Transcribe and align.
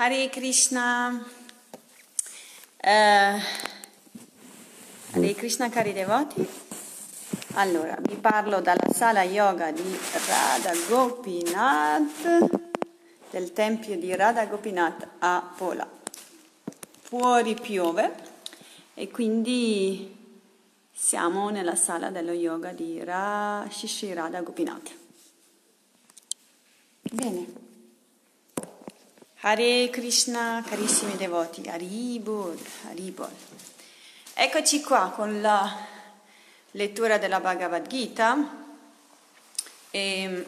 Hare 0.00 0.28
Krishna. 0.28 1.26
Eh, 2.76 3.40
Hare 5.10 5.34
Krishna 5.34 5.68
cari 5.70 5.92
devoti. 5.92 6.46
Allora, 7.54 7.96
vi 8.02 8.14
parlo 8.14 8.60
dalla 8.60 8.92
sala 8.92 9.24
yoga 9.24 9.72
di 9.72 9.98
Radha 10.28 10.72
Gopinath, 10.86 12.60
del 13.30 13.52
tempio 13.52 13.98
di 13.98 14.14
Radha 14.14 14.46
Gopinath 14.46 15.08
a 15.18 15.52
Pola. 15.56 15.90
Fuori 17.00 17.54
piove 17.54 18.14
e 18.94 19.10
quindi 19.10 20.16
siamo 20.92 21.48
nella 21.48 21.74
sala 21.74 22.10
dello 22.10 22.30
yoga 22.30 22.70
di 22.70 23.02
Ra, 23.02 23.66
Shishi 23.68 24.12
Radha 24.12 24.42
Gopinath. 24.42 24.90
Bene. 27.00 27.66
Hare 29.48 29.88
Krishna, 29.88 30.62
carissimi 30.62 31.16
devoti, 31.16 31.66
Haribol, 31.66 32.58
Haribol. 32.86 33.32
Eccoci 34.34 34.82
qua 34.82 35.08
con 35.08 35.40
la 35.40 35.86
lettura 36.72 37.16
della 37.16 37.40
Bhagavad 37.40 37.86
Gita. 37.86 38.66
E, 39.90 40.46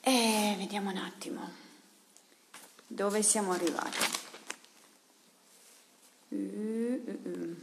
e 0.00 0.54
vediamo 0.56 0.88
un 0.88 0.96
attimo 0.96 1.52
dove 2.86 3.22
siamo 3.22 3.52
arrivati. 3.52 3.98
Uh, 6.28 7.02
uh. 7.22 7.56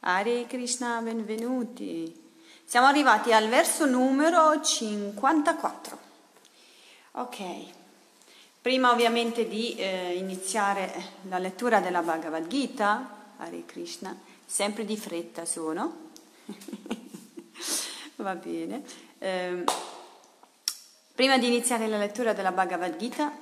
Hare 0.00 0.46
Krishna, 0.46 1.02
benvenuti. 1.02 2.27
Siamo 2.68 2.86
arrivati 2.86 3.32
al 3.32 3.48
verso 3.48 3.86
numero 3.86 4.60
54. 4.62 5.98
Ok, 7.12 7.38
prima 8.60 8.90
ovviamente 8.90 9.48
di 9.48 9.74
eh, 9.76 10.12
iniziare 10.18 10.92
la 11.30 11.38
lettura 11.38 11.80
della 11.80 12.02
Bhagavad 12.02 12.46
Gita, 12.46 13.32
Hare 13.38 13.64
Krishna, 13.64 14.14
sempre 14.44 14.84
di 14.84 14.98
fretta 14.98 15.46
sono, 15.46 16.10
va 18.16 18.34
bene. 18.34 18.82
Eh, 19.16 19.64
prima 21.14 21.38
di 21.38 21.46
iniziare 21.46 21.86
la 21.86 21.96
lettura 21.96 22.34
della 22.34 22.52
Bhagavad 22.52 22.98
Gita, 22.98 23.32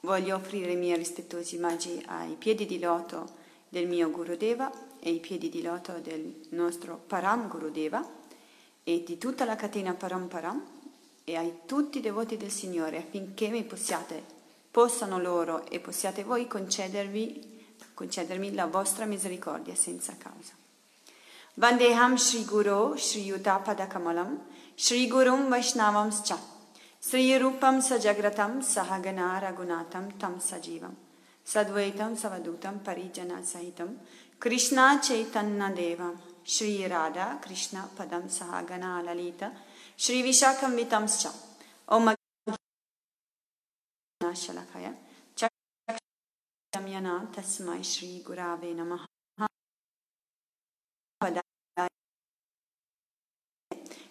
voglio 0.00 0.34
offrire 0.34 0.72
i 0.72 0.76
miei 0.76 0.96
rispettosi 0.96 1.56
magi 1.56 2.02
ai 2.08 2.34
piedi 2.34 2.66
di 2.66 2.80
loto 2.80 3.30
del 3.68 3.86
mio 3.86 4.10
Gurudeva 4.10 4.68
e 4.98 5.10
ai 5.10 5.20
piedi 5.20 5.48
di 5.48 5.62
loto 5.62 6.00
del 6.02 6.48
nostro 6.48 7.00
Param 7.06 7.46
Gurudeva 7.46 8.18
e 8.84 9.02
di 9.04 9.18
tutta 9.18 9.44
la 9.44 9.56
catena 9.56 9.94
Paramparam 9.94 10.62
e 11.24 11.36
ai 11.36 11.60
tutti 11.66 11.98
i 11.98 12.00
devoti 12.00 12.36
del 12.36 12.50
Signore 12.50 12.98
affinché 12.98 13.48
mi 13.48 13.62
possiate, 13.64 14.22
possano 14.70 15.18
loro 15.20 15.66
e 15.70 15.78
possiate 15.80 16.24
voi 16.24 16.46
concedermi 16.48 17.50
la 18.54 18.66
vostra 18.66 19.04
misericordia 19.04 19.74
senza 19.74 20.16
causa. 20.18 20.52
Vandeham 21.54 22.16
Shri 22.16 22.44
Guru 22.46 22.96
Shri 22.96 23.24
Yudapada 23.24 23.86
Kamalam 23.86 24.40
Shri 24.74 25.06
Gurum 25.06 25.48
Vaishnavam 25.50 26.10
Scha 26.10 26.38
Sri 26.98 27.36
Rupam 27.36 27.80
Sajagratam 27.80 28.62
Sahagana 28.62 29.38
Ragunatam 29.38 30.16
Tam 30.16 30.38
Sajivam 30.40 30.94
Sadvaitam 31.44 32.16
Savadutam 32.16 32.80
Parijana 32.80 33.42
Sahitam 33.42 33.96
Krishna 34.38 35.00
Chaitanya 35.02 35.70
Devam 35.74 36.16
Shri 36.44 36.86
Radha 36.88 37.38
Krishna 37.42 37.88
Padam 37.96 38.24
Sahagana 38.28 39.04
Lalita 39.04 39.52
Shri 39.96 40.22
Vishakamvitam 40.22 41.08
Scha 41.08 41.30
Om 41.88 42.14
Shalakaya 44.22 44.94
Chakyamyana 45.36 47.26
Tasmai 47.32 47.84
Shri 47.84 48.22
Gurave 48.24 48.74
Namaha 48.74 49.06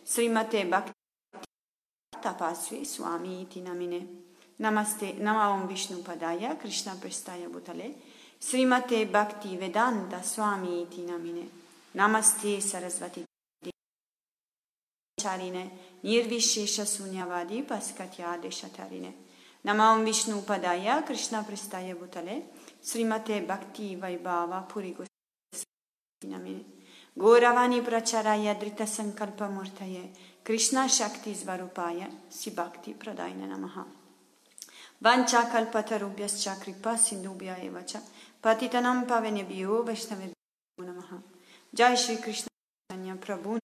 Srimate 0.06 0.70
Bhakti 0.70 0.92
Tapasvi 2.22 2.86
Swami 2.86 3.42
Iti 3.42 3.62
Namine 3.62 4.31
Namaste 4.62 5.18
Nama 5.20 5.50
Om 5.50 5.68
Vishnu 5.68 6.04
Padaya 6.04 6.56
Krishna 6.56 6.94
Prestaya 6.94 7.50
Bhutale 7.50 7.96
Srimate 8.40 9.10
Bhakti 9.12 9.58
Vedanta 9.58 10.22
Swami 10.22 10.84
Iti 10.84 11.02
Namine 11.02 11.50
Namaste 11.96 12.62
Sarasvati 12.62 13.24
Charine 15.20 15.72
Nirvishesha 16.04 16.86
Sunyavadi 16.86 17.66
Paskatyade 17.66 18.52
Shatarine 18.52 19.14
Namam 19.66 20.06
Vishnu 20.06 20.44
Padaya 20.44 21.04
Krishna 21.04 21.44
Prestaya 21.44 21.96
Bhutale 21.96 22.44
Srimate 22.84 23.44
Bhakti 23.48 23.96
Vaibhava 23.96 24.68
Puri 24.70 24.96
Namine 26.28 26.64
Goravani 27.18 27.82
Pracharaya 27.82 28.54
Drita 28.60 28.86
Sankalpa 28.86 29.50
Murtaye 29.50 30.10
Krishna 30.44 30.88
Shakti 30.88 31.34
Svarupaya 31.34 32.08
Si 32.30 32.52
Bhakti 32.52 32.94
Pradaina 32.94 33.48
Namaha 33.48 34.01
Vancha 35.04 35.50
Kalpatarubhyascha 35.50 36.62
Kripa 36.62 36.96
Sindubhya 36.96 37.58
Evacha 37.58 38.00
Patitanam 38.40 39.08
Pavenebhyo 39.08 39.84
Vaishnavebhyo 39.84 40.36
Namaha. 40.80 41.20
Jai 41.74 41.96
Shri 41.96 42.18
Krishna 42.18 42.48
Prabhu 43.18 43.58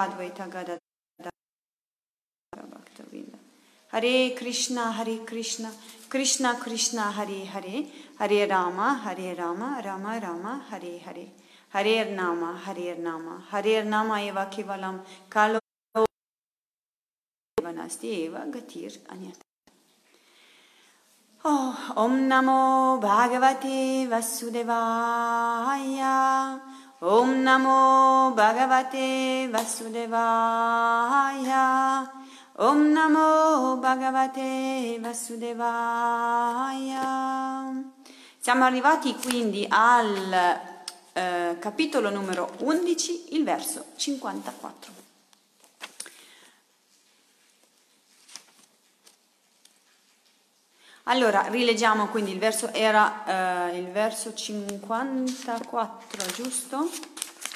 Advaita 0.00 0.48
Gadadhara 0.48 1.30
Bhaktavinda 2.56 3.36
Hare 3.92 4.34
Krishna 4.34 4.92
Hare 4.92 5.18
Krishna 5.26 5.70
Krishna 6.08 6.54
Krishna 6.54 7.10
Hare 7.12 7.44
Hare. 7.44 7.86
Hare 8.18 8.48
Rama 8.48 8.94
Hare 9.04 9.34
Rama 9.36 9.82
Rama 9.84 10.20
Rama 10.22 10.64
Hare 10.70 10.98
Hare. 11.00 11.26
Hare 11.68 12.10
Nama 12.10 12.56
Hare 12.64 12.96
Nama 12.98 13.44
Hare 13.50 13.84
Nama 13.84 14.22
Eva 14.22 14.48
Kevalam 14.50 15.00
Oh, 21.42 21.74
Om 21.94 22.26
Namo 22.26 22.98
Bhagavate 23.00 24.06
Vasudevaya. 24.06 24.68
Om 26.98 27.42
Namo 27.42 28.34
Bhagavate 28.34 29.48
Vasudevaya. 29.48 30.20
Om 32.58 32.92
Namo 32.92 33.78
Bhagavate 33.78 34.98
Vasudevaya. 35.00 35.72
Siamo 38.38 38.64
arrivati 38.64 39.14
quindi 39.14 39.64
al 39.66 40.60
eh, 41.14 41.56
capitolo 41.58 42.10
numero 42.10 42.52
11, 42.58 43.34
il 43.34 43.44
verso 43.44 43.86
54. 43.96 44.99
Allora, 51.04 51.46
rileggiamo 51.48 52.08
quindi 52.08 52.32
il 52.32 52.38
verso, 52.38 52.72
era 52.72 53.70
eh, 53.70 53.78
il 53.78 53.88
verso 53.88 54.34
54, 54.34 56.26
giusto? 56.34 56.88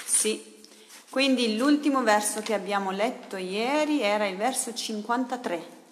Sì. 0.04 0.62
Quindi 1.10 1.56
l'ultimo 1.56 2.02
verso 2.02 2.40
che 2.40 2.54
abbiamo 2.54 2.90
letto 2.90 3.36
ieri 3.36 4.00
era 4.00 4.26
il 4.26 4.36
verso 4.36 4.72
53. 4.72 5.82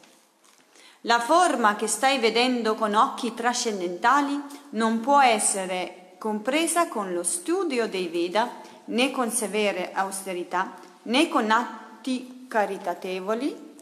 La 1.02 1.20
forma 1.20 1.76
che 1.76 1.86
stai 1.86 2.18
vedendo 2.18 2.74
con 2.74 2.94
occhi 2.94 3.34
trascendentali 3.34 4.40
non 4.70 5.00
può 5.00 5.20
essere 5.20 6.14
compresa 6.19 6.88
con 6.88 7.12
lo 7.12 7.22
studio 7.22 7.86
dei 7.86 8.08
Veda, 8.08 8.50
né 8.86 9.10
con 9.10 9.30
severe 9.30 9.92
austerità, 9.92 10.74
né 11.02 11.28
con 11.28 11.50
atti 11.50 12.46
caritatevoli, 12.48 13.74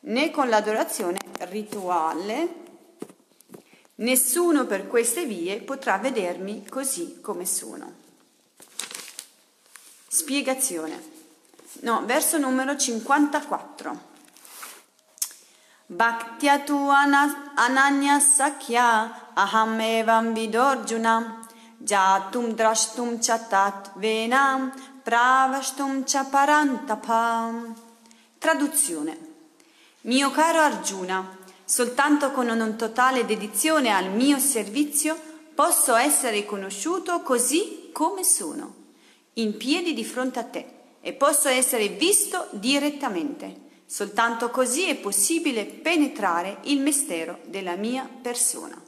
né 0.00 0.30
con 0.30 0.48
l'adorazione 0.48 1.18
rituale 1.40 2.61
Nessuno 4.02 4.66
per 4.66 4.88
queste 4.88 5.24
vie 5.26 5.60
potrà 5.60 5.96
vedermi 5.96 6.66
così 6.68 7.20
come 7.20 7.46
sono. 7.46 7.92
Spiegazione. 10.08 11.10
No, 11.82 12.04
verso 12.04 12.36
numero 12.36 12.76
54. 12.76 14.10
Bhaktya 15.86 16.58
tu 16.60 16.88
ananya 17.54 18.18
sakya 18.18 19.30
aham 19.34 19.78
evam 19.78 20.32
vidorjuna 20.34 21.46
jatum 21.78 22.54
drashtum 22.54 23.20
chatat 23.20 23.92
venam 23.96 24.72
pravashtum 25.04 26.02
chaparantapam. 26.04 27.74
Traduzione. 28.38 29.30
Mio 30.02 30.30
caro 30.32 30.60
Arjuna, 30.60 31.38
Soltanto 31.72 32.32
con 32.32 32.50
una 32.50 32.68
totale 32.72 33.24
dedizione 33.24 33.88
al 33.88 34.10
mio 34.10 34.38
servizio 34.38 35.18
posso 35.54 35.94
essere 35.94 36.44
conosciuto 36.44 37.22
così 37.22 37.88
come 37.94 38.24
sono, 38.24 38.74
in 39.34 39.56
piedi 39.56 39.94
di 39.94 40.04
fronte 40.04 40.38
a 40.38 40.44
te, 40.44 40.66
e 41.00 41.14
posso 41.14 41.48
essere 41.48 41.88
visto 41.88 42.48
direttamente, 42.50 43.60
Soltanto 43.86 44.50
così 44.50 44.84
è 44.88 44.96
possibile 44.96 45.64
penetrare 45.64 46.58
il 46.64 46.80
mistero 46.80 47.40
della 47.44 47.76
mia 47.76 48.06
persona. 48.20 48.78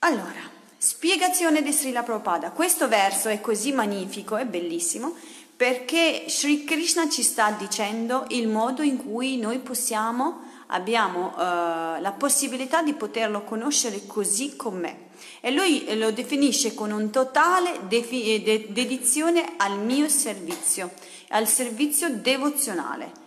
Allora, 0.00 0.48
spiegazione 0.76 1.62
di 1.62 1.72
Srila 1.72 2.04
Prabhupada. 2.04 2.50
Questo 2.52 2.86
verso 2.86 3.28
è 3.28 3.40
così 3.40 3.72
magnifico 3.72 4.36
e 4.36 4.46
bellissimo 4.46 5.16
perché 5.56 6.26
Sri 6.28 6.64
Krishna 6.64 7.08
ci 7.08 7.22
sta 7.22 7.50
dicendo 7.50 8.26
il 8.28 8.46
modo 8.46 8.82
in 8.82 8.98
cui 8.98 9.38
noi 9.38 9.58
possiamo, 9.58 10.42
abbiamo 10.66 11.28
uh, 11.28 12.00
la 12.00 12.14
possibilità 12.16 12.82
di 12.82 12.92
poterlo 12.92 13.42
conoscere 13.42 14.06
così 14.06 14.54
com'è. 14.54 15.04
E 15.40 15.50
lui 15.50 15.96
lo 15.96 16.12
definisce 16.12 16.74
con 16.74 16.90
un 16.90 17.10
totale 17.10 17.80
defi- 17.88 18.34
eh, 18.34 18.42
de- 18.42 18.66
dedizione 18.70 19.54
al 19.56 19.78
mio 19.78 20.08
servizio, 20.10 20.92
al 21.28 21.48
servizio 21.48 22.10
devozionale. 22.10 23.24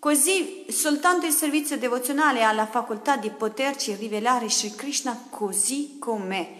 Così 0.00 0.66
soltanto 0.70 1.26
il 1.26 1.32
servizio 1.32 1.78
devozionale 1.78 2.42
ha 2.42 2.52
la 2.52 2.66
facoltà 2.66 3.16
di 3.16 3.30
poterci 3.30 3.94
rivelare 3.94 4.50
Sri 4.50 4.74
Krishna 4.74 5.26
così 5.30 5.96
com'è, 6.00 6.54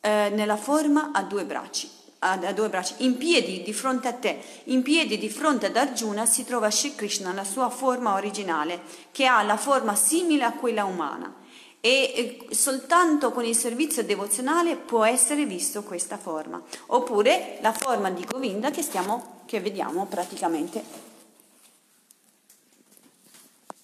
eh, 0.00 0.30
nella 0.34 0.56
forma 0.56 1.12
a 1.12 1.22
due 1.22 1.44
bracci. 1.46 2.02
A, 2.26 2.36
due 2.52 2.70
braccia, 2.70 2.94
in 2.98 3.18
piedi 3.18 3.62
di 3.62 3.74
fronte 3.74 4.08
a 4.08 4.14
te, 4.14 4.40
in 4.64 4.80
piedi 4.80 5.18
di 5.18 5.28
fronte 5.28 5.66
ad 5.66 5.76
Arjuna 5.76 6.24
si 6.24 6.42
trova 6.44 6.70
Sri 6.70 6.94
Krishna 6.94 7.28
nella 7.28 7.44
sua 7.44 7.68
forma 7.68 8.14
originale, 8.14 8.80
che 9.12 9.26
ha 9.26 9.42
la 9.42 9.58
forma 9.58 9.94
simile 9.94 10.44
a 10.44 10.52
quella 10.52 10.86
umana 10.86 11.42
e 11.86 12.46
soltanto 12.48 13.30
con 13.30 13.44
il 13.44 13.54
servizio 13.54 14.02
devozionale 14.02 14.76
può 14.76 15.04
essere 15.04 15.44
visto 15.44 15.82
questa 15.82 16.16
forma, 16.16 16.62
oppure 16.86 17.58
la 17.60 17.74
forma 17.74 18.10
di 18.10 18.24
Govinda 18.24 18.70
che, 18.70 18.80
stiamo, 18.80 19.42
che 19.44 19.60
vediamo 19.60 20.06
praticamente 20.06 20.82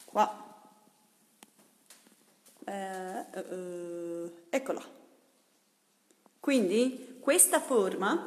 qua. 0.07 0.45
Eh, 2.65 3.25
eh, 3.35 4.33
eccola. 4.49 4.83
Quindi 6.41 7.10
questa 7.31 7.61
forma 7.61 8.27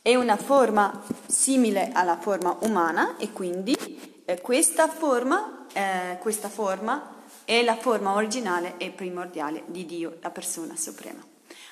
è 0.00 0.14
una 0.14 0.36
forma 0.36 1.02
simile 1.26 1.90
alla 1.92 2.16
forma 2.16 2.56
umana 2.60 3.16
e 3.16 3.32
quindi 3.32 4.22
eh, 4.24 4.40
questa 4.40 4.86
forma, 4.86 5.66
eh, 5.72 6.16
questa 6.20 6.48
forma 6.48 7.24
è 7.44 7.64
la 7.64 7.74
forma 7.74 8.14
originale 8.14 8.74
e 8.76 8.90
primordiale 8.90 9.64
di 9.66 9.86
Dio, 9.86 10.18
la 10.20 10.30
persona 10.30 10.76
suprema. 10.76 11.20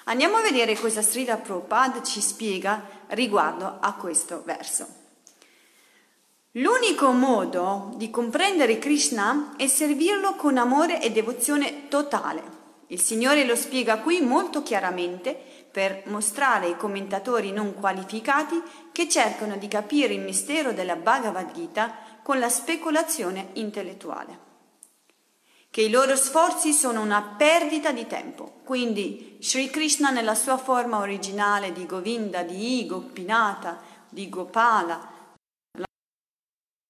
Andiamo 0.07 0.39
a 0.39 0.43
vedere 0.43 0.77
cosa 0.77 1.03
Srila 1.03 1.37
Prabhupada 1.37 2.03
ci 2.03 2.21
spiega 2.21 2.83
riguardo 3.11 3.77
a 3.79 3.93
questo 3.93 4.43
verso. 4.45 4.89
L'unico 6.51 7.13
modo 7.13 7.93
di 7.95 8.11
comprendere 8.11 8.81
Krishna 8.81 9.55
è 9.57 9.69
servirlo 9.69 10.35
con 10.35 10.59
amore 10.59 11.01
e 11.01 11.13
devozione 11.13 11.87
totale. 11.87 12.43
Il 12.89 13.01
Signore 13.01 13.45
lo 13.45 13.55
spiega 13.55 13.99
qui 13.99 14.21
molto 14.21 14.65
chiaramente 14.65 15.48
per 15.71 16.03
mostrare 16.07 16.67
ai 16.67 16.77
commentatori 16.77 17.53
non 17.53 17.75
qualificati 17.75 18.61
che 18.93 19.09
cercano 19.09 19.57
di 19.57 19.69
capire 19.69 20.15
il 20.15 20.21
mistero 20.21 20.73
della 20.73 20.97
Bhagavad 20.97 21.53
Gita 21.53 21.95
con 22.23 22.39
la 22.39 22.49
speculazione 22.49 23.51
intellettuale 23.55 24.47
che 25.71 25.83
i 25.83 25.91
loro 25.91 26.17
sforzi 26.17 26.73
sono 26.73 27.03
una 27.03 27.35
perdita 27.37 27.93
di 27.93 28.07
tempo. 28.07 28.61
Quindi 28.65 29.37
Sri 29.41 29.71
Krishna 29.71 30.11
nella 30.11 30.35
sua 30.35 30.57
forma 30.57 30.99
originale 30.99 31.73
di 31.73 31.87
Govinda, 31.87 32.43
di 32.43 32.81
Igo, 32.81 33.01
Pinata, 33.01 33.79
di 34.09 34.29
Gopala, 34.29 35.18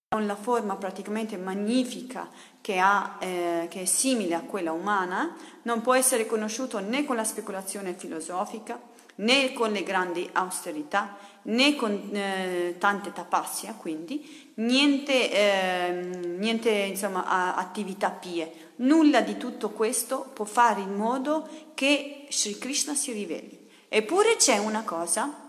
con 0.09 0.27
la 0.27 0.37
forma 0.37 0.77
praticamente 0.77 1.37
magnifica 1.37 2.31
che, 2.63 2.79
ha, 2.79 3.19
eh, 3.21 3.67
che 3.69 3.83
è 3.83 3.85
simile 3.85 4.35
a 4.35 4.41
quella 4.41 4.73
umana, 4.73 5.37
non 5.63 5.83
può 5.83 5.95
essere 5.95 6.27
conosciuto 6.27 6.81
né 6.81 7.05
con 7.05 7.15
la 7.15 7.25
speculazione 7.25 7.93
filosofica, 7.93 8.81
né 9.17 9.53
con 9.53 9.71
le 9.71 9.83
grandi 9.83 10.27
austerità, 10.33 11.15
né 11.43 11.77
con 11.77 12.09
eh, 12.15 12.77
tante 12.79 13.13
tapassia, 13.13 13.75
quindi 13.75 14.51
niente, 14.55 15.31
eh, 15.31 15.91
niente 16.39 16.71
insomma, 16.71 17.55
attività 17.55 18.09
pie. 18.09 18.71
Nulla 18.77 19.21
di 19.21 19.37
tutto 19.37 19.71
questo 19.71 20.31
può 20.33 20.47
fare 20.47 20.81
in 20.81 20.95
modo 20.95 21.47
che 21.75 22.27
Sri 22.31 22.57
Krishna 22.57 22.95
si 22.95 23.13
riveli. 23.13 23.69
Eppure 23.91 24.37
c'è 24.37 24.57
una 24.57 24.85
cosa, 24.85 25.48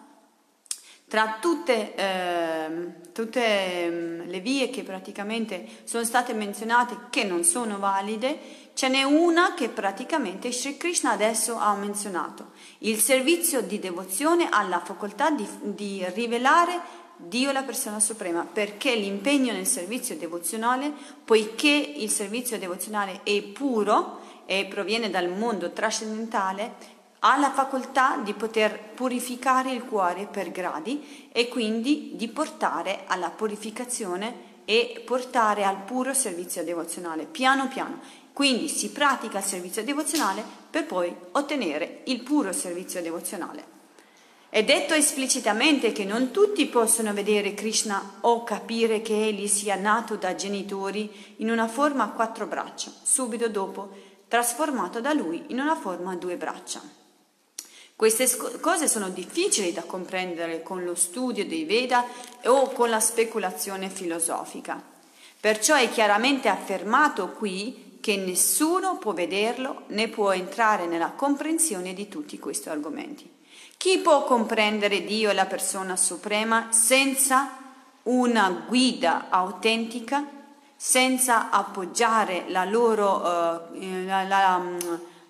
tra 1.10 1.40
tutte, 1.42 1.96
eh, 1.96 3.12
tutte 3.12 3.84
ehm, 3.84 4.30
le 4.30 4.40
vie 4.40 4.70
che 4.70 4.84
praticamente 4.84 5.66
sono 5.84 6.06
state 6.06 6.34
menzionate 6.34 7.08
che 7.10 7.26
non 7.26 7.44
sono 7.44 7.80
valide, 7.80 8.68
Ce 8.80 8.88
n'è 8.88 9.04
una 9.04 9.56
che 9.56 9.68
praticamente 9.68 10.54
Sri 10.54 10.78
Krishna 10.78 11.12
adesso 11.12 11.58
ha 11.58 11.76
menzionato. 11.76 12.52
Il 12.78 12.98
servizio 13.02 13.62
di 13.62 13.78
devozione 13.78 14.48
ha 14.50 14.64
la 14.64 14.80
facoltà 14.80 15.32
di, 15.32 15.46
di 15.60 16.06
rivelare 16.14 16.80
Dio 17.18 17.52
la 17.52 17.64
persona 17.64 18.00
suprema, 18.00 18.46
perché 18.46 18.96
l'impegno 18.96 19.52
nel 19.52 19.68
servizio 19.68 20.16
devozionale, 20.16 20.94
poiché 21.26 21.68
il 21.98 22.10
servizio 22.10 22.58
devozionale 22.58 23.20
è 23.24 23.42
puro 23.42 24.22
e 24.46 24.66
proviene 24.70 25.10
dal 25.10 25.28
mondo 25.28 25.74
trascendentale, 25.74 26.76
ha 27.20 27.38
la 27.38 27.52
facoltà 27.52 28.18
di 28.24 28.34
poter 28.34 28.80
purificare 28.94 29.72
il 29.72 29.84
cuore 29.84 30.26
per 30.26 30.52
gradi 30.52 31.30
e 31.32 31.48
quindi 31.48 32.12
di 32.16 32.28
portare 32.30 33.04
alla 33.08 33.30
purificazione 33.30 34.48
e 34.66 35.02
portare 35.06 35.66
al 35.66 35.82
puro 35.84 36.14
servizio 36.14 36.64
devozionale, 36.64 37.26
piano 37.26 37.68
piano. 37.68 38.00
Quindi 38.32 38.70
si 38.70 38.92
pratica 38.92 39.40
il 39.40 39.44
servizio 39.44 39.84
devozionale 39.84 40.44
per 40.70 40.86
poi 40.86 41.14
ottenere 41.32 42.02
il 42.06 42.22
puro 42.22 42.54
servizio 42.54 43.02
devozionale. 43.02 43.78
È 44.48 44.64
detto 44.64 44.94
esplicitamente 44.94 45.92
che 45.92 46.06
non 46.06 46.32
tutti 46.32 46.66
possono 46.68 47.14
vedere 47.14 47.54
Krishna 47.54 48.18
o 48.22 48.44
capire 48.44 49.02
che 49.02 49.28
egli 49.28 49.48
sia 49.48 49.76
nato 49.76 50.16
da 50.16 50.36
genitori 50.36 51.36
in 51.38 51.52
una 51.52 51.68
forma 51.68 52.06
a 52.06 52.10
quattro 52.10 52.48
braccia, 52.48 52.92
subito 53.04 53.48
dopo 53.50 53.92
trasformato 54.28 55.02
da 55.02 55.14
lui 55.14 55.44
in 55.48 55.60
una 55.60 55.76
forma 55.76 56.12
a 56.12 56.16
due 56.16 56.38
braccia. 56.38 56.99
Queste 58.00 58.34
cose 58.62 58.88
sono 58.88 59.10
difficili 59.10 59.74
da 59.74 59.84
comprendere 59.84 60.64
con 60.64 60.86
lo 60.86 60.96
studio 60.96 61.46
dei 61.46 61.66
Veda 61.66 62.06
o 62.46 62.70
con 62.70 62.90
la 62.90 63.02
speculazione 63.02 63.90
filosofica. 63.90 64.82
Perciò 65.38 65.76
è 65.76 65.90
chiaramente 65.90 66.48
affermato 66.48 67.32
qui 67.32 67.98
che 68.00 68.16
nessuno 68.16 68.98
può 69.00 69.12
vederlo 69.12 69.82
né 69.88 70.08
può 70.08 70.32
entrare 70.32 70.86
nella 70.86 71.10
comprensione 71.10 71.94
di 71.94 72.08
tutti 72.08 72.40
questi 72.40 72.70
argomenti. 72.70 73.30
Chi 73.76 73.98
può 73.98 74.24
comprendere 74.24 75.04
Dio 75.04 75.30
e 75.30 75.34
la 75.34 75.46
persona 75.46 75.98
suprema 75.98 76.72
senza 76.72 77.58
una 78.04 78.64
guida 78.66 79.26
autentica, 79.30 80.26
senza 80.74 81.50
appoggiare 81.50 82.46
la 82.48 82.64
loro, 82.64 83.18
uh, 83.18 84.06
la, 84.06 84.24
la, 84.24 84.62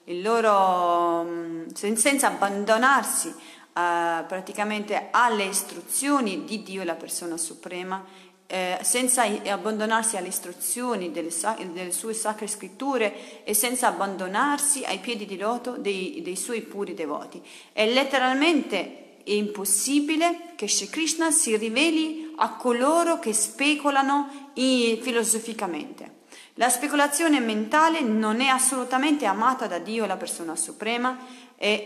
il 0.10 0.22
loro 0.22 1.22
um, 1.22 1.74
senza 1.74 2.28
abbandonarsi 2.28 3.28
uh, 3.28 4.26
praticamente 4.28 5.08
alle 5.12 5.46
istruzioni 5.46 6.44
di 6.44 6.64
Dio 6.64 6.84
la 6.84 6.96
persona 6.96 7.38
suprema 7.38 8.04
eh, 8.52 8.80
senza 8.82 9.26
abbandonarsi 9.48 10.18
alle 10.18 10.30
istruzioni 10.30 11.12
delle, 11.12 11.30
delle, 11.72 11.92
sue 11.92 12.16
sacre 12.16 12.48
scritture 12.48 13.44
e 13.44 13.54
senza 13.54 13.88
abbandonarsi 13.88 14.84
ai 14.84 14.98
piedi 14.98 15.28
di 15.28 15.38
loto 15.38 15.78
dei, 15.78 16.22
dei 16.24 16.36
suoi 16.36 16.62
puri 16.62 16.96
devoti. 16.96 17.40
È 17.72 17.86
letteralmente 17.86 19.18
impossibile 19.26 20.54
che 20.56 20.68
Sri 20.68 20.90
Krishna 20.90 21.30
si 21.30 21.56
riveli 21.58 22.34
a 22.38 22.56
coloro 22.56 23.20
che 23.20 23.34
speculano 23.34 24.52
filosoficamente. 24.56 26.19
La 26.60 26.68
speculazione 26.68 27.40
mentale 27.40 28.02
non 28.02 28.42
è 28.42 28.48
assolutamente 28.48 29.26
amata 29.26 29.66
da 29.66 29.80
Dio, 29.80 30.06
la 30.06 30.18
persona 30.18 30.58
suprema, 30.58 31.18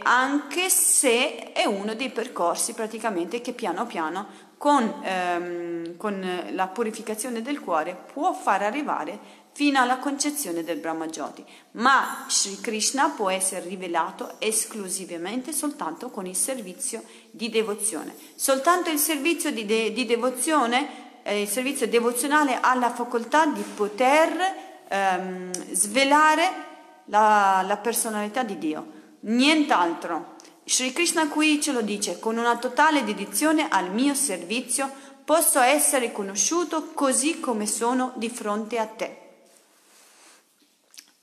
anche 0.01 0.67
se 0.67 1.51
è 1.53 1.65
uno 1.65 1.93
dei 1.93 2.09
percorsi 2.09 2.73
praticamente 2.73 3.39
che 3.39 3.53
piano 3.53 3.85
piano 3.85 4.25
con, 4.57 5.01
ehm, 5.03 5.95
con 5.95 6.47
la 6.53 6.67
purificazione 6.69 7.43
del 7.43 7.59
cuore 7.59 7.95
può 8.13 8.33
far 8.33 8.63
arrivare 8.63 9.19
fino 9.51 9.79
alla 9.79 9.99
concezione 9.99 10.63
del 10.63 10.79
Brahma 10.79 11.05
Jyoti, 11.05 11.45
ma 11.73 12.25
Sri 12.27 12.59
Krishna 12.59 13.09
può 13.09 13.29
essere 13.29 13.67
rivelato 13.67 14.37
esclusivamente 14.39 15.53
soltanto 15.53 16.09
con 16.09 16.25
il 16.25 16.35
servizio 16.35 17.03
di 17.29 17.49
devozione. 17.49 18.15
Soltanto 18.33 18.89
il 18.89 18.97
servizio 18.97 19.51
di, 19.51 19.67
de- 19.67 19.93
di 19.93 20.07
devozione, 20.07 21.02
eh, 21.23 21.41
il 21.41 21.47
servizio 21.47 21.87
devozionale 21.87 22.59
ha 22.59 22.75
la 22.75 22.91
facoltà 22.91 23.45
di 23.47 23.61
poter 23.61 24.55
ehm, 24.87 25.51
svelare 25.71 26.71
la, 27.05 27.63
la 27.65 27.77
personalità 27.77 28.43
di 28.43 28.57
Dio, 28.57 28.85
nient'altro. 29.21 30.35
Sri 30.65 30.93
Krishna 30.93 31.27
qui 31.27 31.61
ce 31.61 31.71
lo 31.71 31.81
dice, 31.81 32.19
con 32.19 32.37
una 32.37 32.57
totale 32.57 33.03
dedizione 33.03 33.67
al 33.69 33.91
mio 33.91 34.13
servizio 34.13 34.89
posso 35.25 35.59
essere 35.59 36.11
conosciuto 36.11 36.91
così 36.93 37.39
come 37.39 37.65
sono 37.65 38.13
di 38.15 38.29
fronte 38.29 38.77
a 38.77 38.85
te. 38.85 39.17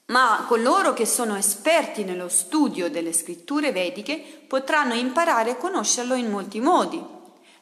Ma 0.06 0.44
coloro 0.48 0.92
che 0.92 1.06
sono 1.06 1.36
esperti 1.36 2.02
nello 2.02 2.28
studio 2.28 2.90
delle 2.90 3.12
scritture 3.12 3.70
vediche 3.70 4.16
potranno 4.46 4.94
imparare 4.94 5.52
a 5.52 5.56
conoscerlo 5.56 6.14
in 6.14 6.30
molti 6.30 6.60
modi. 6.60 7.00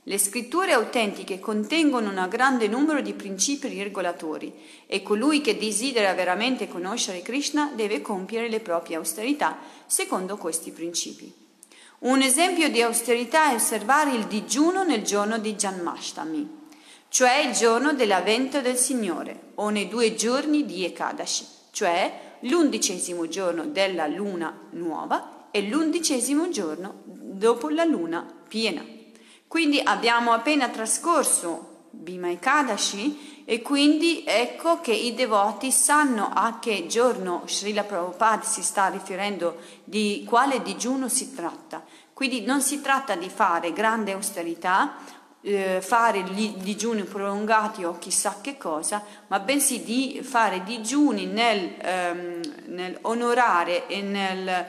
Le 0.09 0.17
scritture 0.17 0.73
autentiche 0.73 1.39
contengono 1.39 2.09
un 2.09 2.27
grande 2.31 2.67
numero 2.67 3.03
di 3.03 3.13
principi 3.13 3.69
regolatori 3.69 4.51
e 4.87 5.03
colui 5.03 5.43
che 5.43 5.59
desidera 5.59 6.15
veramente 6.15 6.67
conoscere 6.67 7.21
Krishna 7.21 7.73
deve 7.75 8.01
compiere 8.01 8.49
le 8.49 8.61
proprie 8.61 8.97
austerità 8.97 9.59
secondo 9.85 10.39
questi 10.39 10.71
principi. 10.71 11.31
Un 11.99 12.23
esempio 12.23 12.71
di 12.71 12.81
austerità 12.81 13.51
è 13.51 13.57
osservare 13.57 14.15
il 14.15 14.25
digiuno 14.25 14.83
nel 14.83 15.03
giorno 15.03 15.37
di 15.37 15.55
Janmashtami, 15.55 16.69
cioè 17.11 17.45
il 17.47 17.53
giorno 17.53 17.93
dell'avvento 17.93 18.63
del 18.63 18.79
Signore, 18.79 19.51
o 19.57 19.69
nei 19.69 19.89
due 19.89 20.15
giorni 20.15 20.65
di 20.65 20.87
Ekadashi, 20.87 21.45
cioè 21.71 22.37
l'undicesimo 22.45 23.29
giorno 23.29 23.67
della 23.67 24.07
luna 24.07 24.69
nuova 24.71 25.49
e 25.51 25.69
l'undicesimo 25.69 26.49
giorno 26.49 27.03
dopo 27.05 27.69
la 27.69 27.85
luna 27.85 28.27
piena. 28.49 28.97
Quindi 29.49 29.81
abbiamo 29.83 30.33
appena 30.33 30.69
trascorso 30.69 31.87
Bhima 31.91 32.31
Ekadashi 32.31 33.43
e 33.47 33.63
quindi 33.63 34.23
ecco 34.27 34.81
che 34.83 34.93
i 34.93 35.15
devoti 35.15 35.73
sanno 35.73 36.31
a 36.31 36.59
che 36.61 36.87
giorno 36.87 37.45
Srila 37.47 37.83
Prabhupada 37.83 38.43
si 38.43 38.63
sta 38.63 38.89
riferendo, 38.89 39.57
di 39.85 40.23
quale 40.29 40.61
digiuno 40.61 41.09
si 41.09 41.35
tratta. 41.35 41.83
Quindi 42.13 42.43
non 42.43 42.61
si 42.61 42.83
tratta 42.83 43.17
di 43.17 43.31
fare 43.31 43.73
grande 43.73 44.13
austerità, 44.13 44.97
eh, 45.41 45.81
fare 45.81 46.25
digiuni 46.25 47.05
prolungati 47.05 47.85
o 47.85 47.97
chissà 47.99 48.41
che 48.43 48.59
cosa, 48.59 49.03
ma 49.29 49.39
bensì 49.41 49.83
di 49.83 50.21
fare 50.23 50.63
digiuni 50.63 51.25
nel, 51.25 51.75
ehm, 51.81 52.41
nel 52.67 52.99
onorare 53.03 53.87
e 53.87 54.03
nel, 54.03 54.67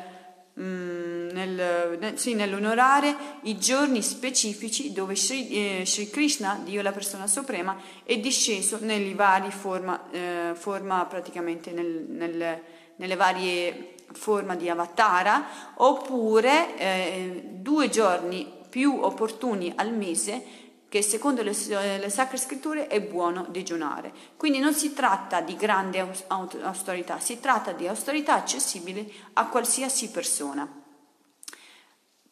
mm, 0.59 1.29
nel, 1.31 1.97
nel, 1.99 2.17
sì, 2.17 2.33
nell'onorare 2.33 3.15
i 3.43 3.57
giorni 3.57 4.01
specifici 4.01 4.91
dove 4.91 5.15
Sri, 5.15 5.79
eh, 5.79 5.85
Sri, 5.85 6.09
Krishna, 6.09 6.59
Dio 6.63 6.81
la 6.81 6.91
persona 6.91 7.27
suprema, 7.27 7.77
è 8.03 8.17
disceso 8.17 8.77
nelle 8.81 9.13
varie 9.15 9.51
forme, 9.51 9.99
eh, 10.11 10.51
forma 10.53 11.05
praticamente 11.05 11.71
nel, 11.71 12.61
nelle 12.95 13.15
varie 13.15 13.95
forma 14.11 14.55
di 14.55 14.69
avatara, 14.69 15.73
oppure 15.75 16.77
eh, 16.77 17.43
due 17.53 17.89
giorni 17.89 18.57
più 18.69 18.99
opportuni 19.01 19.73
al 19.75 19.93
mese 19.93 20.58
che 20.89 21.03
secondo 21.03 21.43
le, 21.43 21.55
le, 21.99 22.09
sacre 22.09 22.37
scritture 22.37 22.87
è 22.87 22.99
buono 22.99 23.45
digiunare. 23.49 24.11
Quindi 24.35 24.57
non 24.57 24.73
si 24.73 24.93
tratta 24.93 25.39
di 25.39 25.55
grande 25.55 26.05
austerità, 26.27 27.19
si 27.19 27.39
tratta 27.39 27.71
di 27.71 27.87
austerità 27.87 28.33
accessibile 28.33 29.07
a 29.33 29.47
qualsiasi 29.47 30.09
persona. 30.09 30.79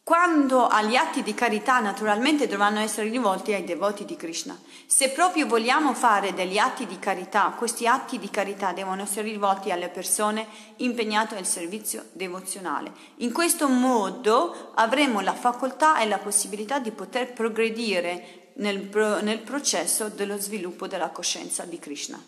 Quando 0.07 0.67
agli 0.67 0.95
atti 0.95 1.21
di 1.21 1.33
carità 1.33 1.81
naturalmente 1.81 2.47
dovranno 2.47 2.79
essere 2.79 3.09
rivolti 3.09 3.51
ai 3.51 3.65
devoti 3.65 4.05
di 4.05 4.15
Krishna. 4.15 4.57
Se 4.85 5.09
proprio 5.09 5.47
vogliamo 5.47 5.93
fare 5.93 6.33
degli 6.33 6.57
atti 6.57 6.85
di 6.85 6.97
carità, 6.97 7.53
questi 7.57 7.87
atti 7.87 8.17
di 8.17 8.29
carità 8.29 8.71
devono 8.71 9.01
essere 9.01 9.27
rivolti 9.27 9.69
alle 9.69 9.89
persone 9.89 10.47
impegnate 10.77 11.35
nel 11.35 11.45
servizio 11.45 12.05
devozionale. 12.13 12.93
In 13.17 13.33
questo 13.33 13.67
modo 13.67 14.71
avremo 14.75 15.19
la 15.19 15.33
facoltà 15.33 15.99
e 15.99 16.07
la 16.07 16.19
possibilità 16.19 16.79
di 16.79 16.91
poter 16.91 17.33
progredire 17.33 18.46
nel, 18.57 18.89
nel 19.21 19.39
processo 19.39 20.09
dello 20.09 20.39
sviluppo 20.39 20.87
della 20.87 21.09
coscienza 21.09 21.63
di 21.63 21.79
Krishna. 21.79 22.23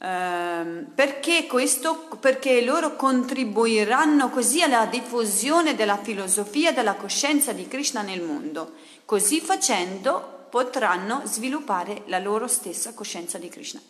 Ehm, 0.00 0.92
perché 0.94 1.46
questo? 1.46 2.08
Perché 2.20 2.62
loro 2.62 2.94
contribuiranno 2.94 4.30
così 4.30 4.62
alla 4.62 4.86
diffusione 4.86 5.74
della 5.74 5.98
filosofia 5.98 6.72
della 6.72 6.94
coscienza 6.94 7.52
di 7.52 7.66
Krishna 7.66 8.02
nel 8.02 8.22
mondo. 8.22 8.74
Così 9.04 9.40
facendo 9.40 10.46
potranno 10.50 11.22
sviluppare 11.24 12.02
la 12.06 12.18
loro 12.18 12.46
stessa 12.46 12.94
coscienza 12.94 13.38
di 13.38 13.48
Krishna. 13.48 13.80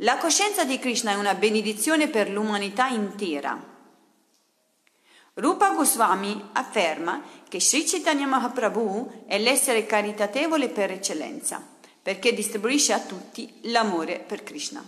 La 0.00 0.18
coscienza 0.18 0.64
di 0.64 0.78
Krishna 0.78 1.12
è 1.12 1.14
una 1.14 1.34
benedizione 1.34 2.08
per 2.08 2.28
l'umanità 2.28 2.88
intera. 2.88 3.75
Rupa 5.38 5.74
Goswami 5.74 6.48
afferma 6.52 7.22
che 7.46 7.60
Sri 7.60 7.84
Chaitanya 7.84 8.26
Mahaprabhu 8.26 9.24
è 9.26 9.38
l'essere 9.38 9.84
caritatevole 9.84 10.70
per 10.70 10.90
eccellenza, 10.90 11.62
perché 12.00 12.32
distribuisce 12.32 12.94
a 12.94 13.00
tutti 13.00 13.52
l'amore 13.64 14.18
per 14.26 14.42
Krishna. 14.42 14.82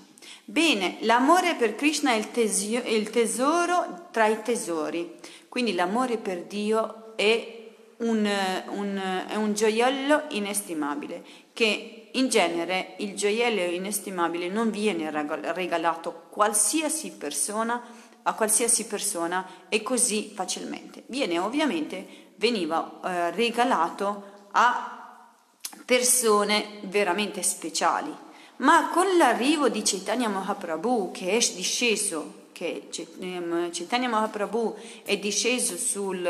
Bene, 0.47 0.97
l'amore 1.01 1.55
per 1.55 1.75
Krishna 1.75 2.13
è 2.13 2.15
il, 2.15 2.31
tesio, 2.31 2.83
è 2.83 2.89
il 2.89 3.11
tesoro 3.11 4.09
tra 4.11 4.27
i 4.27 4.41
tesori, 4.41 5.17
quindi 5.51 5.75
l'amore 5.75 6.17
per 6.17 6.45
Dio 6.45 7.13
è 7.15 7.57
un, 7.99 8.27
un, 8.69 9.25
è 9.29 9.35
un 9.35 9.53
gioiello 9.53 10.29
inestimabile, 10.31 11.25
che 11.53 12.09
in 12.13 12.31
genere 12.31 12.95
il 13.01 13.15
gioiello 13.15 13.71
inestimabile 13.71 14.49
non 14.49 14.71
viene 14.71 15.11
regalato 15.53 16.09
a 16.09 16.13
qualsiasi 16.31 17.11
persona, 17.11 18.07
a 18.29 18.35
qualsiasi 18.35 18.87
persona 18.87 19.47
e 19.69 19.83
così 19.83 20.33
facilmente. 20.35 21.05
Viene 21.07 21.39
ovviamente, 21.39 22.07
veniva 22.37 23.01
eh, 23.03 23.31
regalato 23.31 24.47
a 24.53 25.27
persone 25.85 26.81
veramente 26.83 27.43
speciali 27.43 28.27
ma 28.59 28.89
con 28.91 29.17
l'arrivo 29.17 29.69
di 29.69 29.83
Chaitanya 29.83 30.29
Mahaprabhu 30.29 31.11
che 31.13 31.31
è 31.31 31.39
disceso, 31.55 32.47
che 32.53 32.89
ehm, 33.21 33.71
Chaitanya 33.71 34.09
Mahaprabhu 34.09 34.75
è 35.05 35.17
disceso 35.19 35.77
sul, 35.77 36.29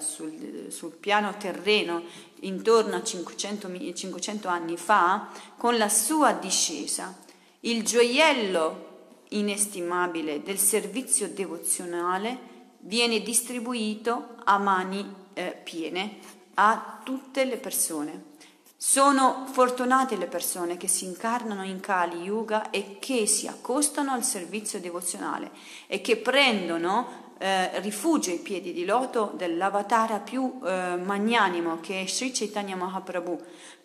sul, 0.00 0.66
sul 0.70 0.92
piano 0.92 1.36
terreno 1.36 2.02
intorno 2.40 2.96
a 2.96 3.02
500, 3.02 3.92
500 3.94 4.48
anni 4.48 4.76
fa, 4.76 5.28
con 5.56 5.76
la 5.76 5.88
sua 5.88 6.32
discesa, 6.32 7.14
il 7.60 7.82
gioiello 7.82 8.85
inestimabile 9.30 10.42
del 10.42 10.58
servizio 10.58 11.28
devozionale 11.28 12.54
viene 12.80 13.20
distribuito 13.20 14.36
a 14.44 14.58
mani 14.58 15.04
eh, 15.34 15.58
piene 15.62 16.18
a 16.54 17.00
tutte 17.02 17.44
le 17.44 17.56
persone. 17.56 18.34
Sono 18.76 19.46
fortunate 19.50 20.16
le 20.16 20.26
persone 20.26 20.76
che 20.76 20.86
si 20.86 21.06
incarnano 21.06 21.64
in 21.64 21.80
Kali 21.80 22.22
Yuga 22.22 22.70
e 22.70 22.98
che 23.00 23.26
si 23.26 23.46
accostano 23.46 24.12
al 24.12 24.22
servizio 24.22 24.80
devozionale 24.80 25.50
e 25.86 26.00
che 26.00 26.16
prendono 26.16 27.24
eh, 27.38 27.80
rifugio 27.80 28.30
ai 28.30 28.38
piedi 28.38 28.72
di 28.72 28.84
loto 28.84 29.32
dell'avatara 29.34 30.18
più 30.18 30.60
eh, 30.64 30.96
magnanimo 30.96 31.80
che 31.80 32.02
è 32.02 32.06
Sri 32.06 32.30
Chaitanya 32.32 32.76
Mahaprabhu, 32.76 33.38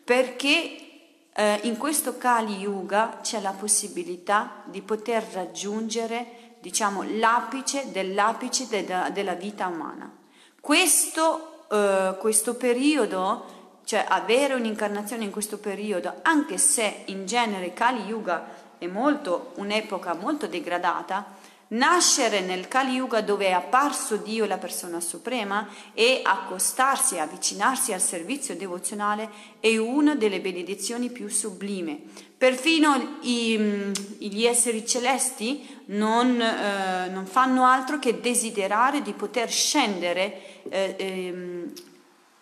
perché 0.03 0.90
eh, 1.33 1.59
in 1.63 1.77
questo 1.77 2.17
Kali 2.17 2.57
Yuga 2.57 3.19
c'è 3.21 3.39
la 3.41 3.51
possibilità 3.51 4.63
di 4.65 4.81
poter 4.81 5.23
raggiungere, 5.33 6.55
diciamo, 6.59 7.03
l'apice 7.03 7.91
dell'apice 7.91 8.67
de- 8.67 9.11
della 9.13 9.33
vita 9.33 9.67
umana. 9.67 10.11
Questo, 10.59 11.67
eh, 11.69 12.15
questo 12.19 12.55
periodo 12.55 13.59
cioè 13.83 14.05
avere 14.07 14.53
un'incarnazione 14.53 15.25
in 15.25 15.31
questo 15.31 15.57
periodo, 15.57 16.19
anche 16.21 16.57
se 16.57 17.03
in 17.07 17.25
genere 17.25 17.73
Kali 17.73 18.03
Yuga 18.03 18.47
è 18.77 18.88
molto, 18.88 19.51
un'epoca 19.55 20.13
molto 20.13 20.47
degradata, 20.47 21.35
nascere 21.72 22.42
nel 22.42 22.68
Kali 22.68 22.94
Yuga 22.94 23.22
dove 23.22 23.48
è 23.48 23.51
apparso 23.51 24.18
Dio 24.18 24.46
la 24.46 24.58
persona 24.58 25.00
suprema 25.00 25.68
e 25.94 26.22
accostarsi, 26.24 27.20
avvicinarsi 27.20 27.94
al 27.94 28.01
servizio 28.01 28.56
devozionale 28.56 29.30
è 29.60 29.78
una 29.78 30.16
delle 30.16 30.42
benedizioni 30.42 31.10
più 31.10 31.28
sublime. 31.28 32.00
Perfino 32.38 33.20
i, 33.22 33.92
gli 34.18 34.46
esseri 34.46 34.86
celesti 34.86 35.84
non, 35.88 36.42
eh, 36.42 37.08
non, 37.10 37.25
fanno 37.25 37.66
altro 37.66 38.00
che 38.00 38.20
desiderare 38.20 39.01
di 39.01 39.13
poter 39.13 39.50
scendere 39.51 40.63
eh, 40.70 40.96
eh, 40.98 41.66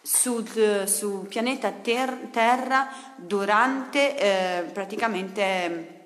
sul, 0.02 0.84
sul 0.88 1.28
pianeta 1.28 1.72
ter- 1.72 2.30
Terra 2.32 2.88
durante 3.18 4.18
eh, 4.18 4.64
praticamente 4.72 5.99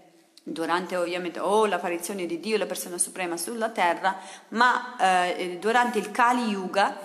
durante 0.44 0.98
ovviamente 0.98 1.40
o 1.40 1.66
l'apparizione 1.66 2.26
di 2.26 2.40
Dio, 2.40 2.58
la 2.58 2.66
persona 2.66 2.98
suprema 2.98 3.38
sulla 3.38 3.70
terra, 3.70 4.20
ma 4.50 4.98
eh, 4.98 5.58
durante 5.60 6.00
il 6.00 6.12
Kali 6.12 6.50
Yuga 6.50 7.00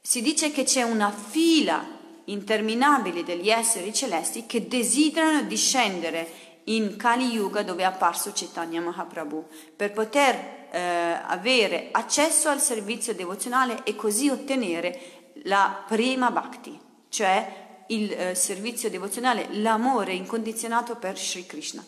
si 0.00 0.20
dice 0.20 0.50
che 0.52 0.64
c'è 0.64 0.82
una 0.82 1.10
fila 1.10 2.00
interminabile 2.24 3.24
degli 3.24 3.48
esseri 3.48 3.92
celesti 3.92 4.46
che 4.46 4.68
desiderano 4.68 5.42
discendere 5.42 6.50
in 6.64 6.96
Kali 6.96 7.26
Yuga 7.26 7.62
dove 7.62 7.82
è 7.82 7.86
apparso 7.86 8.32
Chaitanya 8.32 8.80
Mahaprabhu 8.80 9.46
per 9.74 9.92
poter 9.92 10.68
eh, 10.70 11.20
avere 11.26 11.88
accesso 11.90 12.48
al 12.48 12.60
servizio 12.60 13.14
devozionale 13.14 13.82
e 13.82 13.96
così 13.96 14.28
ottenere 14.28 15.00
la 15.44 15.84
prima 15.86 16.30
bhakti, 16.30 16.78
cioè 17.08 17.84
il 17.88 18.12
eh, 18.12 18.34
servizio 18.34 18.88
devozionale, 18.88 19.48
l'amore 19.50 20.12
incondizionato 20.12 20.96
per 20.96 21.18
Sri 21.18 21.46
Krishna. 21.46 21.84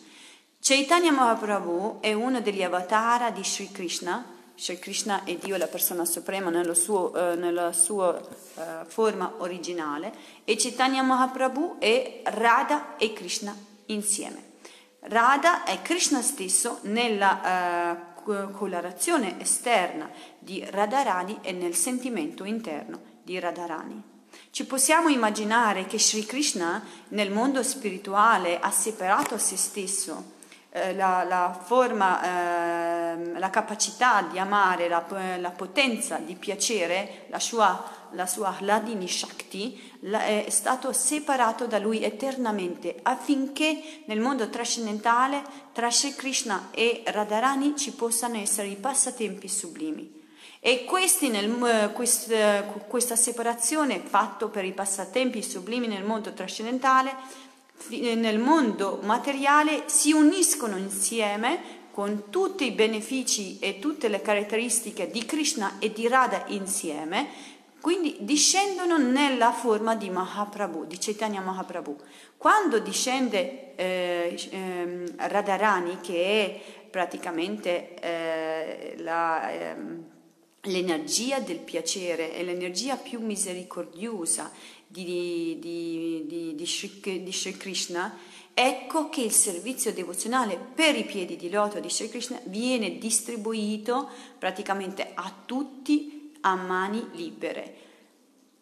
Chaitanya 0.67 1.11
Mahaprabhu 1.11 1.99
è 1.99 2.11
uno 2.13 2.41
degli 2.41 2.63
avatara 2.63 3.29
di 3.29 3.43
Sri 3.43 3.71
Krishna. 3.71 4.25
Sri 4.55 4.79
Krishna 4.79 5.23
è 5.23 5.35
Dio, 5.35 5.57
la 5.57 5.67
persona 5.67 6.05
suprema 6.05 6.49
sua, 6.73 7.33
eh, 7.33 7.35
nella 7.35 7.71
sua 7.71 8.19
eh, 8.19 8.83
forma 8.87 9.31
originale 9.37 10.11
e 10.43 10.55
Chaitanya 10.55 11.03
Mahaprabhu 11.03 11.75
è 11.77 12.21
Radha 12.23 12.97
e 12.97 13.13
Krishna 13.13 13.55
insieme. 13.85 14.53
Radha 15.01 15.65
è 15.65 15.83
Krishna 15.83 16.23
stesso 16.23 16.79
nella 16.81 18.01
uh, 18.25 18.51
colorazione 18.51 19.39
esterna 19.39 20.09
di 20.39 20.65
Radharani 20.67 21.41
e 21.43 21.51
nel 21.51 21.75
sentimento 21.75 22.43
interno 22.43 22.99
di 23.21 23.37
Radharani. 23.37 24.01
Ci 24.49 24.65
possiamo 24.65 25.09
immaginare 25.09 25.85
che 25.85 25.99
Sri 25.99 26.25
Krishna 26.25 26.83
nel 27.09 27.29
mondo 27.29 27.61
spirituale 27.61 28.59
ha 28.59 28.71
separato 28.71 29.35
a 29.35 29.37
se 29.37 29.57
stesso 29.57 30.33
eh, 30.75 30.93
la, 30.93 31.23
la, 31.23 31.57
forma, 31.57 33.13
eh, 33.13 33.39
la 33.39 33.49
capacità 33.49 34.27
di 34.29 34.37
amare, 34.37 34.89
la, 34.89 35.05
la, 35.37 35.51
potenza 35.51 36.17
di 36.17 36.35
piacere, 36.35 37.27
la 37.29 37.39
sua, 37.39 37.81
la 38.11 38.25
sua 38.25 38.57
Hladini 38.59 39.07
Shakti, 39.07 39.93
è 40.01 40.47
stato 40.49 40.91
separato 40.91 41.65
da 41.65 41.79
lui 41.79 42.03
eternamente 42.03 42.99
affinché 43.03 44.01
nel 44.07 44.19
mondo 44.19 44.49
trascendentale 44.49 45.41
tra 45.71 45.89
Sri 45.89 46.13
Krishna 46.13 46.67
e 46.71 47.03
Radharani 47.05 47.77
ci 47.77 47.93
possano 47.93 48.35
essere 48.35 48.67
i 48.67 48.75
passatempi 48.75 49.47
sublimi. 49.47 50.23
E 50.59 50.85
nel, 51.29 51.91
quest, 51.93 52.85
questa 52.87 53.15
separazione 53.15 54.01
fatta 54.03 54.47
per 54.47 54.65
i 54.65 54.73
passatempi 54.73 55.41
sublimi 55.41 55.87
nel 55.87 56.03
mondo 56.03 56.33
trascendentale 56.33 57.15
nel 57.89 58.39
mondo 58.39 58.99
materiale 59.03 59.83
si 59.85 60.11
uniscono 60.11 60.77
insieme 60.77 61.83
con 61.91 62.25
tutti 62.29 62.65
i 62.65 62.71
benefici 62.71 63.57
e 63.59 63.79
tutte 63.79 64.09
le 64.09 64.21
caratteristiche 64.21 65.09
di 65.09 65.23
Krishna 65.25 65.79
e 65.79 65.93
di 65.93 66.07
Radha 66.09 66.43
insieme, 66.47 67.27
quindi 67.79 68.17
discendono 68.19 68.97
nella 68.97 69.53
forma 69.53 69.95
di 69.95 70.09
Mahaprabhu, 70.09 70.85
di 70.87 70.97
Chaitanya 70.99 71.39
Mahaprabhu. 71.39 71.95
Quando 72.35 72.79
discende 72.79 73.75
eh, 73.75 74.49
eh, 74.49 75.05
Radharani, 75.15 75.99
che 76.01 76.15
è 76.15 76.61
praticamente 76.89 77.93
eh, 78.01 78.95
la, 78.97 79.51
ehm, 79.51 80.03
l'energia 80.63 81.39
del 81.39 81.59
piacere, 81.59 82.33
è 82.33 82.43
l'energia 82.43 82.97
più 82.97 83.19
misericordiosa 83.21 84.51
di, 84.87 85.57
di, 85.59 86.53
di, 86.55 86.65
Shri, 86.65 87.23
di 87.23 87.31
Shri 87.31 87.57
Krishna, 87.57 88.17
ecco 88.53 89.09
che 89.09 89.21
il 89.21 89.31
servizio 89.31 89.93
devozionale 89.93 90.57
per 90.57 90.95
i 90.95 91.03
piedi 91.03 91.35
di 91.35 91.49
loto 91.49 91.79
di 91.79 91.89
Shri 91.89 92.09
Krishna 92.09 92.39
viene 92.45 92.97
distribuito 92.97 94.09
praticamente 94.37 95.11
a 95.13 95.33
tutti 95.45 96.31
a 96.41 96.55
mani 96.55 97.07
libere. 97.13 97.83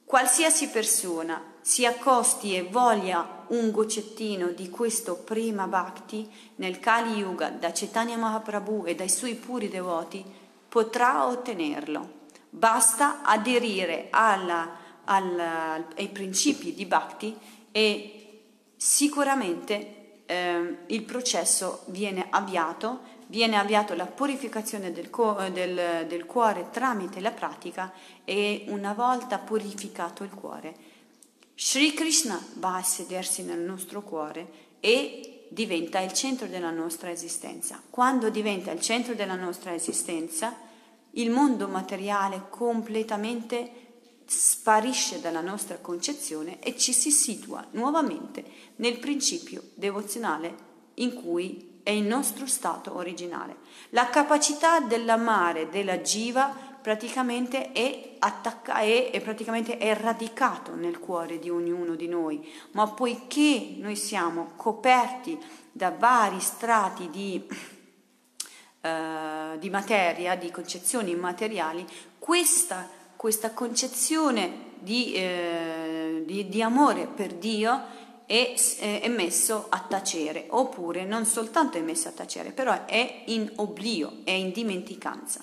Qualsiasi 0.05 0.69
persona 0.69 1.41
si 1.61 1.85
accosti 1.85 2.55
e 2.55 2.63
voglia 2.63 3.45
un 3.47 3.71
goccettino 3.71 4.47
di 4.47 4.69
questo 4.69 5.15
prima 5.15 5.65
bhakti 5.65 6.29
nel 6.55 6.79
Kali 6.79 7.13
Yuga 7.13 7.49
da 7.49 7.71
Chaitanya 7.71 8.17
Mahaprabhu 8.17 8.83
e 8.85 8.95
dai 8.95 9.09
suoi 9.09 9.35
puri 9.35 9.69
devoti 9.69 10.23
potrà 10.67 11.25
ottenerlo. 11.25 12.21
Basta 12.49 13.23
aderire 13.23 14.07
alla 14.09 14.81
al, 15.05 15.39
ai 15.95 16.07
principi 16.09 16.73
di 16.73 16.85
Bhakti 16.85 17.37
e 17.71 18.41
sicuramente 18.75 20.21
eh, 20.25 20.77
il 20.87 21.03
processo 21.03 21.83
viene 21.87 22.27
avviato, 22.29 23.11
viene 23.27 23.57
avviato 23.57 23.93
la 23.95 24.05
purificazione 24.05 24.91
del, 24.91 25.09
co- 25.09 25.49
del, 25.51 26.05
del 26.07 26.25
cuore 26.25 26.69
tramite 26.71 27.19
la 27.19 27.31
pratica 27.31 27.91
e 28.23 28.65
una 28.67 28.93
volta 28.93 29.37
purificato 29.37 30.23
il 30.23 30.31
cuore, 30.31 30.91
Sri 31.55 31.93
Krishna 31.93 32.43
va 32.55 32.77
a 32.77 32.83
sedersi 32.83 33.43
nel 33.43 33.59
nostro 33.59 34.01
cuore 34.01 34.61
e 34.79 35.45
diventa 35.49 35.99
il 35.99 36.11
centro 36.11 36.47
della 36.47 36.71
nostra 36.71 37.11
esistenza. 37.11 37.81
Quando 37.89 38.29
diventa 38.29 38.71
il 38.71 38.81
centro 38.81 39.13
della 39.13 39.35
nostra 39.35 39.73
esistenza, 39.73 40.55
il 41.11 41.29
mondo 41.29 41.67
materiale 41.67 42.45
completamente 42.49 43.82
sparisce 44.25 45.21
dalla 45.21 45.41
nostra 45.41 45.77
concezione 45.77 46.59
e 46.59 46.77
ci 46.77 46.93
si 46.93 47.11
situa 47.11 47.65
nuovamente 47.71 48.43
nel 48.77 48.99
principio 48.99 49.61
devozionale 49.75 50.71
in 50.95 51.13
cui 51.13 51.79
è 51.83 51.89
il 51.89 52.03
nostro 52.03 52.47
stato 52.47 52.95
originale. 52.95 53.57
La 53.89 54.09
capacità 54.09 54.79
dell'amare 54.79 55.69
della 55.69 55.97
jiva 55.97 56.71
praticamente 56.81 57.71
è, 57.71 58.15
attacca- 58.19 58.79
è, 58.79 59.11
è, 59.11 59.21
praticamente 59.21 59.77
radicato 59.93 60.75
nel 60.75 60.99
cuore 60.99 61.39
di 61.39 61.49
ognuno 61.49 61.95
di 61.95 62.07
noi, 62.07 62.45
ma 62.71 62.87
poiché 62.89 63.75
noi 63.77 63.95
siamo 63.95 64.51
coperti 64.55 65.37
da 65.71 65.91
vari 65.91 66.39
strati 66.39 67.09
di, 67.09 67.41
uh, 68.81 69.57
di 69.57 69.69
materia, 69.69 70.35
di 70.35 70.51
concezioni 70.51 71.11
immateriali, 71.11 71.85
questa 72.19 72.89
questa 73.23 73.51
concezione 73.51 74.71
di, 74.79 75.13
eh, 75.13 76.23
di, 76.25 76.49
di 76.49 76.61
amore 76.61 77.07
per 77.07 77.35
Dio 77.35 77.81
è, 78.25 78.53
è, 78.79 79.07
messo 79.07 79.67
a 79.69 79.79
tacere, 79.79 80.47
oppure 80.49 81.05
non 81.05 81.23
soltanto 81.23 81.77
è 81.77 81.81
messo 81.81 82.09
a 82.09 82.11
tacere, 82.11 82.51
però 82.51 82.83
è 82.83 83.23
in 83.27 83.49
oblio, 83.55 84.17
è 84.25 84.31
in 84.31 84.51
dimenticanza. 84.51 85.41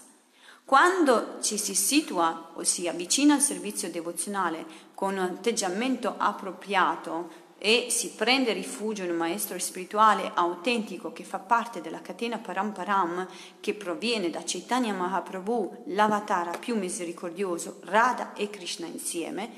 Quando 0.62 1.38
ci 1.40 1.56
si 1.56 1.74
situa 1.74 2.50
o 2.52 2.64
si 2.64 2.86
avvicina 2.86 3.32
al 3.32 3.40
servizio 3.40 3.90
devozionale 3.90 4.66
con 4.92 5.14
un 5.14 5.20
atteggiamento 5.20 6.16
appropriato, 6.18 7.30
e 7.62 7.88
si 7.90 8.12
prende 8.12 8.54
rifugio 8.54 9.04
in 9.04 9.10
un 9.10 9.18
maestro 9.18 9.58
spirituale 9.58 10.30
autentico 10.32 11.12
che 11.12 11.24
fa 11.24 11.38
parte 11.38 11.82
della 11.82 12.00
catena 12.00 12.38
Paramparam 12.38 13.28
che 13.60 13.74
proviene 13.74 14.30
da 14.30 14.40
Chaitanya 14.42 14.94
Mahaprabhu, 14.94 15.82
l'avatara 15.88 16.56
più 16.56 16.78
misericordioso, 16.78 17.80
Radha 17.84 18.32
e 18.32 18.48
Krishna 18.48 18.86
insieme, 18.86 19.50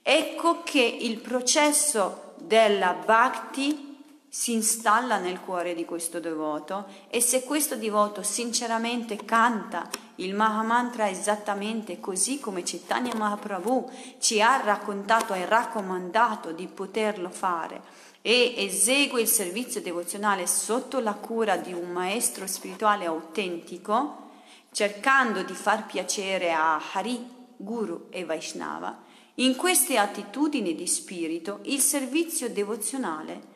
ecco 0.00 0.62
che 0.62 0.80
il 0.80 1.18
processo 1.18 2.34
della 2.38 2.92
bhakti 2.92 3.89
si 4.32 4.52
installa 4.52 5.18
nel 5.18 5.40
cuore 5.40 5.74
di 5.74 5.84
questo 5.84 6.20
devoto 6.20 6.86
e 7.08 7.20
se 7.20 7.42
questo 7.42 7.74
devoto 7.74 8.22
sinceramente 8.22 9.16
canta 9.24 9.90
il 10.16 10.36
Mahamantra 10.36 11.10
esattamente 11.10 11.98
così 11.98 12.38
come 12.38 12.62
Chaitanya 12.62 13.12
Mahaprabhu 13.16 13.90
ci 14.20 14.40
ha 14.40 14.60
raccontato 14.62 15.34
e 15.34 15.46
raccomandato 15.46 16.52
di 16.52 16.68
poterlo 16.68 17.28
fare 17.28 17.82
e 18.22 18.54
esegue 18.56 19.20
il 19.20 19.26
servizio 19.26 19.80
devozionale 19.80 20.46
sotto 20.46 21.00
la 21.00 21.14
cura 21.14 21.56
di 21.56 21.72
un 21.72 21.90
maestro 21.90 22.46
spirituale 22.46 23.06
autentico, 23.06 24.28
cercando 24.70 25.42
di 25.42 25.54
far 25.54 25.86
piacere 25.86 26.52
a 26.52 26.80
Hari, 26.92 27.26
Guru 27.56 28.06
e 28.10 28.24
Vaishnava, 28.24 28.96
in 29.36 29.56
queste 29.56 29.96
attitudini 29.96 30.74
di 30.74 30.86
spirito 30.86 31.60
il 31.62 31.80
servizio 31.80 32.50
devozionale 32.50 33.49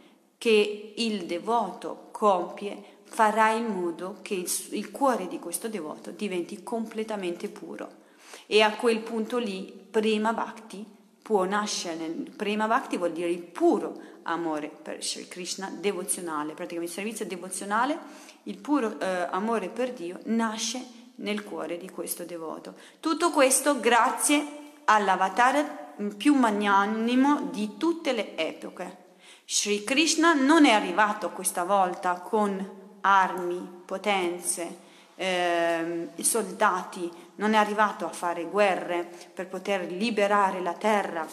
che 0.45 0.93
il 0.97 1.25
devoto 1.25 2.09
compie 2.11 2.99
farà 3.05 3.53
in 3.53 3.65
modo 3.65 4.19
che 4.21 4.35
il, 4.35 4.53
il 4.73 4.91
cuore 4.91 5.27
di 5.27 5.39
questo 5.39 5.71
devoto 5.71 6.11
diventi 6.11 6.63
completamente 6.63 7.49
puro. 7.49 7.89
E 8.45 8.61
a 8.61 8.77
quel 8.77 9.01
punto 9.01 9.39
lì, 9.39 9.73
prima 9.91 10.35
bhakti 10.35 10.85
può 11.23 11.45
nascere, 11.45 12.05
prima 12.37 12.67
bhakti 12.67 12.99
vuol 12.99 13.13
dire 13.13 13.31
il 13.31 13.41
puro 13.41 13.99
amore 14.25 14.69
per 14.69 15.03
Sri 15.03 15.27
Krishna, 15.29 15.73
devozionale, 15.81 16.53
praticamente 16.53 16.91
il 16.91 16.99
servizio 16.99 17.25
devozionale, 17.25 17.99
il 18.43 18.59
puro 18.59 19.01
eh, 19.01 19.07
amore 19.31 19.71
per 19.71 19.95
Dio 19.95 20.19
nasce 20.25 20.85
nel 21.15 21.43
cuore 21.43 21.79
di 21.79 21.89
questo 21.89 22.25
devoto. 22.25 22.75
Tutto 23.01 23.31
questo 23.31 23.81
grazie 23.81 24.47
all'avatar 24.85 25.95
più 26.19 26.35
magnanimo 26.35 27.49
di 27.51 27.79
tutte 27.79 28.13
le 28.13 28.37
epoche, 28.37 29.04
Sri 29.47 29.85
Krishna 29.85 30.33
non 30.33 30.65
è 30.65 30.71
arrivato 30.71 31.31
questa 31.31 31.65
volta 31.65 32.15
con 32.15 32.83
armi, 33.03 33.83
potenze, 33.85 34.79
eh, 35.17 36.09
soldati, 36.21 37.11
non 37.37 37.53
è 37.53 37.57
arrivato 37.57 38.07
a 38.07 38.13
fare 38.13 38.45
guerre 38.45 39.09
per 39.35 39.49
poter 39.49 39.91
liberare 39.91 40.61
la 40.61 40.73
terra 40.73 41.27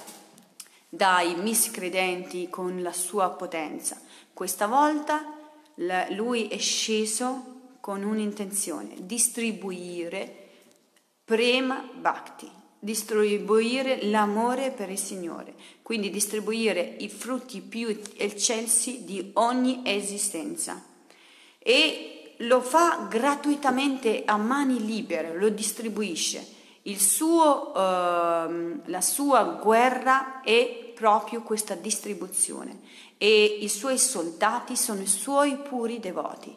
dai 0.89 1.36
miscredenti 1.36 2.50
con 2.50 2.82
la 2.82 2.91
sua 2.91 3.30
potenza. 3.30 4.00
Questa 4.34 4.67
volta 4.67 5.38
lui 6.10 6.47
è 6.47 6.58
sceso 6.58 7.60
con 7.80 8.04
un'intenzione, 8.04 8.95
distribuire 9.00 10.50
prema 11.24 11.89
bhakti, 11.93 12.50
distribuire 12.78 14.04
l'amore 14.08 14.71
per 14.71 14.89
il 14.89 14.97
Signore, 14.97 15.56
quindi 15.91 16.10
distribuire 16.10 16.95
i 16.99 17.10
frutti 17.10 17.60
più 17.60 17.89
eccelsi 18.15 19.04
di 19.04 19.32
ogni 19.34 19.82
esistenza. 19.84 20.82
E 21.60 22.36
lo 22.38 22.62
fa 22.62 23.08
gratuitamente 23.10 24.23
a 24.23 24.38
mani 24.38 24.86
libere, 24.86 25.38
lo 25.38 25.49
distribuisce. 25.49 26.47
Suo, 26.95 27.73
eh, 27.75 28.80
la 28.86 29.01
sua 29.01 29.60
guerra 29.62 30.39
è 30.39 30.93
proprio 30.95 31.41
questa 31.41 31.75
distribuzione 31.75 32.80
e 33.17 33.43
i 33.43 33.67
suoi 33.67 33.97
soldati 33.97 34.77
sono 34.77 35.01
i 35.01 35.08
suoi 35.08 35.58
puri 35.58 35.99
devoti. 35.99 36.56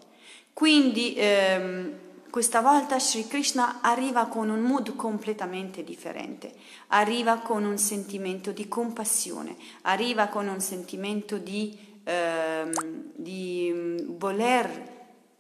Quindi 0.53 1.14
ehm, 1.16 1.92
questa 2.35 2.61
volta 2.62 2.99
Sri 2.99 3.29
Krishna 3.29 3.79
arriva 3.81 4.27
con 4.27 4.49
un 4.49 4.59
mood 4.59 4.97
completamente 4.97 5.85
differente, 5.85 6.53
arriva 6.88 7.38
con 7.38 7.62
un 7.62 7.79
sentimento 7.79 8.51
di 8.51 8.66
compassione, 8.66 9.55
arriva 9.83 10.27
con 10.27 10.49
un 10.49 10.59
sentimento 10.59 11.38
di, 11.38 11.79
ehm, 12.03 12.73
di 13.14 13.70
mm, 13.73 13.99
voler 14.18 14.68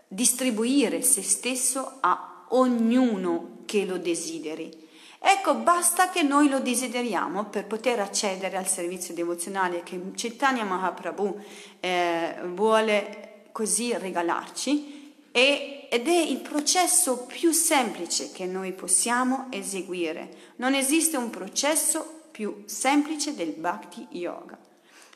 distribuire 0.06 1.02
se 1.02 1.24
stesso 1.24 1.96
a 1.98 2.44
ognuno 2.50 3.62
che 3.64 3.84
lo 3.84 3.98
desideri. 3.98 4.70
Ecco, 5.18 5.56
basta 5.56 6.10
che 6.10 6.22
noi 6.22 6.48
lo 6.48 6.60
desideriamo 6.60 7.46
per 7.46 7.66
poter 7.66 7.98
accedere 7.98 8.56
al 8.56 8.68
servizio 8.68 9.14
devozionale 9.14 9.82
che 9.82 10.00
Chaitanya 10.14 10.62
Mahaprabhu 10.62 11.42
eh, 11.80 12.36
vuole 12.52 13.46
così 13.50 13.92
regalarci 13.98 15.02
e, 15.36 15.83
ed 15.94 16.08
è 16.08 16.18
il 16.18 16.40
processo 16.40 17.18
più 17.18 17.52
semplice 17.52 18.32
che 18.32 18.46
noi 18.46 18.72
possiamo 18.72 19.46
eseguire. 19.50 20.52
Non 20.56 20.74
esiste 20.74 21.16
un 21.16 21.30
processo 21.30 22.22
più 22.32 22.64
semplice 22.66 23.36
del 23.36 23.52
Bhakti 23.52 24.08
Yoga. 24.10 24.58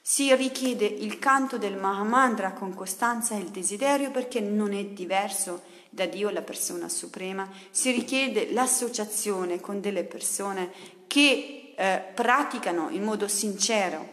Si 0.00 0.32
richiede 0.36 0.84
il 0.84 1.18
canto 1.18 1.58
del 1.58 1.76
Mahamantra 1.76 2.52
con 2.52 2.74
costanza 2.74 3.34
e 3.34 3.40
il 3.40 3.48
desiderio 3.48 4.12
perché 4.12 4.38
non 4.38 4.72
è 4.72 4.84
diverso 4.84 5.62
da 5.90 6.06
Dio 6.06 6.30
la 6.30 6.42
persona 6.42 6.88
suprema. 6.88 7.50
Si 7.72 7.90
richiede 7.90 8.52
l'associazione 8.52 9.58
con 9.58 9.80
delle 9.80 10.04
persone 10.04 10.70
che 11.08 11.74
eh, 11.74 12.04
praticano 12.14 12.88
in 12.90 13.02
modo 13.02 13.26
sincero 13.26 14.08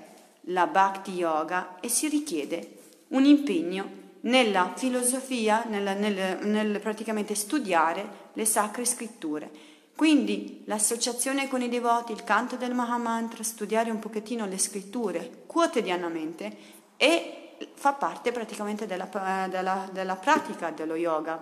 la 0.45 0.65
Bhakti 0.65 1.11
Yoga 1.11 1.79
e 1.79 1.89
si 1.89 2.07
richiede 2.07 2.79
un 3.09 3.23
impegno 3.23 4.04
nella 4.25 4.73
filosofia, 4.75 5.63
nel, 5.67 5.97
nel, 5.97 6.39
nel 6.41 6.79
praticamente 6.79 7.35
studiare 7.35 8.29
le 8.33 8.45
sacre 8.45 8.85
scritture. 8.85 9.73
Quindi 9.95 10.63
l'associazione 10.65 11.47
con 11.47 11.61
i 11.61 11.69
devoti, 11.69 12.11
il 12.11 12.23
canto 12.23 12.57
del 12.57 12.73
Mahamantra, 12.73 13.43
studiare 13.43 13.91
un 13.91 13.99
pochettino 13.99 14.45
le 14.45 14.57
scritture 14.57 15.43
quotidianamente 15.45 16.57
e 16.97 17.55
fa 17.73 17.93
parte 17.93 18.31
praticamente 18.31 18.85
della, 18.85 19.47
della, 19.49 19.89
della 19.91 20.15
pratica 20.15 20.71
dello 20.71 20.95
yoga, 20.95 21.41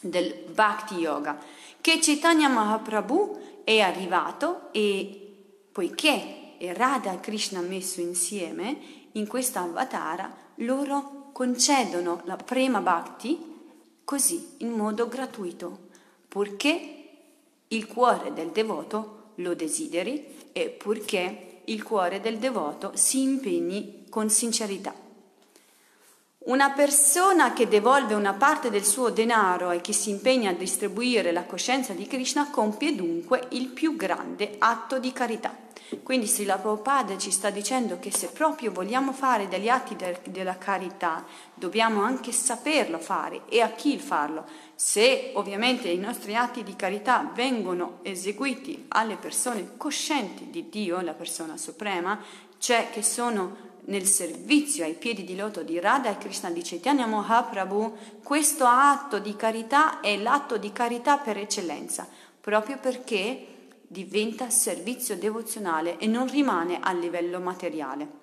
del 0.00 0.44
bhakti 0.54 0.94
yoga, 0.94 1.38
che 1.80 1.98
Chaitanya 2.00 2.48
Mahaprabhu 2.48 3.62
è 3.64 3.80
arrivato 3.80 4.72
e 4.72 5.34
poiché 5.70 6.54
Radha 6.74 7.12
e 7.12 7.20
Krishna 7.20 7.60
messo 7.60 8.00
insieme 8.00 8.78
in 9.12 9.26
questa 9.26 9.60
avatara, 9.60 10.34
loro 10.56 11.21
concedono 11.32 12.20
la 12.24 12.36
prema 12.36 12.80
bhakti 12.80 13.50
così 14.04 14.56
in 14.58 14.70
modo 14.70 15.08
gratuito, 15.08 15.88
purché 16.28 17.08
il 17.68 17.86
cuore 17.86 18.32
del 18.32 18.50
devoto 18.50 19.30
lo 19.36 19.54
desideri 19.54 20.50
e 20.52 20.68
purché 20.68 21.62
il 21.64 21.82
cuore 21.82 22.20
del 22.20 22.38
devoto 22.38 22.92
si 22.94 23.22
impegni 23.22 24.04
con 24.08 24.28
sincerità. 24.28 25.01
Una 26.44 26.70
persona 26.72 27.52
che 27.52 27.68
devolve 27.68 28.14
una 28.14 28.32
parte 28.32 28.68
del 28.68 28.84
suo 28.84 29.10
denaro 29.10 29.70
e 29.70 29.80
che 29.80 29.92
si 29.92 30.10
impegna 30.10 30.50
a 30.50 30.54
distribuire 30.54 31.30
la 31.30 31.44
coscienza 31.44 31.92
di 31.92 32.08
Krishna 32.08 32.50
compie 32.50 32.96
dunque 32.96 33.46
il 33.50 33.68
più 33.68 33.94
grande 33.94 34.56
atto 34.58 34.98
di 34.98 35.12
carità. 35.12 35.56
Quindi 36.02 36.26
Srila 36.26 36.58
Prabhupada 36.58 37.16
ci 37.16 37.30
sta 37.30 37.50
dicendo 37.50 38.00
che 38.00 38.10
se 38.10 38.28
proprio 38.28 38.72
vogliamo 38.72 39.12
fare 39.12 39.46
degli 39.46 39.68
atti 39.68 39.94
de- 39.94 40.18
della 40.30 40.58
carità, 40.58 41.24
dobbiamo 41.54 42.02
anche 42.02 42.32
saperlo 42.32 42.98
fare 42.98 43.42
e 43.48 43.60
a 43.60 43.70
chi 43.70 43.96
farlo. 44.00 44.44
Se 44.74 45.30
ovviamente 45.34 45.90
i 45.90 45.98
nostri 45.98 46.34
atti 46.34 46.64
di 46.64 46.74
carità 46.74 47.30
vengono 47.32 47.98
eseguiti 48.02 48.86
alle 48.88 49.14
persone 49.14 49.76
coscienti 49.76 50.50
di 50.50 50.68
Dio, 50.68 51.00
la 51.02 51.14
persona 51.14 51.56
suprema, 51.56 52.18
cioè 52.58 52.88
che 52.90 53.02
sono 53.02 53.70
nel 53.84 54.06
servizio 54.06 54.84
ai 54.84 54.94
piedi 54.94 55.24
di 55.24 55.36
loto 55.36 55.62
di 55.62 55.80
Radha 55.80 56.10
e 56.10 56.18
Krishna 56.18 56.50
di 56.50 56.62
Chaitanya 56.62 57.06
Mahaprabhu, 57.06 57.96
questo 58.22 58.64
atto 58.64 59.18
di 59.18 59.34
carità 59.34 60.00
è 60.00 60.16
l'atto 60.16 60.56
di 60.56 60.72
carità 60.72 61.18
per 61.18 61.36
eccellenza, 61.36 62.08
proprio 62.40 62.78
perché 62.78 63.46
diventa 63.86 64.48
servizio 64.50 65.16
devozionale 65.16 65.98
e 65.98 66.06
non 66.06 66.28
rimane 66.28 66.78
a 66.80 66.92
livello 66.92 67.40
materiale. 67.40 68.20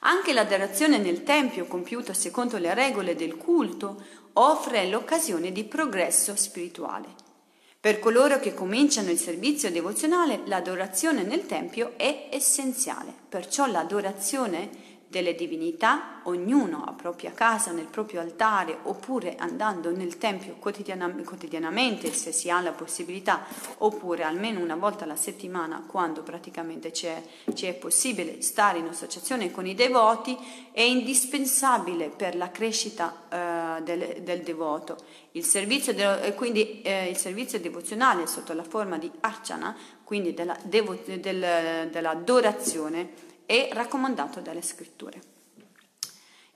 Anche 0.00 0.32
l'adorazione 0.32 0.98
nel 0.98 1.24
Tempio, 1.24 1.66
compiuta 1.66 2.14
secondo 2.14 2.58
le 2.58 2.72
regole 2.74 3.16
del 3.16 3.36
culto, 3.36 4.00
offre 4.34 4.88
l'occasione 4.88 5.50
di 5.50 5.64
progresso 5.64 6.36
spirituale. 6.36 7.26
Per 7.80 8.00
coloro 8.00 8.40
che 8.40 8.54
cominciano 8.54 9.10
il 9.10 9.18
servizio 9.18 9.70
devozionale, 9.70 10.40
l'adorazione 10.46 11.22
nel 11.22 11.46
Tempio 11.46 11.92
è 11.96 12.28
essenziale, 12.32 13.14
perciò 13.28 13.66
l'adorazione 13.66 14.87
delle 15.08 15.34
divinità, 15.34 16.20
ognuno 16.24 16.84
a 16.84 16.92
propria 16.92 17.32
casa, 17.32 17.72
nel 17.72 17.86
proprio 17.86 18.20
altare, 18.20 18.76
oppure 18.82 19.36
andando 19.36 19.90
nel 19.90 20.18
Tempio 20.18 20.56
quotidianamente, 20.58 21.24
quotidianamente 21.24 22.12
se 22.12 22.30
si 22.30 22.50
ha 22.50 22.60
la 22.60 22.72
possibilità, 22.72 23.44
oppure 23.78 24.22
almeno 24.22 24.60
una 24.60 24.76
volta 24.76 25.04
alla 25.04 25.16
settimana, 25.16 25.84
quando 25.86 26.22
praticamente 26.22 26.90
c'è, 26.90 27.22
c'è 27.54 27.74
possibile 27.74 28.42
stare 28.42 28.78
in 28.78 28.86
associazione 28.86 29.50
con 29.50 29.66
i 29.66 29.74
devoti, 29.74 30.36
è 30.72 30.82
indispensabile 30.82 32.10
per 32.10 32.36
la 32.36 32.50
crescita 32.50 33.78
eh, 33.78 33.82
del, 33.82 34.20
del, 34.20 34.42
devoto. 34.42 34.96
Il 35.32 35.44
servizio, 35.44 35.94
de, 35.94 36.34
quindi, 36.34 36.82
eh, 36.82 37.08
il 37.08 37.16
servizio 37.16 37.58
devozionale 37.58 38.26
sotto 38.26 38.52
la 38.52 38.64
forma 38.64 38.98
di 38.98 39.10
archana, 39.20 39.74
quindi 40.04 40.34
della, 40.34 40.56
devo, 40.64 40.98
del, 41.06 41.88
dell'adorazione, 41.90 43.27
è 43.48 43.70
raccomandato 43.72 44.40
dalle 44.40 44.60
scritture. 44.60 45.22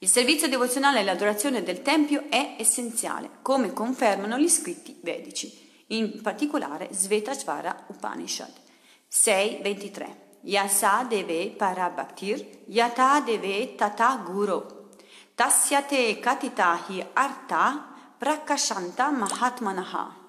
Il 0.01 0.09
servizio 0.09 0.47
devozionale 0.47 1.01
e 1.01 1.05
l'adorazione 1.05 1.63
del 1.63 1.81
Tempio 1.81 2.25
è 2.29 2.57
essenziale, 2.59 3.31
come 3.41 3.73
confermano 3.73 4.37
gli 4.37 4.49
scritti 4.49 4.99
vedici, 5.01 5.71
in 5.87 6.21
particolare 6.21 6.89
Svetasvara 6.91 7.85
Upanishad 7.87 8.53
6.23. 9.11 10.17
Yasa 10.43 11.05
deve 11.05 11.55
parabhaktir, 11.57 12.65
yata 12.67 13.21
deve 13.21 13.75
tata 13.75 14.17
guru, 14.17 14.91
tasyate 15.35 16.19
katitahi 16.19 17.07
arta 17.15 17.95
prakashanta 18.19 19.11
mahatmanaha. 19.11 20.22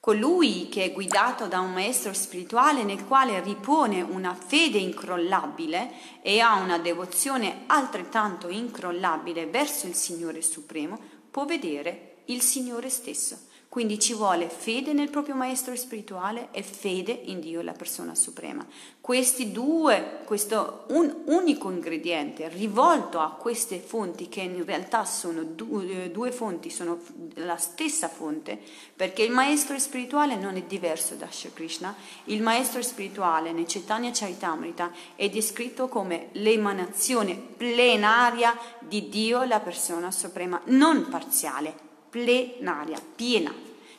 Colui 0.00 0.70
che 0.70 0.84
è 0.84 0.92
guidato 0.94 1.46
da 1.46 1.60
un 1.60 1.74
maestro 1.74 2.14
spirituale 2.14 2.84
nel 2.84 3.04
quale 3.04 3.38
ripone 3.42 4.00
una 4.00 4.34
fede 4.34 4.78
incrollabile 4.78 6.22
e 6.22 6.40
ha 6.40 6.54
una 6.54 6.78
devozione 6.78 7.64
altrettanto 7.66 8.48
incrollabile 8.48 9.46
verso 9.46 9.86
il 9.86 9.94
Signore 9.94 10.40
Supremo, 10.40 10.98
può 11.30 11.44
vedere 11.44 12.22
il 12.26 12.40
Signore 12.40 12.88
stesso. 12.88 13.48
Quindi 13.70 14.00
ci 14.00 14.14
vuole 14.14 14.48
fede 14.48 14.92
nel 14.92 15.10
proprio 15.10 15.36
maestro 15.36 15.76
spirituale 15.76 16.48
e 16.50 16.60
fede 16.64 17.12
in 17.12 17.38
Dio, 17.38 17.62
la 17.62 17.70
persona 17.70 18.16
suprema. 18.16 18.66
Questi 19.00 19.52
due, 19.52 20.22
questo 20.24 20.86
un 20.88 21.22
unico 21.26 21.70
ingrediente 21.70 22.48
rivolto 22.48 23.20
a 23.20 23.30
queste 23.30 23.78
fonti, 23.78 24.28
che 24.28 24.40
in 24.40 24.64
realtà 24.64 25.04
sono 25.04 25.44
due, 25.44 26.10
due 26.10 26.32
fonti, 26.32 26.68
sono 26.68 26.98
la 27.34 27.56
stessa 27.58 28.08
fonte, 28.08 28.58
perché 28.96 29.22
il 29.22 29.30
maestro 29.30 29.78
spirituale 29.78 30.34
non 30.34 30.56
è 30.56 30.62
diverso 30.62 31.14
da 31.14 31.30
Shri 31.30 31.52
Krishna. 31.52 31.94
Il 32.24 32.42
maestro 32.42 32.82
spirituale 32.82 33.52
nel 33.52 33.66
Chaitanya 33.68 34.10
Charitamrita 34.12 34.90
è 35.14 35.28
descritto 35.28 35.86
come 35.86 36.30
l'emanazione 36.32 37.36
plenaria 37.36 38.52
di 38.80 39.08
Dio, 39.08 39.44
la 39.44 39.60
persona 39.60 40.10
suprema, 40.10 40.60
non 40.64 41.08
parziale 41.08 41.89
plenaria, 42.10 43.00
piena. 43.14 43.54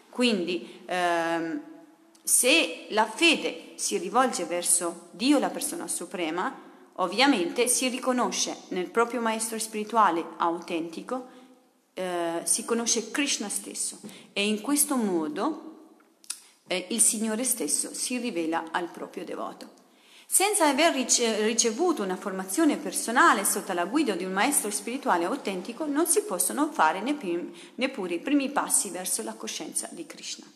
Quindi 0.09 0.81
ehm, 0.85 1.61
se 2.21 2.85
la 2.89 3.05
fede 3.05 3.73
si 3.75 3.97
rivolge 3.97 4.45
verso 4.45 5.07
Dio, 5.11 5.39
la 5.39 5.49
persona 5.49 5.87
suprema, 5.87 6.53
ovviamente 6.95 7.67
si 7.67 7.87
riconosce 7.87 8.55
nel 8.69 8.89
proprio 8.89 9.21
maestro 9.21 9.57
spirituale 9.57 10.23
autentico 10.37 11.39
eh, 11.93 12.41
si 12.43 12.63
conosce 12.65 13.11
Krishna 13.11 13.49
stesso 13.49 13.99
e 14.33 14.47
in 14.47 14.61
questo 14.61 14.95
modo 14.95 15.69
eh, 16.67 16.87
il 16.89 17.01
Signore 17.01 17.43
stesso 17.43 17.93
si 17.93 18.17
rivela 18.17 18.65
al 18.71 18.89
proprio 18.89 19.25
devoto. 19.25 19.80
Senza 20.33 20.65
aver 20.65 20.93
ricevuto 20.93 22.03
una 22.03 22.15
formazione 22.15 22.77
personale 22.77 23.43
sotto 23.43 23.73
la 23.73 23.83
guida 23.83 24.15
di 24.15 24.23
un 24.23 24.31
maestro 24.31 24.71
spirituale 24.71 25.25
autentico, 25.25 25.85
non 25.85 26.07
si 26.07 26.23
possono 26.23 26.71
fare 26.71 27.01
neppure 27.01 28.13
i 28.13 28.19
primi 28.19 28.49
passi 28.49 28.91
verso 28.91 29.23
la 29.23 29.33
coscienza 29.33 29.89
di 29.91 30.05
Krishna. 30.05 30.49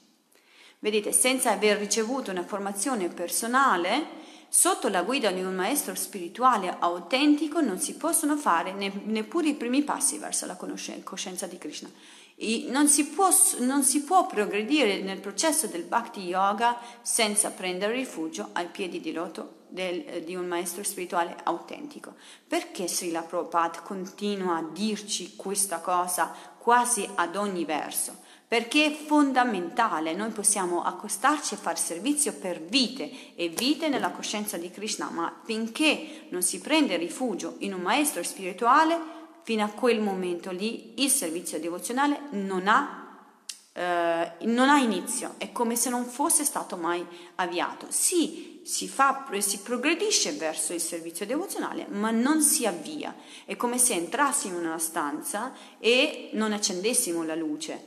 Vedete, 0.80 1.12
senza 1.12 1.52
aver 1.52 1.78
ricevuto 1.78 2.32
una 2.32 2.46
formazione 2.46 3.10
personale 3.10 4.24
sotto 4.48 4.88
la 4.88 5.04
guida 5.04 5.30
di 5.32 5.42
un 5.42 5.54
maestro 5.54 5.94
spirituale 5.94 6.74
autentico, 6.80 7.60
non 7.60 7.78
si 7.78 7.96
possono 7.96 8.38
fare 8.38 8.72
neppure 8.72 9.50
i 9.50 9.56
primi 9.56 9.84
passi 9.84 10.18
verso 10.18 10.46
la 10.46 10.56
coscienza 10.56 11.48
di 11.48 11.58
Krishna. 11.58 11.92
Non 12.38 12.90
si, 12.90 13.08
può, 13.08 13.30
non 13.60 13.84
si, 13.84 14.04
può, 14.04 14.26
progredire 14.26 15.00
nel 15.00 15.22
processo 15.22 15.68
del 15.68 15.84
bhakti 15.84 16.20
yoga 16.20 16.78
senza 17.02 17.50
prendere 17.52 17.94
rifugio 17.94 18.50
ai 18.52 18.68
piedi 18.68 19.00
di 19.00 19.14
loto 19.14 19.64
del, 19.70 20.04
eh, 20.06 20.24
di 20.24 20.36
un 20.36 20.46
maestro 20.46 20.84
spirituale 20.84 21.36
autentico. 21.44 22.16
Perché 22.46 22.90
Srila 22.90 23.22
Prabhupada 23.22 23.80
continua 23.82 24.58
a 24.58 24.70
dirci 24.70 25.38
questa 25.38 25.80
cosa 25.80 26.34
quasi 26.58 27.08
ad 27.16 27.38
ogni 27.38 27.64
verso? 27.64 28.24
Perché 28.48 28.86
è 28.86 28.92
fondamentale, 28.92 30.14
noi 30.14 30.30
possiamo 30.30 30.84
accostarci 30.84 31.56
e 31.56 31.58
fare 31.58 31.78
servizio 31.78 32.34
per 32.34 32.62
vite 32.62 33.36
e 33.36 33.50
vite 33.50 33.90
nella 33.90 34.12
coscienza 34.12 34.58
di 34.58 34.70
Krishna, 34.70 35.10
ma 35.10 35.42
finché 35.44 36.28
non 36.30 36.44
si 36.44 36.60
prende 36.60 36.96
rifugio 36.96 37.56
in 37.60 37.74
un 37.74 37.82
maestro 37.82 38.22
spirituale, 38.24 39.15
fino 39.46 39.64
a 39.64 39.68
quel 39.68 40.02
momento 40.02 40.50
lì 40.50 40.94
il 40.96 41.10
servizio 41.12 41.60
devozionale 41.60 42.22
non 42.32 42.68
ha, 42.68 43.28
eh, 43.74 44.32
non 44.40 44.70
ha 44.70 44.80
inizio, 44.80 45.36
è 45.38 45.52
come 45.52 45.76
se 45.76 45.92
non 45.92 46.06
fosse 46.06 46.44
stato 46.44 46.78
mai 46.78 47.06
avviato. 47.36 47.86
Sì, 47.90 48.62
si, 48.64 48.88
fa, 48.88 49.30
si 49.38 49.60
progredisce 49.60 50.32
verso 50.32 50.74
il 50.74 50.82
servizio 50.82 51.28
devozionale, 51.28 51.86
ma 51.90 52.10
non 52.10 52.42
si 52.42 52.66
avvia. 52.66 53.14
È 53.46 53.56
come 53.56 53.78
se 53.78 53.94
entrassimo 53.94 54.58
in 54.58 54.66
una 54.66 54.80
stanza 54.80 55.54
e 55.78 56.32
non 56.34 56.52
accendessimo 56.52 57.24
la 57.24 57.36
luce. 57.36 57.86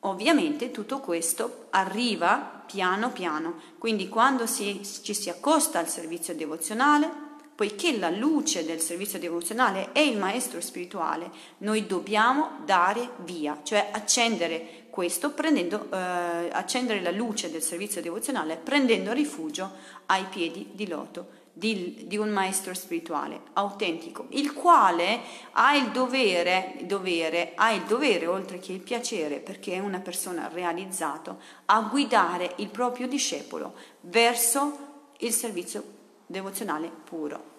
Ovviamente 0.00 0.72
tutto 0.72 0.98
questo 0.98 1.68
arriva 1.70 2.64
piano 2.66 3.12
piano, 3.12 3.60
quindi 3.78 4.08
quando 4.08 4.46
si, 4.46 4.80
ci 5.04 5.14
si 5.14 5.30
accosta 5.30 5.78
al 5.78 5.88
servizio 5.88 6.34
devozionale, 6.34 7.25
poiché 7.56 7.98
la 7.98 8.10
luce 8.10 8.64
del 8.64 8.80
servizio 8.80 9.18
devozionale 9.18 9.90
è 9.92 10.00
il 10.00 10.18
maestro 10.18 10.60
spirituale, 10.60 11.30
noi 11.58 11.86
dobbiamo 11.86 12.60
dare 12.64 13.10
via, 13.24 13.58
cioè 13.64 13.88
accendere 13.90 14.84
questo, 14.90 15.30
prendendo, 15.30 15.88
eh, 15.90 16.50
accendere 16.52 17.00
la 17.00 17.10
luce 17.10 17.50
del 17.50 17.62
servizio 17.62 18.00
devozionale 18.00 18.56
prendendo 18.56 19.12
rifugio 19.12 19.72
ai 20.06 20.24
piedi 20.24 20.68
di 20.72 20.86
loto 20.86 21.44
di, 21.58 22.04
di, 22.06 22.18
un 22.18 22.28
maestro 22.28 22.74
spirituale 22.74 23.40
autentico, 23.54 24.26
il 24.30 24.52
quale 24.52 25.20
ha 25.52 25.74
il 25.74 25.90
dovere, 25.90 26.74
dovere, 26.82 27.52
ha 27.54 27.72
il 27.72 27.84
dovere 27.84 28.26
oltre 28.26 28.58
che 28.58 28.72
il 28.72 28.80
piacere, 28.80 29.38
perché 29.38 29.72
è 29.72 29.78
una 29.78 30.00
persona 30.00 30.50
realizzato, 30.52 31.40
a 31.64 31.80
guidare 31.90 32.52
il 32.56 32.68
proprio 32.68 33.08
discepolo 33.08 33.72
verso 34.02 35.12
il 35.20 35.32
servizio 35.32 35.95
devozionale 36.26 36.90
puro. 37.04 37.54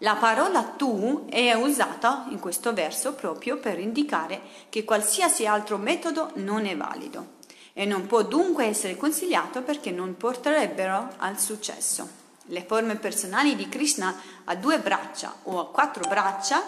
La 0.00 0.16
parola 0.16 0.62
tu 0.62 1.24
è 1.28 1.54
usata 1.54 2.26
in 2.28 2.38
questo 2.38 2.74
verso 2.74 3.14
proprio 3.14 3.56
per 3.56 3.78
indicare 3.78 4.40
che 4.68 4.84
qualsiasi 4.84 5.46
altro 5.46 5.78
metodo 5.78 6.32
non 6.34 6.66
è 6.66 6.76
valido 6.76 7.34
e 7.72 7.86
non 7.86 8.06
può 8.06 8.22
dunque 8.22 8.66
essere 8.66 8.96
consigliato 8.96 9.62
perché 9.62 9.90
non 9.90 10.16
porterebbero 10.16 11.14
al 11.16 11.38
successo. 11.38 12.24
Le 12.48 12.64
forme 12.64 12.96
personali 12.96 13.56
di 13.56 13.68
Krishna 13.68 14.14
a 14.44 14.54
due 14.54 14.78
braccia 14.80 15.34
o 15.44 15.60
a 15.60 15.70
quattro 15.70 16.06
braccia 16.08 16.62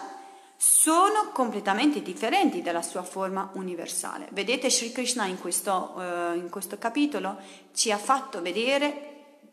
sono 0.56 1.30
completamente 1.32 2.02
differenti 2.02 2.62
dalla 2.62 2.82
sua 2.82 3.02
forma 3.02 3.50
universale. 3.54 4.26
Vedete, 4.32 4.70
Sri 4.70 4.90
Krishna 4.90 5.24
in 5.26 5.38
questo, 5.38 5.94
uh, 5.94 6.34
in 6.34 6.48
questo 6.50 6.78
capitolo 6.78 7.36
ci 7.72 7.92
ha 7.92 7.98
fatto 7.98 8.42
vedere 8.42 9.07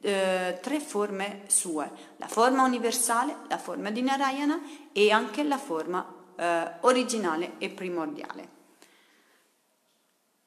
eh, 0.06 0.60
tre 0.62 0.80
forme 0.80 1.42
sue, 1.48 1.90
la 2.18 2.28
forma 2.28 2.64
universale, 2.64 3.38
la 3.48 3.58
forma 3.58 3.90
di 3.90 4.04
Narayana 4.04 4.62
e 4.94 5.12
anche 5.12 5.44
la 5.44 5.58
forma 5.58 6.06
eh, 6.36 6.72
originale 6.82 7.54
e 7.58 7.70
primordiale. 7.70 8.50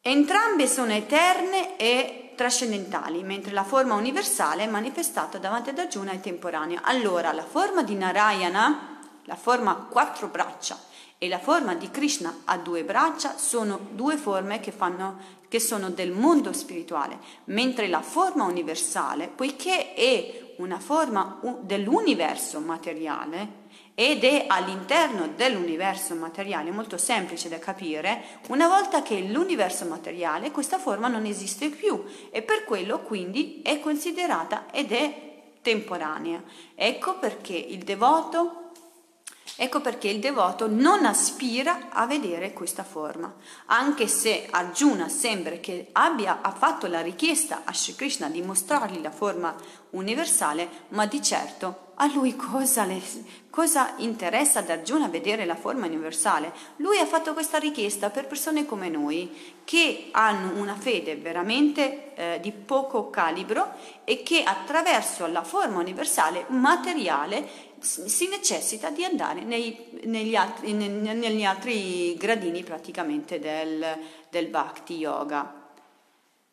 Entrambe 0.01 0.69
sono 0.69 0.93
eterne 0.93 1.77
e 1.77 2.33
trascendentali, 2.37 3.25
mentre 3.25 3.53
la 3.53 3.65
forma 3.65 3.95
universale 3.95 4.69
manifestata 4.69 5.39
davanti 5.39 5.71
ad 5.71 5.79
Arjuna 5.79 6.13
è 6.13 6.21
temporanea. 6.21 6.83
Allora, 6.85 7.33
la 7.33 7.45
forma 7.45 7.83
di 7.83 7.97
Narayana, 7.97 9.01
la 9.25 9.37
forma 9.37 9.73
a 9.73 9.75
quattro 9.75 10.29
braccia, 10.29 10.79
e 11.19 11.29
la 11.29 11.41
forma 11.41 11.75
di 11.75 11.91
Krishna 11.91 12.43
a 12.45 12.57
due 12.57 12.85
braccia 12.85 13.37
sono 13.37 13.89
due 13.91 14.17
forme 14.17 14.61
che, 14.61 14.71
fanno, 14.71 15.19
che 15.49 15.59
sono 15.59 15.91
del 15.91 16.13
mondo 16.13 16.53
spirituale, 16.53 17.19
mentre 17.47 17.89
la 17.89 18.03
forma 18.03 18.45
universale, 18.45 19.27
poiché 19.27 19.95
è 19.95 20.55
una 20.59 20.79
forma 20.79 21.41
dell'universo 21.61 22.61
materiale 22.61 23.67
ed 23.95 24.23
è 24.23 24.45
all'interno 24.47 25.29
dell'universo 25.35 26.15
materiale, 26.15 26.71
molto 26.71 26.97
semplice 26.97 27.49
da 27.49 27.59
capire, 27.59 28.23
una 28.49 28.69
volta 28.69 29.03
che 29.03 29.19
l'universo 29.19 29.87
materiale 29.87 30.53
questa 30.53 30.79
forma 30.79 31.09
non 31.09 31.25
esiste 31.25 31.69
più 31.69 32.05
e 32.31 32.43
per 32.43 32.63
quello 32.63 33.01
quindi 33.01 33.61
è 33.65 33.81
considerata 33.81 34.67
ed 34.71 34.93
è 34.93 35.27
temporanea. 35.63 36.41
Ecco 36.77 37.19
perché 37.19 37.57
il 37.57 37.81
devoto 37.81 38.58
Ecco 39.61 39.81
perché 39.81 40.07
il 40.07 40.21
devoto 40.21 40.69
non 40.69 41.05
aspira 41.05 41.89
a 41.91 42.07
vedere 42.07 42.53
questa 42.53 42.85
forma, 42.85 43.35
anche 43.67 44.07
se 44.07 44.47
Arjuna 44.49 45.09
sembra 45.09 45.57
che 45.57 45.89
abbia 45.91 46.41
fatto 46.57 46.87
la 46.87 47.01
richiesta 47.01 47.63
a 47.65 47.75
Sri 47.75 47.97
Krishna 47.97 48.29
di 48.29 48.41
mostrargli 48.41 49.03
la 49.03 49.11
forma 49.11 49.57
universale, 49.91 50.69
ma 50.91 51.07
di 51.07 51.21
certo 51.21 51.88
a 52.01 52.07
lui 52.13 52.37
cosa, 52.37 52.85
le, 52.85 53.01
cosa 53.51 53.95
interessa 53.99 54.61
ad 54.61 54.71
Arjuna 54.71 55.09
vedere 55.09 55.45
la 55.45 55.57
forma 55.57 55.87
universale? 55.87 56.53
Lui 56.77 56.99
ha 56.99 57.07
fatto 57.07 57.33
questa 57.33 57.59
richiesta 57.59 58.11
per 58.11 58.27
persone 58.27 58.67
come 58.67 58.89
noi 58.89 59.57
che 59.65 60.09
hanno 60.13 60.61
una 60.61 60.77
fede 60.77 61.17
veramente 61.17 62.15
eh, 62.15 62.39
di 62.41 62.53
poco 62.53 63.11
calibro 63.11 63.73
e 64.05 64.23
che 64.23 64.43
attraverso 64.45 65.27
la 65.27 65.43
forma 65.43 65.81
universale 65.81 66.45
materiale 66.49 67.67
si 67.81 68.29
necessita 68.29 68.91
di 68.91 69.05
andare 69.05 69.43
nei, 69.43 70.01
negli, 70.05 70.35
altri, 70.35 70.73
negli, 70.73 71.45
altri, 71.45 72.17
gradini 72.17 72.63
praticamente 72.63 73.39
del, 73.39 73.99
del 74.31 74.47
Bhakti 74.49 74.95
Yoga. 74.95 75.67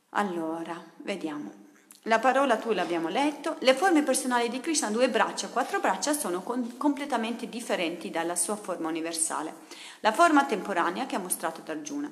Allora, 0.10 0.84
vediamo. 0.98 1.65
La 2.08 2.20
parola 2.20 2.58
tu 2.58 2.72
l'abbiamo 2.72 3.08
letto. 3.08 3.56
Le 3.60 3.74
forme 3.74 4.04
personali 4.04 4.48
di 4.50 4.60
Krishna, 4.60 4.92
due 4.92 5.10
braccia, 5.10 5.48
quattro 5.48 5.80
braccia, 5.80 6.14
sono 6.14 6.44
con, 6.44 6.78
completamente 6.78 7.50
differenti 7.50 8.12
dalla 8.12 8.36
sua 8.36 8.56
forma 8.56 8.90
universale. 8.90 9.54
La 10.02 10.12
forma 10.12 10.46
temporanea 10.46 11.08
che 11.08 11.16
ha 11.16 11.20
mostrato 11.20 11.62
ad 11.62 11.70
Arjuna. 11.70 12.12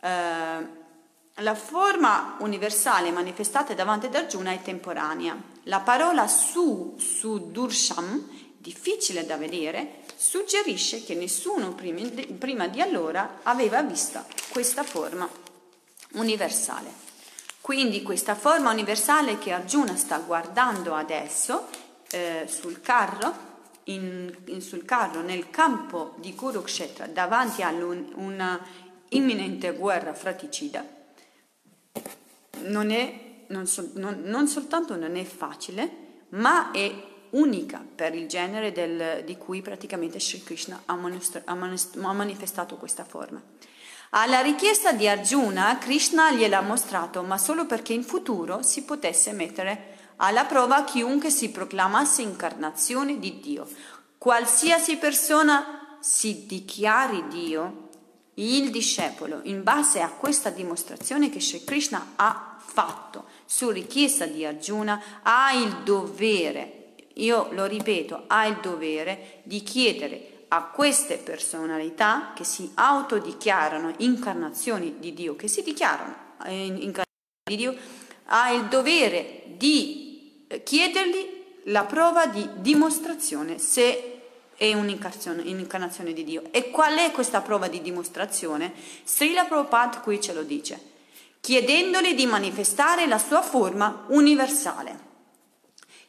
Eh, 0.00 0.80
la 1.36 1.54
forma 1.54 2.34
universale 2.40 3.12
manifestata 3.12 3.74
davanti 3.74 4.06
ad 4.06 4.14
Arjuna 4.16 4.50
è 4.50 4.60
temporanea. 4.60 5.40
La 5.64 5.80
parola 5.80 6.26
su, 6.26 6.96
su 6.98 7.52
Dursham, 7.52 8.28
difficile 8.58 9.24
da 9.24 9.36
vedere, 9.36 10.00
suggerisce 10.16 11.04
che 11.04 11.14
nessuno 11.14 11.74
prima 11.74 12.66
di 12.66 12.80
allora 12.80 13.38
aveva 13.44 13.82
visto 13.82 14.24
questa 14.50 14.82
forma 14.82 15.28
universale. 16.14 17.11
Quindi 17.62 18.02
questa 18.02 18.34
forma 18.34 18.72
universale 18.72 19.38
che 19.38 19.52
Arjuna 19.52 19.94
sta 19.94 20.18
guardando 20.18 20.96
adesso 20.96 21.68
eh, 22.10 22.44
sul 22.48 22.80
carro, 22.80 23.50
in, 23.84 24.34
in, 24.46 24.60
sul 24.60 24.84
carro 24.84 25.22
nel 25.22 25.48
campo 25.48 26.14
di 26.18 26.34
Kurukshetra 26.34 27.06
davanti 27.06 27.62
a 27.62 27.70
una 27.70 28.60
imminente 29.10 29.70
guerra 29.74 30.12
fratricida, 30.12 30.84
non, 32.62 32.90
è, 32.90 33.44
non, 33.46 33.68
so, 33.68 33.90
non, 33.94 34.22
non, 34.24 34.48
soltanto 34.48 34.96
non 34.96 35.14
è 35.14 35.22
facile, 35.22 35.90
ma 36.30 36.72
è 36.72 36.92
unica 37.30 37.80
per 37.94 38.16
il 38.16 38.26
genere 38.26 38.72
del, 38.72 39.22
di 39.24 39.36
cui 39.36 39.62
praticamente 39.62 40.18
Sri 40.18 40.42
Krishna 40.42 40.82
ha, 40.84 40.98
ha 41.44 42.12
manifestato 42.12 42.76
questa 42.76 43.04
forma. 43.04 43.40
Alla 44.14 44.42
richiesta 44.42 44.92
di 44.92 45.08
Arjuna, 45.08 45.78
Krishna 45.78 46.32
gliel'ha 46.32 46.60
mostrato, 46.60 47.22
ma 47.22 47.38
solo 47.38 47.64
perché 47.64 47.94
in 47.94 48.04
futuro 48.04 48.62
si 48.62 48.84
potesse 48.84 49.32
mettere 49.32 49.96
alla 50.16 50.44
prova 50.44 50.84
chiunque 50.84 51.30
si 51.30 51.50
proclamasse 51.50 52.20
incarnazione 52.20 53.18
di 53.18 53.40
Dio. 53.40 53.66
Qualsiasi 54.18 54.98
persona 54.98 55.96
si 55.98 56.44
dichiari 56.44 57.26
Dio 57.28 57.88
il 58.34 58.70
discepolo, 58.70 59.40
in 59.44 59.62
base 59.62 60.02
a 60.02 60.10
questa 60.10 60.50
dimostrazione 60.50 61.30
che 61.30 61.40
Sri 61.40 61.64
Krishna 61.64 62.12
ha 62.16 62.58
fatto 62.58 63.24
su 63.46 63.70
richiesta 63.70 64.26
di 64.26 64.44
Arjuna, 64.44 65.20
ha 65.22 65.54
il 65.54 65.84
dovere, 65.84 66.96
io 67.14 67.48
lo 67.52 67.64
ripeto, 67.64 68.24
ha 68.26 68.44
il 68.44 68.58
dovere 68.60 69.40
di 69.44 69.62
chiedere 69.62 70.31
a 70.54 70.64
queste 70.64 71.16
personalità 71.16 72.32
che 72.34 72.44
si 72.44 72.70
autodichiarano 72.74 73.94
incarnazioni 73.98 74.96
di 74.98 75.14
Dio, 75.14 75.34
che 75.34 75.48
si 75.48 75.62
dichiarano 75.62 76.14
incarnazioni 76.44 77.06
di 77.44 77.56
Dio, 77.56 77.74
ha 78.26 78.50
il 78.50 78.66
dovere 78.66 79.44
di 79.56 80.46
chiedergli 80.62 81.40
la 81.66 81.84
prova 81.84 82.26
di 82.26 82.46
dimostrazione 82.56 83.58
se 83.58 84.20
è 84.54 84.74
un'incarnazione 84.74 86.12
di 86.12 86.22
Dio. 86.22 86.42
E 86.50 86.70
qual 86.70 86.98
è 86.98 87.12
questa 87.12 87.40
prova 87.40 87.68
di 87.68 87.80
dimostrazione? 87.80 88.74
Srila 89.04 89.46
Prabhupada 89.46 90.00
qui 90.00 90.20
ce 90.20 90.34
lo 90.34 90.42
dice, 90.42 90.78
chiedendole 91.40 92.12
di 92.12 92.26
manifestare 92.26 93.06
la 93.06 93.18
sua 93.18 93.40
forma 93.40 94.04
universale. 94.08 95.10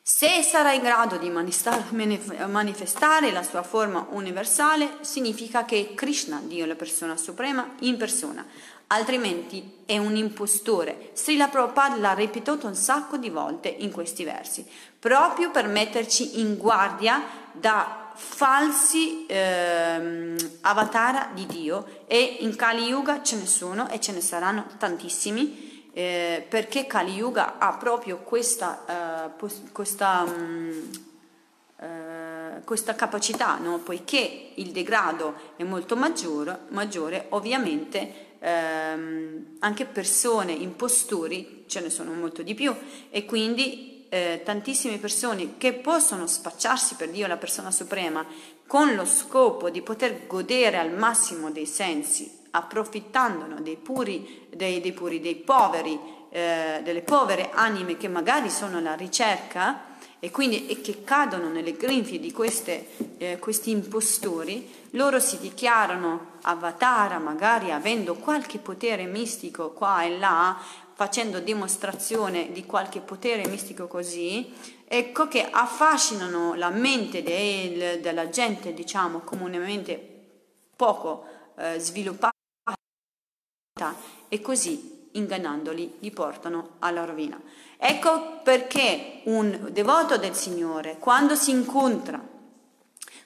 Se 0.06 0.44
sarà 0.44 0.74
in 0.74 0.82
grado 0.82 1.16
di 1.16 1.30
manifestare 1.30 3.32
la 3.32 3.42
sua 3.42 3.64
forma 3.64 4.06
universale, 4.10 4.98
significa 5.00 5.64
che 5.64 5.94
Krishna, 5.96 6.42
Dio 6.44 6.66
la 6.66 6.76
persona 6.76 7.16
suprema, 7.16 7.76
in 7.80 7.96
persona, 7.96 8.46
altrimenti 8.88 9.76
è 9.86 9.98
un 9.98 10.18
impostore. 10.18 11.12
Srila 11.14 11.48
Prabhupada 11.48 11.96
l'ha 11.96 12.12
ripetuto 12.12 12.68
un 12.68 12.76
sacco 12.76 13.16
di 13.16 13.30
volte 13.30 13.70
in 13.70 13.94
questi 13.94 14.26
versi, 14.26 14.68
proprio 15.00 15.52
per 15.52 15.68
metterci 15.68 16.42
in 16.42 16.58
guardia 16.58 17.24
da 17.54 18.12
falsi 18.14 19.26
eh, 19.26 20.36
avatar 20.60 21.30
di 21.32 21.46
Dio 21.46 22.04
e 22.08 22.40
in 22.42 22.58
Kali 22.58 22.88
Yuga 22.88 23.24
ce 23.24 23.38
ne 23.38 23.46
sono 23.46 23.88
e 23.88 24.02
ce 24.02 24.12
ne 24.12 24.20
saranno 24.20 24.66
tantissimi 24.78 25.73
eh, 25.94 26.46
perché 26.48 26.88
Kali 26.88 27.14
Yuga 27.14 27.60
ha 27.60 27.78
proprio 27.78 28.18
questa, 28.18 29.32
uh, 29.38 29.50
questa, 29.72 30.24
um, 30.28 30.90
uh, 31.78 32.64
questa 32.64 32.96
capacità, 32.96 33.58
no? 33.60 33.78
poiché 33.78 34.54
il 34.56 34.72
degrado 34.72 35.36
è 35.56 35.64
molto 35.64 35.96
maggiore, 35.96 36.62
maggiore 36.70 37.28
ovviamente 37.30 38.32
ehm, 38.40 39.58
anche 39.60 39.86
persone, 39.86 40.52
impostori, 40.52 41.64
ce 41.68 41.80
ne 41.80 41.90
sono 41.90 42.12
molto 42.12 42.44
di 42.44 42.54
più 42.54 42.76
e 43.10 43.26
quindi 43.26 44.06
eh, 44.10 44.42
tantissime 44.44 44.98
persone 44.98 45.58
che 45.58 45.74
possono 45.74 46.28
spacciarsi 46.28 46.96
per 46.96 47.10
Dio, 47.10 47.26
la 47.26 47.38
persona 47.38 47.72
suprema, 47.72 48.26
con 48.68 48.94
lo 48.94 49.06
scopo 49.06 49.70
di 49.70 49.82
poter 49.82 50.28
godere 50.28 50.78
al 50.78 50.92
massimo 50.92 51.50
dei 51.50 51.66
sensi, 51.66 52.42
approfittandone 52.56 53.62
dei 53.62 53.78
puri, 53.78 54.48
dei, 54.50 54.80
dei, 54.80 54.94
puri, 54.94 55.20
dei 55.20 55.36
poveri, 55.36 56.00
eh, 56.30 56.82
delle 56.84 57.02
povere 57.02 57.50
anime 57.52 57.98
che 57.98 58.08
magari 58.08 58.50
sono 58.50 58.78
alla 58.78 58.94
ricerca 58.94 59.92
e 60.20 60.32
quindi 60.32 60.68
e 60.68 60.82
che 60.82 61.04
cadono 61.04 61.50
nelle 61.50 61.74
grinfie 61.74 62.20
di 62.20 62.32
queste, 62.32 62.88
eh, 63.18 63.40
questi 63.40 63.72
impostori, 63.72 64.72
loro 64.92 65.20
si 65.20 65.38
dichiarano 65.40 66.38
avatara, 66.44 67.18
magari 67.18 67.72
avendo 67.72 68.16
qualche 68.16 68.60
potere 68.60 69.06
mistico 69.06 69.72
qua 69.72 70.04
e 70.04 70.18
là, 70.18 70.58
facendo 70.94 71.40
dimostrazione 71.40 72.52
di 72.52 72.66
qualche 72.66 73.02
potere 73.02 73.48
mistico 73.48 73.88
così, 73.88 74.54
ecco 74.86 75.28
che 75.28 75.50
affascinano 75.50 76.54
la 76.54 76.70
mente 76.70 77.24
del, 77.24 78.00
della 78.00 78.30
gente, 78.30 78.74
diciamo, 78.74 79.22
comunemente 79.22 80.00
poco 80.76 81.26
eh, 81.58 81.80
sviluppata 81.80 82.33
e 84.30 84.42
così 84.42 85.10
ingannandoli 85.14 85.96
li 86.00 86.12
portano 86.12 86.76
alla 86.80 87.06
rovina. 87.06 87.42
Ecco 87.78 88.40
perché 88.44 89.22
un 89.26 89.70
devoto 89.72 90.18
del 90.18 90.36
Signore, 90.36 90.98
quando 91.00 91.36
si 91.36 91.52
incontra 91.52 92.22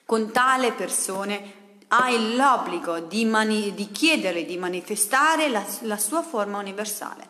con 0.06 0.32
tale 0.32 0.72
persone, 0.72 1.56
ha 1.90 2.10
l'obbligo 2.12 3.00
di, 3.00 3.26
mani- 3.26 3.74
di 3.74 3.92
chiedere 3.92 4.46
di 4.46 4.58
manifestare 4.58 5.50
la, 5.50 5.66
la 5.82 5.98
sua 5.98 6.22
forma 6.22 6.60
universale 6.60 7.30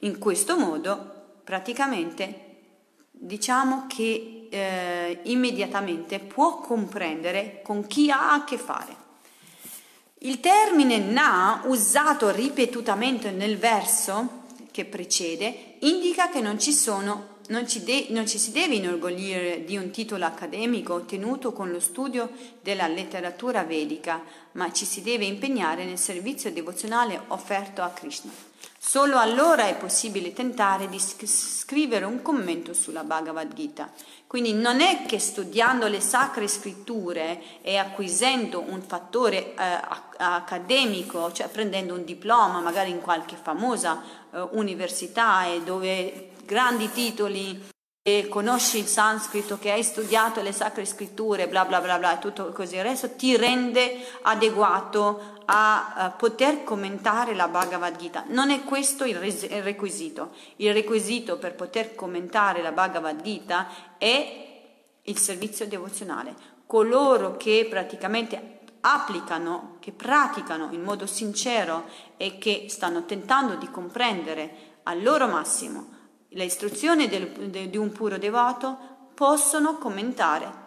in 0.00 0.18
questo 0.18 0.58
modo 0.58 1.40
praticamente 1.42 2.42
diciamo 3.10 3.86
che 3.88 4.48
eh, 4.50 5.20
immediatamente 5.24 6.18
può 6.18 6.58
comprendere 6.58 7.62
con 7.64 7.86
chi 7.86 8.10
ha 8.10 8.32
a 8.32 8.44
che 8.44 8.58
fare. 8.58 9.04
Il 10.26 10.40
termine 10.40 10.98
na, 10.98 11.62
usato 11.66 12.32
ripetutamente 12.32 13.30
nel 13.30 13.58
verso 13.58 14.42
che 14.72 14.84
precede, 14.84 15.76
indica 15.82 16.30
che 16.30 16.40
non 16.40 16.58
ci, 16.58 16.72
sono, 16.72 17.36
non 17.46 17.68
ci, 17.68 17.84
de, 17.84 18.08
non 18.08 18.26
ci 18.26 18.36
si 18.38 18.50
deve 18.50 18.74
inorgoglire 18.74 19.62
di 19.64 19.76
un 19.76 19.92
titolo 19.92 20.24
accademico 20.24 20.94
ottenuto 20.94 21.52
con 21.52 21.70
lo 21.70 21.78
studio 21.78 22.28
della 22.60 22.88
letteratura 22.88 23.62
vedica, 23.62 24.20
ma 24.52 24.72
ci 24.72 24.84
si 24.84 25.00
deve 25.00 25.26
impegnare 25.26 25.84
nel 25.84 25.96
servizio 25.96 26.50
devozionale 26.50 27.20
offerto 27.28 27.82
a 27.82 27.90
Krishna. 27.90 28.32
Solo 28.78 29.18
allora 29.18 29.68
è 29.68 29.76
possibile 29.76 30.32
tentare 30.32 30.88
di 30.88 30.98
scrivere 30.98 32.04
un 32.04 32.20
commento 32.22 32.72
sulla 32.72 33.04
Bhagavad 33.04 33.54
Gita. 33.54 33.92
Quindi 34.36 34.52
non 34.52 34.82
è 34.82 35.06
che 35.06 35.18
studiando 35.18 35.88
le 35.88 36.02
sacre 36.02 36.46
scritture 36.46 37.40
e 37.62 37.78
acquisendo 37.78 38.62
un 38.68 38.82
fattore 38.82 39.54
eh, 39.54 39.80
accademico, 40.18 41.32
cioè 41.32 41.48
prendendo 41.48 41.94
un 41.94 42.04
diploma 42.04 42.60
magari 42.60 42.90
in 42.90 43.00
qualche 43.00 43.34
famosa 43.34 43.98
eh, 44.30 44.46
università 44.50 45.46
e 45.46 45.62
dove 45.62 46.32
grandi 46.44 46.90
titoli 46.92 47.66
e 48.02 48.28
conosci 48.28 48.76
il 48.76 48.86
sanscrito, 48.86 49.58
che 49.58 49.72
hai 49.72 49.82
studiato 49.82 50.42
le 50.42 50.52
sacre 50.52 50.84
scritture, 50.84 51.48
bla 51.48 51.64
bla 51.64 51.80
bla 51.80 51.96
bla, 51.98 52.18
tutto 52.18 52.52
così 52.52 52.76
il 52.76 52.82
resto, 52.82 53.16
ti 53.16 53.38
rende 53.38 54.06
adeguato 54.20 55.35
a, 55.46 55.94
a 55.94 56.10
poter 56.10 56.62
commentare 56.64 57.34
la 57.34 57.48
Bhagavad 57.48 57.96
Gita. 57.96 58.24
Non 58.28 58.50
è 58.50 58.64
questo 58.64 59.04
il, 59.04 59.16
il 59.16 59.62
requisito. 59.62 60.32
Il 60.56 60.72
requisito 60.72 61.38
per 61.38 61.54
poter 61.54 61.94
commentare 61.94 62.62
la 62.62 62.72
Bhagavad 62.72 63.22
Gita 63.22 63.68
è 63.98 64.44
il 65.02 65.18
servizio 65.18 65.66
devozionale. 65.66 66.34
Coloro 66.66 67.36
che 67.36 67.66
praticamente 67.70 68.60
applicano, 68.80 69.76
che 69.80 69.92
praticano 69.92 70.68
in 70.72 70.82
modo 70.82 71.06
sincero 71.06 71.84
e 72.16 72.38
che 72.38 72.66
stanno 72.68 73.04
tentando 73.04 73.54
di 73.54 73.70
comprendere 73.70 74.74
al 74.84 75.02
loro 75.02 75.26
massimo 75.26 75.94
le 76.36 76.44
istruzioni 76.44 77.08
del, 77.08 77.30
de, 77.50 77.70
di 77.70 77.76
un 77.76 77.90
puro 77.92 78.18
devoto 78.18 78.76
possono 79.14 79.78
commentare 79.78 80.64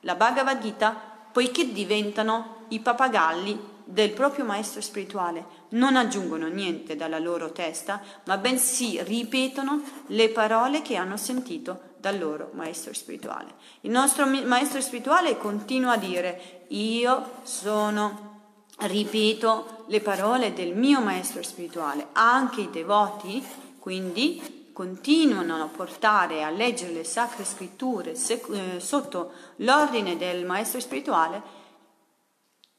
la 0.00 0.14
Bhagavad 0.14 0.60
Gita 0.60 0.94
poiché 1.32 1.72
diventano 1.72 2.66
i 2.68 2.80
papagalli 2.80 3.74
del 3.88 4.10
proprio 4.10 4.44
maestro 4.44 4.80
spirituale. 4.80 5.44
Non 5.70 5.96
aggiungono 5.96 6.48
niente 6.48 6.96
dalla 6.96 7.18
loro 7.18 7.52
testa, 7.52 8.02
ma 8.24 8.36
bensì 8.36 9.00
ripetono 9.02 9.80
le 10.08 10.28
parole 10.28 10.82
che 10.82 10.96
hanno 10.96 11.16
sentito 11.16 11.94
dal 11.98 12.18
loro 12.18 12.50
maestro 12.54 12.92
spirituale. 12.92 13.54
Il 13.82 13.90
nostro 13.90 14.26
maestro 14.26 14.80
spirituale 14.80 15.38
continua 15.38 15.92
a 15.92 15.98
dire 15.98 16.66
io 16.68 17.30
sono, 17.44 18.40
ripeto 18.78 19.84
le 19.86 20.00
parole 20.00 20.52
del 20.52 20.74
mio 20.74 21.00
maestro 21.00 21.42
spirituale. 21.42 22.08
Anche 22.12 22.62
i 22.62 22.70
devoti, 22.70 23.44
quindi, 23.78 24.56
continuano 24.72 25.62
a 25.62 25.68
portare 25.68 26.42
a 26.42 26.50
leggere 26.50 26.92
le 26.92 27.04
sacre 27.04 27.44
scritture 27.44 28.12
eh, 28.12 28.78
sotto 28.78 29.32
l'ordine 29.56 30.18
del 30.18 30.44
maestro 30.44 30.80
spirituale, 30.80 31.55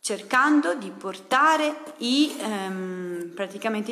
cercando 0.08 0.74
di 0.76 0.90
portare 0.90 1.84
i, 1.98 2.34
ehm, 2.40 3.34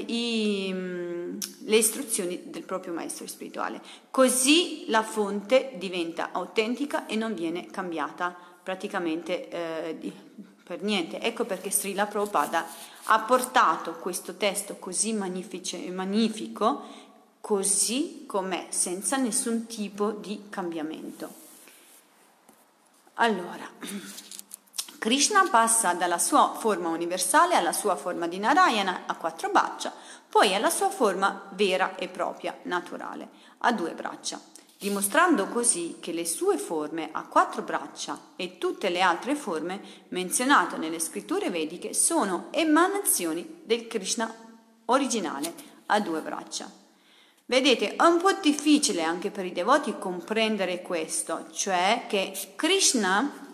i, 0.05 0.71
mm, 0.71 1.37
le 1.65 1.75
istruzioni 1.75 2.43
del 2.45 2.63
proprio 2.63 2.93
maestro 2.93 3.27
spirituale. 3.27 3.81
Così 4.11 4.85
la 4.87 5.03
fonte 5.03 5.73
diventa 5.75 6.29
autentica 6.31 7.05
e 7.05 7.17
non 7.17 7.33
viene 7.33 7.65
cambiata 7.65 8.33
praticamente 8.63 9.49
eh, 9.49 9.97
di, 9.99 10.09
per 10.63 10.81
niente. 10.83 11.19
Ecco 11.19 11.43
perché 11.43 11.69
Srila 11.69 12.05
Prabhupada 12.05 12.65
ha 13.07 13.19
portato 13.19 13.95
questo 13.95 14.37
testo 14.37 14.77
così 14.77 15.11
magnifico 15.11 16.83
così 17.41 18.23
com'è, 18.25 18.67
senza 18.69 19.17
nessun 19.17 19.65
tipo 19.65 20.11
di 20.11 20.43
cambiamento. 20.49 21.29
Allora, 23.15 23.69
Krishna 24.97 25.47
passa 25.49 25.93
dalla 25.93 26.17
sua 26.17 26.53
forma 26.57 26.89
universale 26.89 27.55
alla 27.55 27.73
sua 27.73 27.95
forma 27.95 28.27
di 28.27 28.39
Narayana 28.39 29.03
a 29.05 29.15
quattro 29.15 29.49
braccia, 29.49 29.93
poi 30.27 30.53
alla 30.55 30.69
sua 30.69 30.89
forma 30.89 31.49
vera 31.51 31.95
e 31.95 32.07
propria, 32.07 32.57
naturale, 32.63 33.29
a 33.59 33.71
due 33.71 33.93
braccia. 33.93 34.39
dimostrando 34.77 35.47
così 35.47 35.97
che 35.99 36.11
le 36.11 36.25
sue 36.25 36.57
forme 36.57 37.09
a 37.11 37.23
quattro 37.23 37.61
braccia 37.61 38.19
e 38.35 38.57
tutte 38.57 38.89
le 38.89 39.01
altre 39.01 39.35
forme 39.35 39.81
menzionate 40.09 40.77
nelle 40.77 40.99
scritture 40.99 41.49
vediche 41.49 41.93
sono 41.93 42.47
emanazioni 42.51 43.61
del 43.63 43.87
Krishna 43.87 44.31
originale 44.85 45.53
a 45.87 45.99
due 45.99 46.21
braccia. 46.21 46.69
Vedete, 47.47 47.95
è 47.95 48.03
un 48.03 48.19
po' 48.19 48.33
difficile 48.33 49.03
anche 49.03 49.31
per 49.31 49.45
i 49.45 49.51
devoti 49.51 49.95
comprendere 49.97 50.81
questo, 50.81 51.47
cioè 51.51 52.05
che 52.07 52.53
Krishna, 52.55 53.44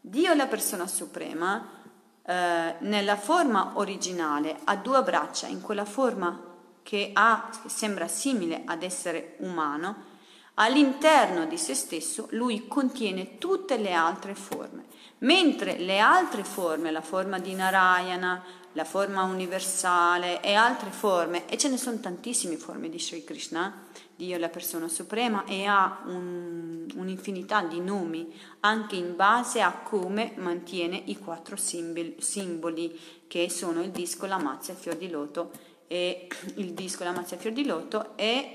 Dio 0.00 0.32
la 0.34 0.46
persona 0.46 0.86
suprema, 0.86 1.78
eh, 2.24 2.76
nella 2.78 3.16
forma 3.16 3.72
originale 3.74 4.58
ha 4.64 4.76
due 4.76 5.02
braccia, 5.02 5.46
in 5.46 5.60
quella 5.60 5.84
forma 5.84 6.48
che, 6.82 7.10
ha, 7.12 7.50
che 7.62 7.68
sembra 7.68 8.08
simile 8.08 8.62
ad 8.64 8.82
essere 8.82 9.36
umano, 9.40 10.08
all'interno 10.54 11.46
di 11.46 11.58
se 11.58 11.74
stesso 11.74 12.28
lui 12.30 12.66
contiene 12.66 13.38
tutte 13.38 13.76
le 13.76 13.92
altre 13.92 14.34
forme, 14.34 14.84
mentre 15.18 15.78
le 15.78 15.98
altre 15.98 16.44
forme, 16.44 16.90
la 16.90 17.02
forma 17.02 17.38
di 17.38 17.54
Narayana, 17.54 18.42
la 18.72 18.84
forma 18.84 19.22
universale 19.24 20.40
e 20.40 20.54
altre 20.54 20.90
forme, 20.90 21.46
e 21.46 21.58
ce 21.58 21.68
ne 21.68 21.76
sono 21.76 21.98
tantissime 21.98 22.56
forme 22.56 22.88
di 22.88 22.98
Sri 22.98 23.22
Krishna, 23.24 23.88
Dio 24.20 24.36
è 24.36 24.38
la 24.38 24.50
persona 24.50 24.86
suprema 24.86 25.46
e 25.46 25.64
ha 25.64 26.02
un, 26.04 26.86
un'infinità 26.94 27.62
di 27.62 27.80
nomi 27.80 28.30
anche 28.60 28.94
in 28.94 29.16
base 29.16 29.62
a 29.62 29.72
come 29.72 30.34
mantiene 30.36 31.00
i 31.06 31.16
quattro 31.16 31.56
simboli, 31.56 32.16
simboli 32.18 33.00
che 33.26 33.48
sono 33.48 33.82
il 33.82 33.88
disco, 33.90 34.26
la 34.26 34.36
mazza, 34.36 34.72
il 34.72 34.78
fior 34.78 34.96
di 34.96 35.08
loto 35.08 35.52
e 35.86 36.28
il 36.56 36.74
disco, 36.74 37.02
la 37.02 37.12
mazza, 37.12 37.36
il 37.36 37.40
fior 37.40 37.54
di 37.54 37.64
loto 37.64 38.14
e 38.16 38.52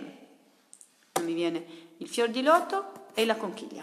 non 1.13 1.25
mi 1.25 1.33
viene 1.33 1.65
il 1.97 2.07
fior 2.07 2.29
di 2.29 2.43
loto 2.43 3.07
e 3.15 3.25
la 3.25 3.35
conchiglia. 3.35 3.81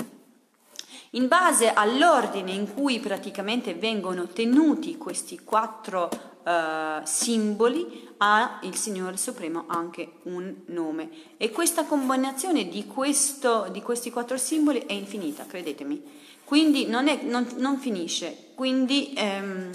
In 1.15 1.27
base 1.27 1.73
all'ordine 1.73 2.53
in 2.53 2.73
cui 2.73 3.01
praticamente 3.01 3.75
vengono 3.75 4.29
tenuti 4.29 4.97
questi 4.97 5.41
quattro 5.41 6.32
uh, 6.45 7.05
simboli, 7.05 8.11
ha 8.19 8.61
il 8.63 8.75
Signore 8.77 9.17
Supremo 9.17 9.65
anche 9.67 10.15
un 10.25 10.55
nome. 10.67 11.11
E 11.37 11.51
questa 11.51 11.85
combinazione 11.85 12.69
di, 12.69 12.87
questo, 12.87 13.69
di 13.71 13.83
questi 13.83 14.11
quattro 14.11 14.37
simboli 14.37 14.85
è 14.87 14.93
infinita, 14.93 15.47
credetemi. 15.47 16.03
Quindi 16.45 16.87
non, 16.87 17.09
è, 17.09 17.23
non, 17.23 17.47
non 17.57 17.79
finisce. 17.79 18.53
Quindi 18.55 19.13
ehm, 19.17 19.71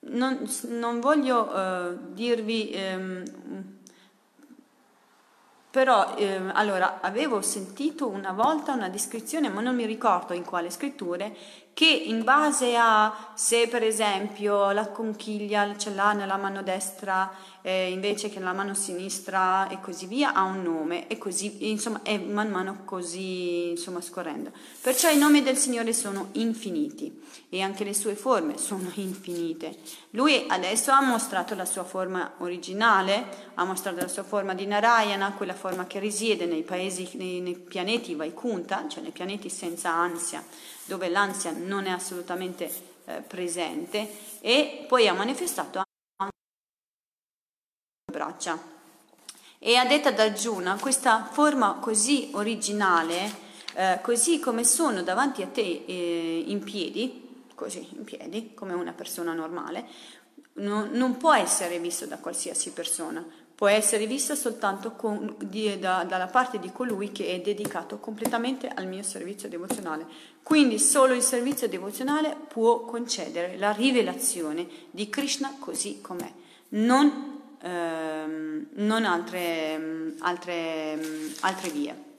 non, 0.00 0.48
non, 0.68 1.00
voglio 1.00 1.42
uh, 1.42 2.12
dirvi 2.12 2.70
ehm, 2.70 3.22
però 5.74 6.14
eh, 6.14 6.40
allora 6.52 7.00
avevo 7.00 7.42
sentito 7.42 8.06
una 8.06 8.30
volta 8.30 8.74
una 8.74 8.88
descrizione, 8.88 9.48
ma 9.48 9.60
non 9.60 9.74
mi 9.74 9.84
ricordo 9.84 10.32
in 10.32 10.44
quale 10.44 10.70
scritture, 10.70 11.34
che 11.74 11.86
in 11.86 12.22
base 12.22 12.76
a 12.76 13.32
se 13.34 13.68
per 13.68 13.82
esempio 13.82 14.70
la 14.70 14.88
conchiglia 14.88 15.76
ce 15.76 15.90
l'ha 15.90 16.12
nella 16.12 16.36
mano 16.36 16.62
destra 16.62 17.30
eh, 17.66 17.90
invece 17.90 18.28
che 18.28 18.40
nella 18.40 18.52
mano 18.52 18.74
sinistra 18.74 19.68
e 19.68 19.80
così 19.80 20.04
via, 20.04 20.34
ha 20.34 20.42
un 20.42 20.62
nome 20.62 21.08
e 21.08 21.16
così, 21.16 21.70
insomma, 21.70 22.02
è 22.02 22.18
man 22.18 22.50
mano 22.50 22.82
così, 22.84 23.70
insomma, 23.70 24.02
scorrendo. 24.02 24.52
Perciò 24.82 25.08
i 25.08 25.16
nomi 25.16 25.42
del 25.42 25.56
Signore 25.56 25.94
sono 25.94 26.28
infiniti 26.32 27.22
e 27.48 27.62
anche 27.62 27.84
le 27.84 27.94
sue 27.94 28.16
forme 28.16 28.58
sono 28.58 28.90
infinite. 28.96 29.78
Lui 30.10 30.44
adesso 30.46 30.90
ha 30.90 31.00
mostrato 31.00 31.54
la 31.54 31.64
sua 31.64 31.84
forma 31.84 32.34
originale, 32.38 33.52
ha 33.54 33.64
mostrato 33.64 33.96
la 34.00 34.08
sua 34.08 34.24
forma 34.24 34.52
di 34.52 34.66
Narayana, 34.66 35.32
quella 35.32 35.54
forma 35.54 35.86
che 35.86 36.00
risiede 36.00 36.44
nei 36.44 36.64
paesi, 36.64 37.12
nei, 37.14 37.40
nei 37.40 37.56
pianeti 37.56 38.14
Vaikunta, 38.14 38.86
cioè 38.88 39.02
nei 39.02 39.10
pianeti 39.10 39.48
senza 39.48 39.88
ansia, 39.88 40.44
dove 40.84 41.08
l'ansia 41.08 41.52
non 41.52 41.86
è 41.86 41.90
assolutamente 41.90 42.70
eh, 43.06 43.20
presente, 43.20 44.08
e 44.40 44.84
poi 44.88 45.08
ha 45.08 45.12
manifestato 45.12 45.82
braccia. 48.10 48.72
E 49.58 49.76
a 49.76 49.86
detta 49.86 50.10
da 50.10 50.32
Giuna, 50.32 50.76
questa 50.78 51.24
forma 51.24 51.78
così 51.80 52.30
originale, 52.34 53.42
eh, 53.74 53.98
così 54.02 54.38
come 54.38 54.64
sono 54.64 55.02
davanti 55.02 55.42
a 55.42 55.46
te 55.46 55.84
eh, 55.86 56.44
in 56.46 56.62
piedi, 56.62 57.46
così 57.54 57.88
in 57.96 58.04
piedi, 58.04 58.52
come 58.54 58.74
una 58.74 58.92
persona 58.92 59.32
normale, 59.32 59.86
no, 60.54 60.86
non 60.90 61.16
può 61.16 61.34
essere 61.34 61.78
visto 61.78 62.06
da 62.06 62.18
qualsiasi 62.18 62.72
persona, 62.72 63.24
può 63.54 63.68
essere 63.68 64.06
vista 64.06 64.34
soltanto 64.34 64.92
con, 64.92 65.36
di, 65.38 65.78
da, 65.78 66.04
dalla 66.04 66.26
parte 66.26 66.58
di 66.58 66.72
colui 66.72 67.12
che 67.12 67.28
è 67.28 67.40
dedicato 67.40 67.98
completamente 67.98 68.68
al 68.68 68.86
mio 68.86 69.02
servizio 69.02 69.48
devozionale. 69.48 70.06
Quindi 70.42 70.78
solo 70.78 71.14
il 71.14 71.22
servizio 71.22 71.68
devozionale 71.68 72.36
può 72.48 72.84
concedere 72.84 73.56
la 73.56 73.72
rivelazione 73.72 74.66
di 74.90 75.08
Krishna 75.08 75.56
così 75.58 76.00
com'è. 76.00 76.30
Non 76.70 77.32
ehm, 77.64 78.66
non 78.74 79.04
altre, 79.04 80.14
altre, 80.18 80.98
altre 81.40 81.70
vie. 81.70 82.12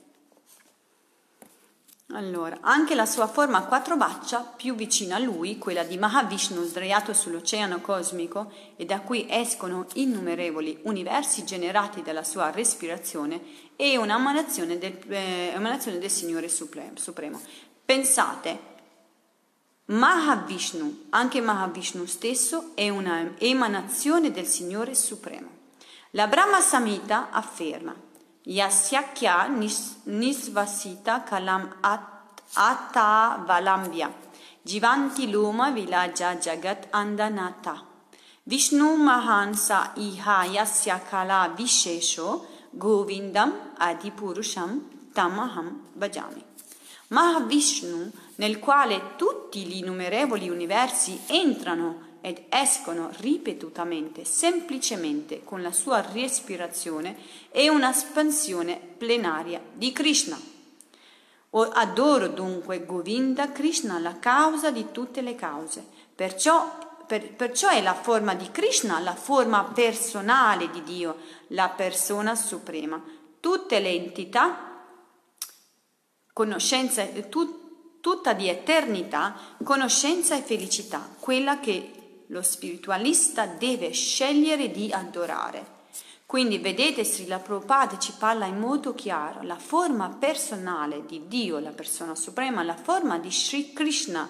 Allora, 2.15 2.59
anche 2.61 2.95
la 2.95 3.05
sua 3.05 3.27
forma 3.27 3.57
a 3.57 3.65
quattro 3.65 3.97
braccia, 3.97 4.39
più 4.39 4.73
vicina 4.73 5.17
a 5.17 5.19
lui, 5.19 5.57
quella 5.57 5.83
di 5.83 5.97
Mahavishnu 5.97 6.63
sdraiato 6.63 7.13
sull'oceano 7.13 7.81
cosmico 7.81 8.53
e 8.77 8.85
da 8.85 9.01
cui 9.01 9.25
escono 9.29 9.85
innumerevoli 9.95 10.79
universi 10.83 11.43
generati 11.43 12.01
dalla 12.01 12.23
sua 12.23 12.51
respirazione, 12.51 13.41
è 13.75 13.97
un'emanazione 13.97 14.77
del, 14.77 14.97
eh, 15.09 15.51
emanazione 15.53 15.97
del 15.97 16.09
Signore 16.09 16.47
Supremo. 16.47 17.41
Pensate, 17.83 18.59
Mahavishnu, 19.87 21.07
anche 21.09 21.41
Mahavishnu 21.41 22.05
stesso, 22.05 22.71
è 22.75 22.87
una 22.87 23.33
emanazione 23.39 24.31
del 24.31 24.45
Signore 24.45 24.95
Supremo. 24.95 25.49
La 26.11 26.27
Brahma 26.27 26.61
Samhita 26.61 27.29
afferma 27.29 27.93
Yasyakya 28.47 29.49
Nisvasita 30.07 31.25
Kalam 31.25 31.67
Atta 31.83 33.43
Valambhya 33.47 34.09
Jivanti 34.63 35.31
Loma 35.31 35.71
Vilaja 35.71 36.35
Jagat 36.39 36.89
Andanata. 36.91 37.81
Vishnu 38.45 38.97
Mahansa 38.97 39.95
Iha 39.97 40.45
Yasya 40.45 40.99
Kala 41.09 41.55
Vishesho 41.57 42.45
Govindam 42.77 43.51
Adipurusham 43.79 44.81
Tamaham 45.13 45.81
Bhajami. 45.97 46.43
Mahavishnu 47.09 48.11
nel 48.37 48.59
quale 48.59 49.15
tutti 49.15 49.65
gli 49.65 49.77
innumerevoli 49.77 50.49
universi 50.49 51.19
entrano 51.27 52.04
ed 52.25 52.45
escono 52.49 53.11
ripetutamente, 53.17 54.25
semplicemente 54.25 55.43
con 55.43 55.61
la 55.61 55.71
sua 55.71 56.01
respirazione, 56.01 57.15
è 57.51 57.67
una 57.67 57.91
espansione 57.91 58.79
plenaria 58.97 59.61
di 59.71 59.91
Krishna. 59.91 60.35
Adoro 61.51 62.29
dunque 62.29 62.83
Govinda 62.83 63.51
Krishna, 63.51 63.99
la 63.99 64.17
causa 64.17 64.71
di 64.71 64.87
tutte 64.91 65.21
le 65.21 65.35
cause. 65.35 65.85
Perciò, 66.15 67.03
per, 67.05 67.31
perciò 67.35 67.69
è 67.69 67.79
la 67.83 67.93
forma 67.93 68.33
di 68.33 68.49
Krishna, 68.49 68.99
la 69.01 69.13
forma 69.13 69.63
personale 69.65 70.71
di 70.71 70.81
Dio, 70.81 71.17
la 71.49 71.69
persona 71.69 72.33
suprema. 72.33 72.99
Tutte 73.39 73.79
le 73.79 73.89
entità, 73.89 74.83
conoscenza, 76.33 77.05
tutte 77.29 77.65
tutta 78.05 78.33
di 78.33 78.47
eternità, 78.47 79.35
conoscenza 79.63 80.35
e 80.35 80.43
felicità, 80.43 81.09
quella 81.19 81.59
che 81.59 81.94
lo 82.27 82.41
spiritualista 82.41 83.45
deve 83.45 83.91
scegliere 83.91 84.71
di 84.71 84.91
adorare. 84.91 85.73
Quindi 86.25 86.57
vedete, 86.57 87.03
Srila 87.03 87.37
Prabhupada 87.37 87.99
ci 87.99 88.13
parla 88.17 88.45
in 88.45 88.57
modo 88.57 88.95
chiaro, 88.95 89.43
la 89.43 89.57
forma 89.57 90.09
personale 90.09 91.05
di 91.05 91.27
Dio, 91.27 91.59
la 91.59 91.69
persona 91.69 92.15
suprema, 92.15 92.63
la 92.63 92.75
forma 92.75 93.19
di 93.19 93.31
Sri 93.31 93.73
Krishna, 93.73 94.27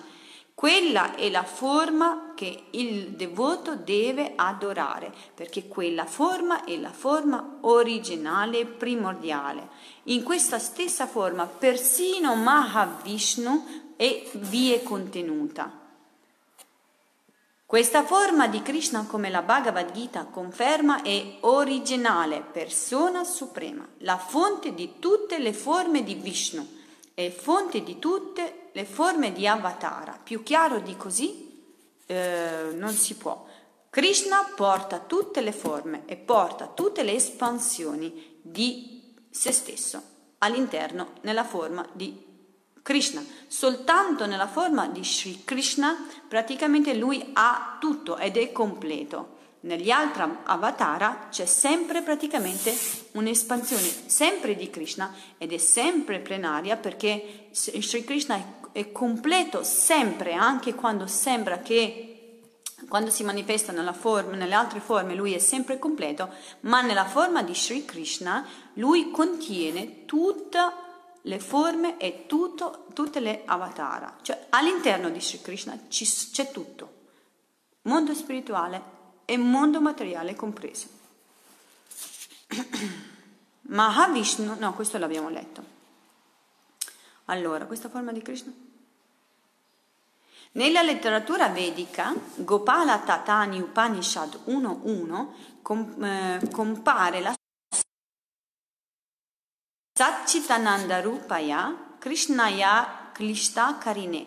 quella 0.53 1.15
è 1.15 1.29
la 1.29 1.43
forma 1.43 2.33
che 2.33 2.67
il 2.71 3.11
devoto 3.11 3.75
deve 3.75 4.33
adorare, 4.35 5.13
perché 5.33 5.67
quella 5.67 6.05
forma 6.05 6.63
è 6.63 6.77
la 6.77 6.91
forma 6.91 7.59
originale 7.61 8.59
e 8.59 8.65
primordiale. 8.65 9.69
In 10.03 10.23
questa 10.23 10.59
stessa 10.59 11.07
forma 11.07 11.45
persino 11.45 12.35
Mahavishnu 12.35 13.93
è, 13.97 14.29
vi 14.33 14.71
è 14.71 14.81
contenuta. 14.83 15.84
Questa 17.67 18.03
forma 18.03 18.47
di 18.47 18.61
Krishna, 18.61 19.07
come 19.07 19.31
la 19.31 19.41
Bhagavad 19.41 19.91
Gita 19.91 20.25
conferma, 20.25 21.01
è 21.01 21.37
originale, 21.41 22.41
persona 22.41 23.23
suprema, 23.23 23.87
la 23.99 24.19
fonte 24.19 24.75
di 24.75 24.99
tutte 24.99 25.39
le 25.39 25.51
forme 25.51 26.03
di 26.03 26.13
Vishnu 26.13 26.63
è 27.15 27.31
fonte 27.31 27.81
di 27.81 27.97
tutte 27.97 28.69
le 28.71 28.85
forme 28.85 29.33
di 29.33 29.47
Avatara. 29.47 30.19
Più 30.23 30.43
chiaro 30.43 30.79
di 30.79 30.95
così 30.95 31.65
eh, 32.05 32.69
non 32.73 32.93
si 32.93 33.15
può. 33.15 33.47
Krishna 33.89 34.47
porta 34.55 34.99
tutte 34.99 35.41
le 35.41 35.51
forme 35.51 36.03
e 36.05 36.17
porta 36.17 36.67
tutte 36.67 37.01
le 37.01 37.13
espansioni 37.13 38.39
di 38.43 39.11
se 39.27 39.51
stesso 39.51 40.03
all'interno 40.39 41.13
nella 41.21 41.43
forma 41.43 41.83
di 41.93 42.24
Krishna. 42.85 43.25
Soltanto 43.47 44.27
nella 44.27 44.45
forma 44.45 44.85
di 44.85 45.03
Sri 45.03 45.41
Krishna 45.43 46.05
praticamente 46.27 46.93
lui 46.93 47.31
ha 47.33 47.77
tutto 47.79 48.15
ed 48.17 48.37
è 48.37 48.51
completo. 48.51 49.37
Negli 49.61 49.89
altri 49.89 50.21
avatar 50.43 51.29
c'è 51.29 51.47
sempre 51.47 52.03
praticamente 52.03 52.77
un'espansione 53.13 53.91
sempre 54.05 54.55
di 54.55 54.69
Krishna 54.69 55.11
ed 55.39 55.51
è 55.51 55.57
sempre 55.57 56.19
plenaria 56.19 56.77
perché 56.77 57.47
Sri 57.49 58.03
Krishna 58.03 58.59
è, 58.71 58.91
completo 58.91 59.63
sempre, 59.63 60.35
anche 60.35 60.75
quando 60.75 61.07
sembra 61.07 61.57
che 61.57 62.11
quando 62.87 63.09
si 63.09 63.23
manifesta 63.23 63.73
forma, 63.93 64.35
nelle 64.35 64.53
altre 64.53 64.79
forme 64.79 65.15
lui 65.15 65.33
è 65.33 65.39
sempre 65.39 65.79
completo, 65.79 66.29
ma 66.61 66.81
nella 66.81 67.05
forma 67.05 67.41
di 67.41 67.55
Sri 67.55 67.83
Krishna 67.83 68.45
lui 68.73 69.09
contiene 69.09 70.05
tutte 70.05 70.83
le 71.25 71.39
forme 71.39 71.97
e 71.97 72.25
tutto, 72.27 72.87
tutte 72.93 73.19
le 73.19 73.43
avatara. 73.45 74.17
Cioè 74.21 74.47
all'interno 74.49 75.09
di 75.09 75.19
Sri 75.19 75.41
Krishna 75.41 75.77
c'è 75.87 76.51
tutto, 76.51 76.93
mondo 77.83 78.13
spirituale 78.13 78.93
e 79.25 79.37
mondo 79.37 79.81
materiale 79.81 80.35
compreso. 80.35 80.87
Mahavishnu, 83.67 84.55
no, 84.59 84.73
questo 84.73 84.97
l'abbiamo 84.97 85.29
letto. 85.29 85.73
Allora, 87.25 87.65
questa 87.65 87.89
forma 87.89 88.11
di 88.11 88.21
Krishna? 88.21 88.53
Nella 90.51 90.83
letteratura 90.83 91.49
vedica, 91.49 92.13
Gopala 92.35 92.99
Tatani 92.99 93.59
Upanishad 93.59 94.41
1.1 94.45 95.27
com, 95.61 96.03
eh, 96.03 96.49
compare 96.51 97.19
la 97.19 97.35
Satchitananda 99.97 101.01
Rupaya 101.01 101.73
Krishnaya 102.01 103.13
Klishta 103.13 103.77
Karine 103.79 104.25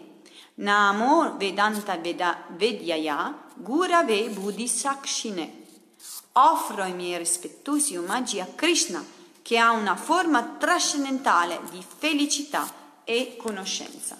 Namo 0.60 1.36
Vedanta 1.36 1.94
Veda 1.98 2.44
Vedyaya 2.56 3.34
Gurave 3.54 4.30
Buddhi 4.30 4.66
Sakshine. 4.66 5.66
Offro 6.32 6.84
i 6.84 6.94
miei 6.94 7.18
rispettosi 7.18 7.98
omaggi 7.98 8.40
a 8.40 8.46
Krishna, 8.46 9.04
che 9.42 9.58
ha 9.58 9.72
una 9.72 9.94
forma 9.94 10.56
trascendentale 10.58 11.60
di 11.70 11.84
felicità 11.98 12.66
e 13.04 13.36
conoscenza. 13.36 14.16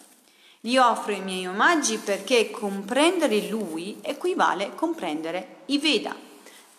Gli 0.61 0.77
offro 0.77 1.13
i 1.13 1.23
miei 1.23 1.47
omaggi 1.47 1.97
perché 1.97 2.51
comprendere 2.51 3.49
lui 3.49 3.97
equivale 4.03 4.67
a 4.67 4.71
comprendere 4.73 5.63
i 5.67 5.79
Veda 5.79 6.15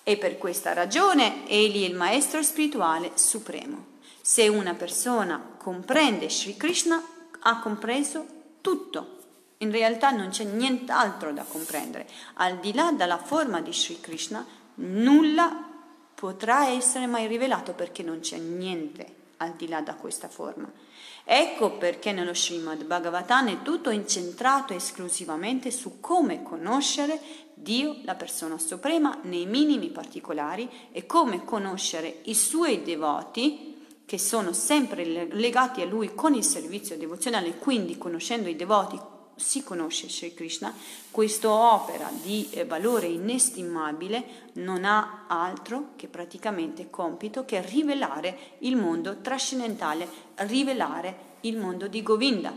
e 0.03 0.17
per 0.17 0.37
questa 0.37 0.73
ragione 0.73 1.47
egli 1.47 1.85
è 1.85 1.87
il 1.87 1.95
maestro 1.95 2.43
spirituale 2.43 3.13
supremo. 3.15 3.97
Se 4.29 4.47
una 4.47 4.75
persona 4.75 5.41
comprende 5.57 6.29
Sri 6.29 6.55
Krishna, 6.55 7.03
ha 7.39 7.59
compreso 7.61 8.27
tutto 8.61 9.17
in 9.57 9.71
realtà 9.71 10.11
non 10.11 10.29
c'è 10.29 10.43
nient'altro 10.43 11.33
da 11.33 11.43
comprendere. 11.43 12.07
Al 12.35 12.59
di 12.59 12.71
là 12.75 12.91
della 12.91 13.17
forma 13.17 13.59
di 13.59 13.73
Sri 13.73 13.99
Krishna, 13.99 14.45
nulla 14.75 15.67
potrà 16.13 16.67
essere 16.67 17.07
mai 17.07 17.25
rivelato 17.25 17.73
perché 17.73 18.03
non 18.03 18.19
c'è 18.19 18.37
niente 18.37 19.15
al 19.37 19.55
di 19.55 19.67
là 19.67 19.81
da 19.81 19.95
questa 19.95 20.29
forma. 20.29 20.71
Ecco 21.23 21.71
perché 21.71 22.11
nello 22.11 22.35
Srimad 22.35 22.85
Bhagavatam 22.85 23.49
è 23.49 23.61
tutto 23.63 23.89
incentrato 23.89 24.73
esclusivamente 24.73 25.71
su 25.71 25.99
come 25.99 26.43
conoscere 26.43 27.19
Dio, 27.55 27.97
la 28.03 28.15
persona 28.15 28.59
suprema, 28.59 29.17
nei 29.23 29.47
minimi 29.47 29.89
particolari 29.89 30.69
e 30.91 31.07
come 31.07 31.43
conoscere 31.43 32.19
i 32.25 32.35
suoi 32.35 32.83
devoti 32.83 33.68
che 34.09 34.17
sono 34.17 34.53
sempre 34.53 35.05
legati 35.05 35.83
a 35.83 35.85
lui 35.85 36.15
con 36.15 36.33
il 36.33 36.43
servizio 36.43 36.97
devozionale, 36.97 37.59
quindi 37.59 37.95
conoscendo 37.95 38.49
i 38.49 38.55
devoti 38.55 38.99
si 39.35 39.63
conosce 39.63 40.09
Sri 40.09 40.33
Krishna, 40.33 40.73
questa 41.11 41.51
opera 41.51 42.09
di 42.23 42.49
eh, 42.49 42.65
valore 42.65 43.05
inestimabile 43.05 44.49
non 44.53 44.83
ha 44.83 45.25
altro 45.27 45.89
che 45.95 46.07
praticamente 46.07 46.89
compito 46.89 47.45
che 47.45 47.61
rivelare 47.61 48.55
il 48.61 48.77
mondo 48.77 49.17
trascendentale, 49.21 50.09
rivelare 50.37 51.15
il 51.41 51.57
mondo 51.57 51.87
di 51.87 52.01
Govinda. 52.01 52.51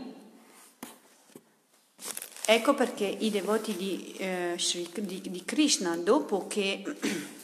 Ecco 2.45 2.73
perché 2.73 3.05
i 3.05 3.29
devoti 3.29 3.75
di, 3.75 4.15
eh, 4.17 4.55
Shri, 4.57 4.89
di, 5.01 5.21
di 5.21 5.45
Krishna, 5.45 5.95
dopo 5.97 6.47
che, 6.47 6.83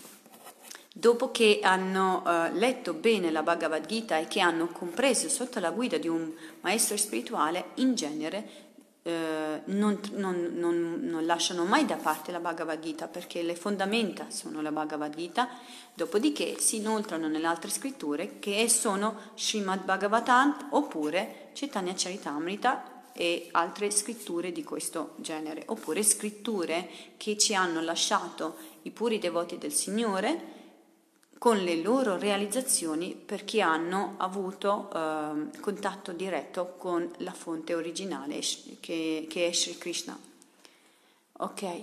dopo 1.00 1.32
che 1.32 1.62
hanno 1.64 2.22
uh, 2.26 2.54
letto 2.58 2.94
bene 2.94 3.32
la 3.32 3.42
Bhagavad 3.42 3.86
Gita 3.86 4.18
e 4.18 4.28
che 4.28 4.42
hanno 4.42 4.68
compreso 4.68 5.30
sotto 5.30 5.60
la 5.62 5.72
guida 5.72 5.98
di 5.98 6.10
un 6.10 6.30
maestro 6.60 6.98
spirituale, 6.98 7.70
in 7.76 7.96
genere 7.96 8.68
eh, 9.02 9.62
non, 9.64 9.98
non, 10.16 10.52
non, 10.56 11.00
non, 11.02 11.26
lasciano 11.26 11.64
mai 11.64 11.86
da 11.86 11.96
parte 11.96 12.34
la 12.34 12.42
Bhagavad 12.42 12.82
Gita 12.82 13.08
perché 13.08 13.42
le 13.44 13.56
fondamenta 13.56 14.30
sono 14.30 14.62
la 14.62 14.74
Bhagavad 14.74 15.16
Gita, 15.16 15.48
dopodiché 15.94 16.60
si 16.60 16.78
inoltrano 16.78 17.30
nelle 17.30 17.48
altre 17.48 17.70
scritture 17.70 18.38
che 18.40 18.68
sono 18.68 19.32
Srimad 19.36 19.86
Bhagavatam 19.86 20.68
oppure 20.72 21.52
Chaitanya 21.54 21.94
Charitamrita 21.96 22.98
e 23.14 23.48
altre 23.52 23.90
scritture 23.90 24.52
di 24.52 24.66
questo 24.66 25.14
genere, 25.16 25.64
oppure 25.68 26.04
scritture 26.04 26.90
che 27.16 27.38
ci 27.38 27.56
hanno 27.56 27.80
lasciato 27.80 28.58
i 28.82 28.92
puri 28.92 29.18
devoti 29.18 29.58
del 29.58 29.74
Signore 29.74 30.58
con 31.40 31.58
le 31.58 31.78
loro 31.78 32.18
realizzazioni 32.18 33.16
per 33.16 33.46
chi 33.46 33.62
hanno 33.62 34.16
avuto 34.18 34.92
eh, 34.94 35.60
contatto 35.62 36.12
diretto 36.12 36.76
con 36.78 37.10
la 37.20 37.32
fonte 37.32 37.74
originale 37.74 38.42
che, 38.82 39.26
che 39.28 39.48
è 39.48 39.54
Sri 39.54 39.78
Krishna. 39.78 40.20
Ok. 41.38 41.82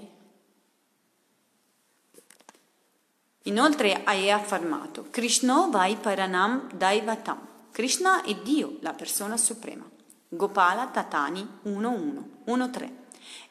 Inoltre 3.45 4.03
hai 4.05 4.31
affermato 4.31 5.07
Krishna 5.11 5.69
vai 5.71 5.97
paranam 5.97 6.71
daivatam. 6.73 7.39
Krishna 7.71 8.23
è 8.23 8.35
Dio, 8.35 8.77
la 8.81 8.93
persona 8.93 9.39
suprema. 9.39 9.89
Gopala 10.29 10.89
Tatani 10.89 11.47
1.1, 11.65 12.25
1.3. 12.47 12.91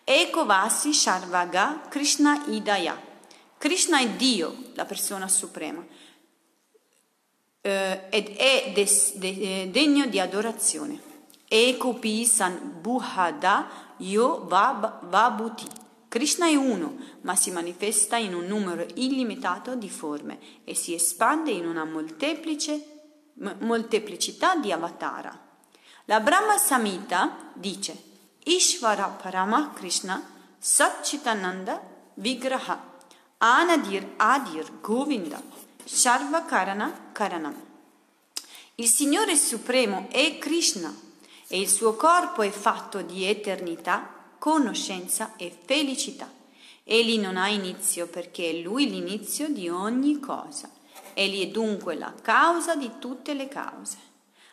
Eko 0.03 0.45
Vasi 0.45 0.93
Sharvaga 0.93 1.81
Krishna 1.89 2.43
Idaya. 2.47 3.13
Krishna 3.57 3.99
è 3.99 4.09
Dio, 4.09 4.55
la 4.73 4.85
persona 4.85 5.27
suprema, 5.27 5.85
eh, 7.61 8.01
ed 8.09 8.35
è 8.35 8.71
des, 8.73 9.15
de, 9.15 9.27
eh, 9.27 9.69
degno 9.69 10.05
di 10.05 10.19
adorazione. 10.19 11.13
Ekopi 11.47 12.25
san 12.25 12.79
buhada 12.81 13.93
yo 13.97 14.45
vabuti. 14.45 15.65
Krishna 16.07 16.47
è 16.47 16.55
uno, 16.55 16.97
ma 17.21 17.35
si 17.35 17.51
manifesta 17.51 18.17
in 18.17 18.33
un 18.33 18.45
numero 18.45 18.85
illimitato 18.95 19.75
di 19.75 19.89
forme 19.89 20.39
e 20.63 20.75
si 20.75 20.93
espande 20.93 21.51
in 21.51 21.65
una 21.65 21.85
molteplice, 21.85 23.03
molteplicità 23.33 24.55
di 24.55 24.71
avatara. 24.71 25.37
La 26.05 26.19
Brahma 26.19 26.57
Samhita 26.57 27.51
dice 27.53 28.01
Ishvara 28.43 29.07
Parama 29.07 29.71
Krishna 29.73 30.23
Satchitananda 30.57 31.81
Vigraha 32.13 32.94
Anadir 33.37 34.13
Adir 34.15 34.65
Govinda 34.79 35.41
Sharva 35.83 36.45
Karana 36.45 37.11
Karanam. 37.11 37.53
Il 38.75 38.87
Signore 38.87 39.35
Supremo 39.35 40.07
è 40.09 40.37
Krishna 40.37 40.93
e 41.49 41.59
il 41.59 41.67
suo 41.67 41.95
corpo 41.95 42.43
è 42.43 42.49
fatto 42.49 43.01
di 43.01 43.25
eternità, 43.25 44.09
conoscenza 44.39 45.33
e 45.35 45.53
felicità. 45.65 46.31
Egli 46.85 47.19
non 47.19 47.35
ha 47.35 47.49
inizio 47.49 48.07
perché 48.07 48.51
è 48.51 48.53
Lui 48.61 48.89
l'inizio 48.89 49.49
di 49.49 49.67
ogni 49.67 50.17
cosa. 50.21 50.69
Egli 51.13 51.45
è 51.45 51.51
dunque 51.51 51.95
la 51.95 52.13
causa 52.21 52.75
di 52.75 52.89
tutte 52.99 53.33
le 53.33 53.49
cause. 53.49 53.97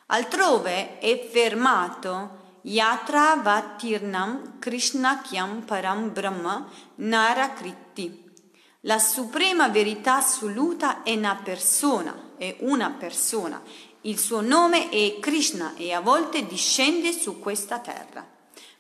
Altrove 0.07 0.99
è 0.99 1.29
fermato 1.31 2.41
Yatra 2.63 3.37
Vatirnam 3.37 4.59
Krishna 4.59 5.21
Kyam 5.21 5.63
Param 5.63 6.13
Brahma 6.13 6.69
Narakritti 6.97 8.22
la 8.85 8.99
suprema 8.99 9.69
verità 9.69 10.17
assoluta 10.17 11.03
è 11.03 11.15
una 11.15 11.37
persona, 11.37 12.31
è 12.37 12.57
una 12.61 12.91
persona. 12.91 13.63
Il 14.03 14.19
suo 14.19 14.41
nome 14.41 14.89
è 14.89 15.19
Krishna 15.21 15.75
e 15.77 15.93
a 15.93 16.01
volte 16.01 16.47
discende 16.47 17.13
su 17.13 17.39
questa 17.39 17.79
terra. 17.79 18.27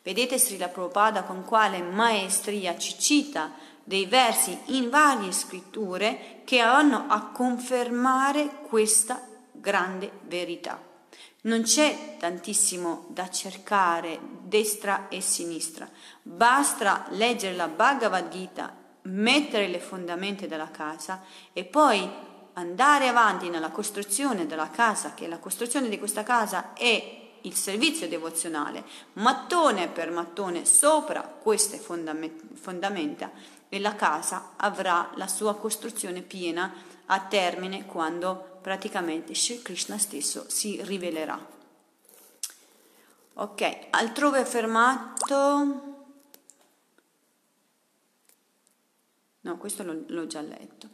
Vedete 0.02 0.38
Srila 0.38 0.66
Prabhupada 0.66 1.22
con 1.22 1.44
quale 1.44 1.80
maestria 1.80 2.76
ci 2.76 2.98
cita 2.98 3.52
dei 3.84 4.06
versi 4.06 4.56
in 4.66 4.90
varie 4.90 5.30
scritture 5.30 6.40
che 6.44 6.60
vanno 6.60 7.04
a 7.06 7.28
confermare 7.28 8.62
questa 8.68 9.24
grande 9.52 10.10
verità. 10.22 10.82
Non 11.42 11.62
c'è 11.62 12.16
tantissimo 12.18 13.06
da 13.10 13.30
cercare 13.30 14.18
destra 14.42 15.06
e 15.08 15.20
sinistra, 15.20 15.88
basta 16.22 17.06
leggere 17.10 17.54
la 17.54 17.68
Bhagavad 17.68 18.28
Gita 18.28 18.81
mettere 19.02 19.68
le 19.68 19.80
fondamenta 19.80 20.46
della 20.46 20.70
casa 20.70 21.22
e 21.52 21.64
poi 21.64 22.08
andare 22.54 23.08
avanti 23.08 23.48
nella 23.48 23.70
costruzione 23.70 24.46
della 24.46 24.70
casa, 24.70 25.14
che 25.14 25.26
la 25.26 25.38
costruzione 25.38 25.88
di 25.88 25.98
questa 25.98 26.22
casa 26.22 26.72
è 26.74 27.20
il 27.42 27.54
servizio 27.54 28.08
devozionale, 28.08 28.84
mattone 29.14 29.88
per 29.88 30.10
mattone 30.10 30.64
sopra 30.64 31.22
queste 31.22 31.78
fondamenta 31.78 33.30
e 33.68 33.80
la 33.80 33.96
casa 33.96 34.52
avrà 34.56 35.10
la 35.14 35.26
sua 35.26 35.56
costruzione 35.56 36.20
piena 36.20 36.72
a 37.06 37.20
termine 37.20 37.86
quando 37.86 38.58
praticamente 38.60 39.34
Sri 39.34 39.60
Krishna 39.62 39.98
stesso 39.98 40.44
si 40.48 40.80
rivelerà. 40.82 41.38
Ok, 43.34 43.86
altrove 43.90 44.40
affermato... 44.40 45.90
No, 49.42 49.56
questo 49.56 49.82
l'ho, 49.82 50.04
l'ho 50.06 50.26
già 50.26 50.40
letto. 50.40 50.88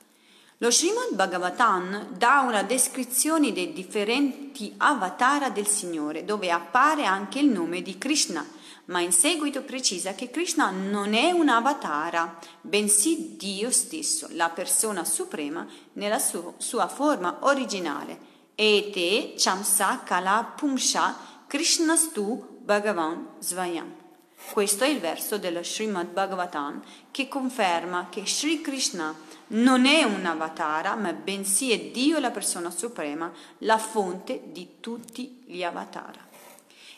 Lo 0.61 0.73
Srimad 0.73 1.15
Bhagavatam 1.15 2.09
dà 2.17 2.41
una 2.41 2.65
descrizione 2.65 3.53
dei 3.53 3.73
differenti 3.73 4.75
avatar 4.77 5.53
del 5.53 5.69
Signore, 5.69 6.25
dove 6.25 6.51
appare 6.51 7.05
anche 7.05 7.39
il 7.39 7.47
nome 7.47 7.81
di 7.81 7.97
Krishna, 7.97 8.45
ma 8.87 9.01
in 9.01 9.13
seguito 9.13 9.63
precisa 9.63 10.15
che 10.15 10.31
Krishna 10.31 10.71
non 10.71 11.15
è 11.15 11.31
un 11.31 11.49
avatar, 11.49 12.39
bensì 12.61 13.37
Dio 13.37 13.71
stesso, 13.71 14.27
la 14.33 14.49
persona 14.49 15.05
suprema 15.05 15.65
nella 15.93 16.19
sua, 16.19 16.55
sua 16.57 16.89
forma 16.89 17.39
originale. 17.43 18.19
Ete 18.57 19.35
Chamsa 19.37 20.03
Kala 20.03 20.55
Pumsha 20.57 21.17
Krishnastu 21.47 22.59
Bhagavan 22.65 23.37
Svayam. 23.39 24.08
Questo 24.53 24.85
è 24.85 24.89
il 24.89 24.99
verso 24.99 25.37
dello 25.37 25.63
Srimad 25.63 26.09
Bhagavatam 26.09 26.83
che 27.11 27.29
conferma 27.29 28.09
che 28.09 28.27
Sri 28.27 28.61
Krishna 28.61 29.15
non 29.49 29.85
è 29.85 30.03
un 30.05 30.25
avatara, 30.25 30.95
ma 30.95 31.13
bensì 31.13 31.73
è 31.73 31.91
Dio 31.91 32.19
la 32.19 32.31
persona 32.31 32.71
suprema, 32.71 33.31
la 33.59 33.79
fonte 33.79 34.43
di 34.47 34.81
tutti 34.81 35.43
gli 35.47 35.63
avatara. 35.63 36.27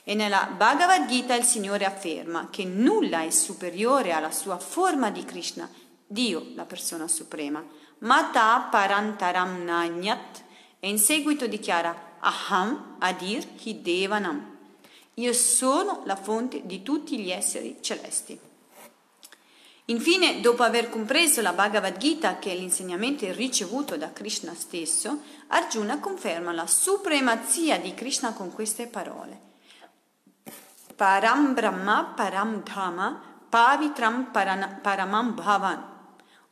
E 0.04 0.14
nella 0.14 0.48
Bhagavad 0.56 1.06
Gita 1.06 1.34
il 1.34 1.44
Signore 1.44 1.84
afferma 1.84 2.48
che 2.50 2.64
nulla 2.64 3.22
è 3.22 3.30
superiore 3.30 4.12
alla 4.12 4.30
sua 4.30 4.58
forma 4.58 5.10
di 5.10 5.24
Krishna, 5.24 5.68
Dio 6.06 6.52
la 6.54 6.64
persona 6.64 7.06
suprema. 7.08 7.62
Mata 7.98 8.68
parantaram 8.70 9.64
nanyat 9.64 10.42
e 10.80 10.88
in 10.88 10.98
seguito 10.98 11.46
dichiara 11.46 12.16
Aham 12.20 12.96
adir 12.98 13.46
hidevanam. 13.62 14.58
Io 15.20 15.34
sono 15.34 16.00
la 16.06 16.16
fonte 16.16 16.62
di 16.64 16.82
tutti 16.82 17.18
gli 17.18 17.30
esseri 17.30 17.76
celesti. 17.80 18.38
Infine, 19.86 20.40
dopo 20.40 20.62
aver 20.62 20.88
compreso 20.88 21.42
la 21.42 21.52
Bhagavad 21.52 21.98
Gita, 21.98 22.38
che 22.38 22.52
è 22.52 22.54
l'insegnamento 22.54 23.30
ricevuto 23.32 23.98
da 23.98 24.12
Krishna 24.12 24.54
stesso, 24.54 25.20
Arjuna 25.48 25.98
conferma 25.98 26.52
la 26.52 26.66
supremazia 26.66 27.78
di 27.78 27.92
Krishna 27.92 28.32
con 28.32 28.50
queste 28.50 28.86
parole. 28.86 29.48
Param 30.96 31.52
Brahma 31.52 32.12
Param 32.16 32.62
Dhamma 32.62 33.20
Pavitram 33.48 34.30
Paramam 34.30 35.34
Bhavan. 35.34 35.88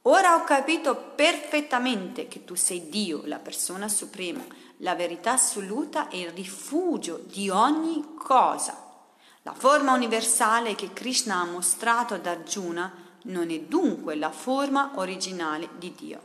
Ora 0.03 0.35
ho 0.35 0.45
capito 0.45 1.13
perfettamente 1.15 2.29
che 2.29 2.45
tu 2.45 2.55
sei 2.55 2.89
Dio, 2.89 3.23
la 3.25 3.39
persona 3.39 3.89
suprema, 3.89 4.45
la 4.79 4.95
verità 4.95 5.33
assoluta 5.33 6.09
e 6.09 6.21
il 6.21 6.31
rifugio 6.31 7.21
di 7.27 7.49
ogni 7.49 8.15
cosa. 8.17 8.87
La 9.43 9.55
forma 9.55 9.93
universale 9.93 10.75
che 10.75 10.93
Krishna 10.93 11.37
ha 11.41 11.45
mostrato 11.45 12.15
ad 12.15 12.27
Arjuna 12.27 12.93
non 13.23 13.51
è 13.51 13.61
dunque 13.61 14.15
la 14.15 14.31
forma 14.31 14.93
originale 14.97 15.69
di 15.79 15.95
Dio. 15.97 16.21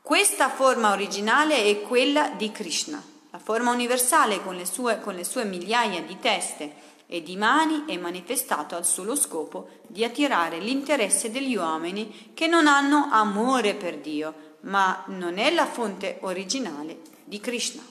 Questa 0.00 0.48
forma 0.48 0.92
originale 0.92 1.64
è 1.64 1.82
quella 1.82 2.30
di 2.30 2.50
Krishna. 2.52 3.02
La 3.30 3.38
forma 3.38 3.72
universale 3.72 4.42
con 4.42 4.54
le 4.54 4.64
sue, 4.64 5.00
con 5.00 5.14
le 5.14 5.24
sue 5.24 5.44
migliaia 5.44 6.00
di 6.00 6.18
teste 6.18 6.94
e 7.06 7.22
di 7.22 7.36
mani 7.36 7.84
è 7.86 7.96
manifestato 7.96 8.74
al 8.74 8.86
solo 8.86 9.14
scopo 9.14 9.68
di 9.86 10.04
attirare 10.04 10.58
l'interesse 10.58 11.30
degli 11.30 11.56
uomini 11.56 12.30
che 12.34 12.46
non 12.46 12.66
hanno 12.66 13.08
amore 13.10 13.74
per 13.74 13.98
Dio, 13.98 14.45
ma 14.66 15.04
non 15.08 15.38
è 15.38 15.52
la 15.52 15.66
fonte 15.66 16.18
originale 16.20 17.00
di 17.24 17.40
Krishna. 17.40 17.82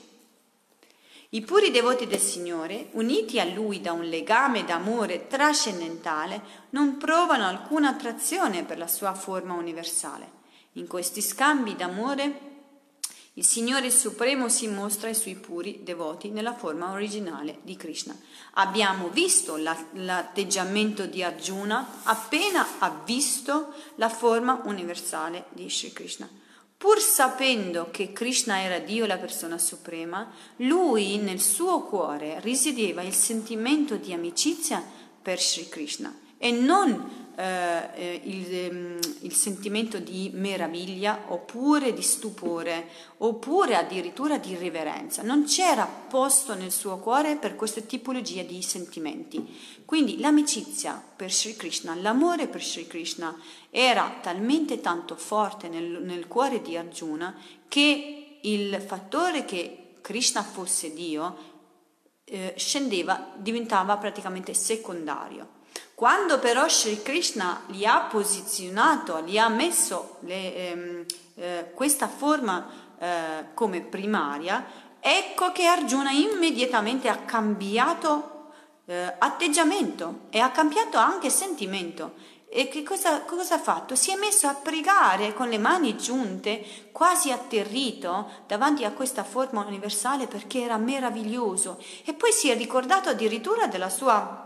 I 1.29 1.41
puri 1.41 1.71
devoti 1.71 2.07
del 2.07 2.19
Signore, 2.19 2.87
uniti 2.91 3.39
a 3.39 3.43
Lui 3.43 3.81
da 3.81 3.91
un 3.91 4.05
legame 4.05 4.63
d'amore 4.63 5.27
trascendentale, 5.27 6.41
non 6.69 6.97
provano 6.97 7.45
alcuna 7.45 7.89
attrazione 7.89 8.63
per 8.63 8.77
la 8.77 8.87
sua 8.87 9.13
forma 9.13 9.53
universale. 9.53 10.31
In 10.73 10.87
questi 10.87 11.21
scambi 11.21 11.75
d'amore 11.75 12.53
il 13.33 13.43
Signore 13.43 13.91
Supremo 13.91 14.47
si 14.47 14.67
mostra 14.69 15.09
ai 15.09 15.15
suoi 15.15 15.35
puri 15.35 15.81
devoti 15.83 16.29
nella 16.29 16.53
forma 16.53 16.91
originale 16.91 17.59
di 17.63 17.75
Krishna. 17.75 18.15
Abbiamo 18.53 19.09
visto 19.09 19.57
l'atteggiamento 19.57 21.05
di 21.05 21.21
Arjuna 21.21 21.99
appena 22.03 22.65
ha 22.79 23.01
visto 23.03 23.73
la 23.95 24.07
forma 24.07 24.61
universale 24.63 25.47
di 25.49 25.69
Sri 25.69 25.91
Krishna. 25.91 26.29
Pur 26.77 26.99
sapendo 26.99 27.89
che 27.89 28.11
Krishna 28.11 28.61
era 28.61 28.79
Dio 28.79 29.05
la 29.05 29.17
persona 29.17 29.57
suprema, 29.57 30.29
lui 30.57 31.17
nel 31.17 31.39
suo 31.39 31.83
cuore 31.83 32.39
risiedeva 32.41 33.01
il 33.01 33.13
sentimento 33.13 33.95
di 33.95 34.13
amicizia 34.13 34.83
per 35.21 35.39
Sri 35.39 35.69
Krishna 35.69 36.13
e 36.37 36.51
non 36.51 37.24
eh, 37.37 37.89
eh, 37.95 38.21
il, 38.23 38.55
ehm, 38.55 38.99
il, 39.21 39.33
sentimento 39.33 39.99
di 39.99 40.31
meraviglia 40.33 41.25
oppure 41.27 41.91
di 41.93 42.01
stupore 42.01 42.87
oppure 43.17 43.75
addirittura 43.75 44.37
di 44.37 44.55
riverenza. 44.55 45.21
Non 45.21 45.43
c'era 45.43 45.85
posto 45.85 46.53
nel 46.53 46.71
suo 46.71 46.97
cuore 46.97 47.35
per 47.35 47.55
questa 47.55 47.81
tipologia 47.81 48.41
di 48.43 48.61
sentimenti. 48.61 49.83
Quindi 49.83 50.19
l'amicizia 50.19 51.03
per 51.15 51.29
Sri 51.29 51.57
Krishna, 51.57 51.93
l'amore 51.95 52.47
per 52.47 52.63
Sri 52.63 52.87
Krishna 52.87 53.37
era 53.69 54.17
talmente 54.21 54.79
tanto 54.79 55.17
forte 55.17 55.67
nel, 55.67 56.03
nel 56.03 56.27
cuore 56.27 56.61
di 56.61 56.77
Arjuna 56.77 57.35
che 57.67 58.39
il 58.41 58.81
fattore 58.81 59.43
che 59.43 59.95
Krishna 59.99 60.41
fosse 60.41 60.93
Dio 60.93 61.35
eh, 62.23 62.53
scendeva, 62.55 63.33
diventava 63.35 63.97
praticamente 63.97 64.53
secondario. 64.53 65.54
Quando 65.95 66.39
però 66.39 66.67
Sri 66.67 67.01
Krishna 67.01 67.61
li 67.67 67.85
ha 67.85 68.01
posizionato, 68.01 69.21
li 69.21 69.39
ha 69.39 69.47
messo 69.47 70.17
le, 70.23 70.55
ehm, 70.55 71.05
eh, 71.35 71.71
questa 71.73 72.09
forma 72.09 72.67
eh, 72.99 73.53
come 73.53 73.79
primaria, 73.79 74.65
ecco 74.99 75.53
che 75.53 75.65
Arjuna 75.65 76.11
immediatamente 76.11 77.07
ha 77.07 77.19
cambiato 77.19 78.51
eh, 78.87 79.15
atteggiamento 79.17 80.27
e 80.31 80.39
ha 80.39 80.51
cambiato 80.51 80.97
anche 80.97 81.29
sentimento. 81.29 82.15
E 82.49 82.67
che 82.67 82.83
cosa, 82.83 83.21
cosa, 83.21 83.55
ha 83.55 83.59
fatto? 83.59 83.95
Si 83.95 84.11
è 84.11 84.17
messo 84.17 84.47
a 84.47 84.53
pregare 84.53 85.33
con 85.33 85.47
le 85.47 85.57
mani 85.57 85.97
giunte, 85.97 86.89
quasi 86.91 87.31
atterrito 87.31 88.43
davanti 88.47 88.83
a 88.83 88.91
questa 88.91 89.23
forma 89.23 89.63
universale 89.65 90.27
perché 90.27 90.61
era 90.61 90.75
meraviglioso. 90.75 91.81
E 92.03 92.13
poi 92.13 92.33
si 92.33 92.49
è 92.49 92.57
ricordato 92.57 93.07
addirittura 93.07 93.67
della 93.67 93.89
sua 93.89 94.45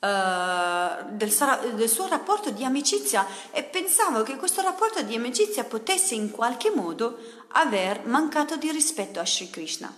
Uh, 0.00 1.10
del, 1.10 1.34
del, 1.74 1.88
suo 1.88 2.06
rapporto 2.06 2.50
di 2.50 2.62
amicizia 2.62 3.26
e 3.50 3.64
pensavo 3.64 4.22
che 4.22 4.36
questo 4.36 4.62
rapporto 4.62 5.02
di 5.02 5.16
amicizia 5.16 5.64
potesse 5.64 6.14
in 6.14 6.30
qualche 6.30 6.70
modo 6.70 7.18
aver 7.48 8.06
mancato 8.06 8.56
di 8.56 8.70
rispetto 8.70 9.18
a 9.18 9.26
Sri 9.26 9.50
Krishna. 9.50 9.92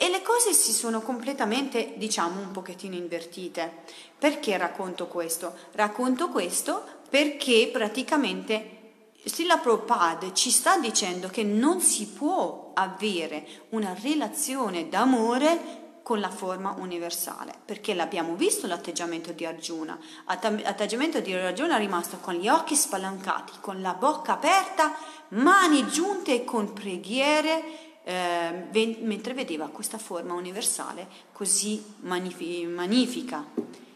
E 0.00 0.08
le 0.08 0.20
cose 0.22 0.52
si 0.52 0.72
sono 0.72 1.00
completamente, 1.00 1.94
diciamo, 1.96 2.40
un 2.40 2.50
pochettino 2.50 2.96
invertite. 2.96 3.82
Perché 4.18 4.56
racconto 4.56 5.06
questo? 5.06 5.56
Racconto 5.72 6.28
questo 6.28 6.84
perché 7.08 7.70
praticamente 7.72 8.78
Srila 9.24 9.58
Prabhupada 9.58 10.32
ci 10.32 10.50
sta 10.50 10.78
dicendo 10.78 11.28
che 11.28 11.42
non 11.42 11.80
si 11.80 12.06
può 12.06 12.70
avere 12.74 13.46
una 13.70 13.94
relazione 14.00 14.88
d'amore 14.88 15.86
con 16.08 16.20
la 16.20 16.30
forma 16.30 16.74
universale, 16.78 17.52
perché 17.62 17.92
l'abbiamo 17.92 18.34
visto 18.34 18.66
l'atteggiamento 18.66 19.32
di 19.32 19.44
Arjuna. 19.44 19.98
L'atteggiamento 20.24 21.20
di 21.20 21.34
Arjuna 21.34 21.76
è 21.76 21.78
rimasto 21.78 22.16
con 22.16 22.32
gli 22.32 22.48
occhi 22.48 22.76
spalancati, 22.76 23.52
con 23.60 23.82
la 23.82 23.92
bocca 23.92 24.32
aperta, 24.32 24.96
mani 25.32 25.86
giunte 25.86 26.32
e 26.32 26.44
con 26.46 26.72
preghiere, 26.72 28.00
eh, 28.04 28.96
mentre 29.02 29.34
vedeva 29.34 29.68
questa 29.68 29.98
forma 29.98 30.32
universale 30.32 31.06
così 31.30 31.84
magnifica. 32.00 33.44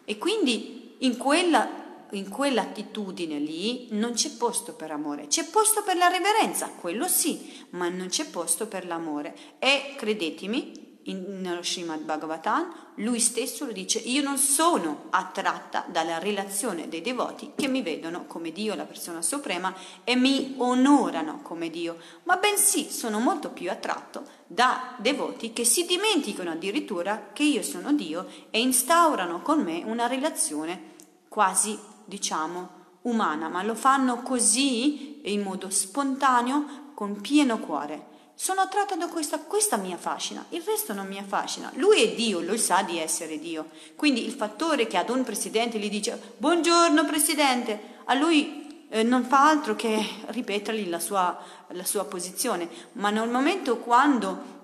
E 0.04 0.18
quindi 0.18 0.96
in 0.98 1.16
quella 1.16 1.80
in 2.10 2.28
quell'attitudine 2.28 3.38
lì 3.38 3.86
non 3.92 4.12
c'è 4.12 4.32
posto 4.32 4.74
per 4.74 4.90
amore, 4.90 5.28
c'è 5.28 5.46
posto 5.46 5.82
per 5.82 5.96
la 5.96 6.08
reverenza, 6.08 6.68
quello 6.78 7.08
sì, 7.08 7.64
ma 7.70 7.88
non 7.88 8.08
c'è 8.08 8.26
posto 8.26 8.66
per 8.66 8.84
l'amore. 8.84 9.34
E 9.58 9.94
credetemi, 9.96 10.91
nello 11.05 11.62
Srimad 11.62 12.03
Bhagavatam, 12.03 12.72
lui 12.96 13.18
stesso 13.18 13.64
lo 13.64 13.72
dice, 13.72 13.98
io 13.98 14.22
non 14.22 14.38
sono 14.38 15.07
attratta 15.11 15.84
dalla 15.88 16.18
relazione 16.18 16.88
dei 16.88 17.00
devoti 17.00 17.53
che 17.57 17.68
mi 17.68 17.82
vedono 17.82 18.26
come 18.26 18.53
Dio, 18.53 18.74
la 18.74 18.84
persona 18.84 19.22
suprema, 19.22 19.74
e 20.05 20.14
mi 20.14 20.55
onorano 20.59 21.40
come 21.42 21.70
Dio, 21.70 21.96
ma 22.24 22.36
bensì 22.36 22.90
sono 22.90 23.18
molto 23.18 23.50
più 23.50 23.70
attratto 23.70 24.40
da 24.46 24.94
devoti 24.98 25.53
che 25.53 25.64
si 25.64 25.86
dimenticano 25.86 26.50
addirittura 26.50 27.30
che 27.32 27.42
io 27.42 27.62
sono 27.62 27.92
Dio 27.92 28.26
e 28.50 28.61
instaurano 28.61 29.42
con 29.42 29.62
me 29.62 29.82
una 29.84 30.07
relazione 30.07 30.90
quasi, 31.28 31.78
diciamo, 32.05 32.80
umana, 33.03 33.48
ma 33.48 33.62
lo 33.62 33.74
fanno 33.74 34.22
così, 34.22 35.20
in 35.32 35.42
modo 35.42 35.70
spontaneo, 35.70 36.90
con 36.94 37.20
pieno 37.20 37.59
cuore 37.59 38.11
sono 38.35 38.61
attratta 38.61 38.97
da 38.97 39.07
questa, 39.09 39.39
questa 39.39 39.76
mi 39.76 39.93
affascina, 39.93 40.45
il 40.51 40.62
resto 40.62 40.93
non 40.93 41.07
mi 41.07 41.18
affascina. 41.18 41.70
Lui 41.76 42.03
è 42.03 42.14
Dio, 42.14 42.41
lui 42.41 42.59
sa 42.59 42.83
di 42.83 42.99
essere 42.99 43.39
Dio. 43.39 43.70
Quindi 43.95 44.24
il 44.24 44.33
fattore 44.33 44.87
che 44.87 44.97
ad 44.97 45.11
un 45.11 45.22
presidente 45.22 45.78
gli 45.78 45.91
dice 45.91 46.20
buongiorno 46.37 47.05
presidente, 47.05 47.80
a 48.05 48.14
lui 48.14 48.87
eh, 48.89 49.03
non 49.03 49.24
fa 49.24 49.49
altro 49.49 49.76
che 49.76 50.05
ripetergli 50.26 50.89
la 50.89 51.01
sua, 51.01 51.39
la 51.68 51.85
sua 51.85 52.05
posizione. 52.05 52.68
Ma 52.93 53.11
nel 53.11 53.28
momento 53.28 53.78
quando 53.78 54.61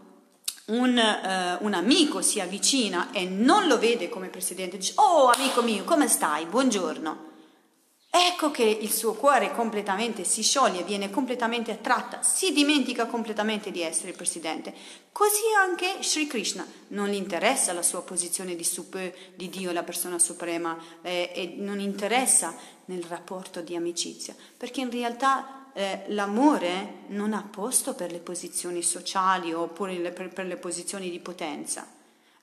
un, 0.67 0.99
eh, 0.99 1.57
un, 1.61 1.73
amico 1.73 2.21
si 2.21 2.41
avvicina 2.41 3.11
e 3.13 3.27
non 3.27 3.67
lo 3.67 3.79
vede 3.79 4.09
come 4.09 4.29
presidente, 4.29 4.77
dice 4.77 4.93
oh 4.97 5.31
amico 5.31 5.63
mio, 5.63 5.85
come 5.85 6.09
stai? 6.09 6.47
Buongiorno. 6.47 7.27
Ecco 8.11 8.51
che 8.51 8.65
il 8.65 8.91
suo 8.91 9.13
cuore 9.13 9.53
completamente 9.53 10.25
si 10.25 10.43
scioglie, 10.43 10.83
viene 10.83 11.11
completamente 11.11 11.73
attratta, 11.73 12.23
si 12.23 12.53
dimentica 12.53 13.07
completamente 13.07 13.71
di 13.71 13.83
essere 13.83 14.11
il 14.11 14.17
presidente. 14.17 14.73
Così 15.13 15.43
anche 15.59 16.03
Sri 16.03 16.27
Krishna 16.27 16.67
non 16.89 17.09
gli 17.09 17.15
interessa 17.15 17.75
la 17.75 17.83
sua 17.83 18.03
posizione 18.03 18.57
di 18.57 18.65
super, 18.65 19.15
di 19.35 19.51
Dio, 19.51 19.73
la 19.73 19.83
persona 19.83 20.19
suprema, 20.19 20.79
eh, 21.03 21.31
e 21.35 21.55
non 21.59 21.81
interessa 21.81 22.55
nel 22.87 23.03
rapporto 23.03 23.61
di 23.61 23.77
amicizia, 23.77 24.35
perché 24.57 24.81
in 24.81 24.91
realtà 24.91 25.71
eh, 25.75 26.05
l'amore 26.09 27.05
non 27.09 27.35
ha 27.35 27.47
posto 27.49 27.95
per 27.95 28.11
le 28.11 28.21
posizioni 28.21 28.83
sociali 28.83 29.53
oppure 29.53 29.95
per, 30.13 30.31
per, 30.31 30.47
le 30.47 30.57
posizioni 30.57 31.11
di 31.11 31.21
potenza. 31.21 31.87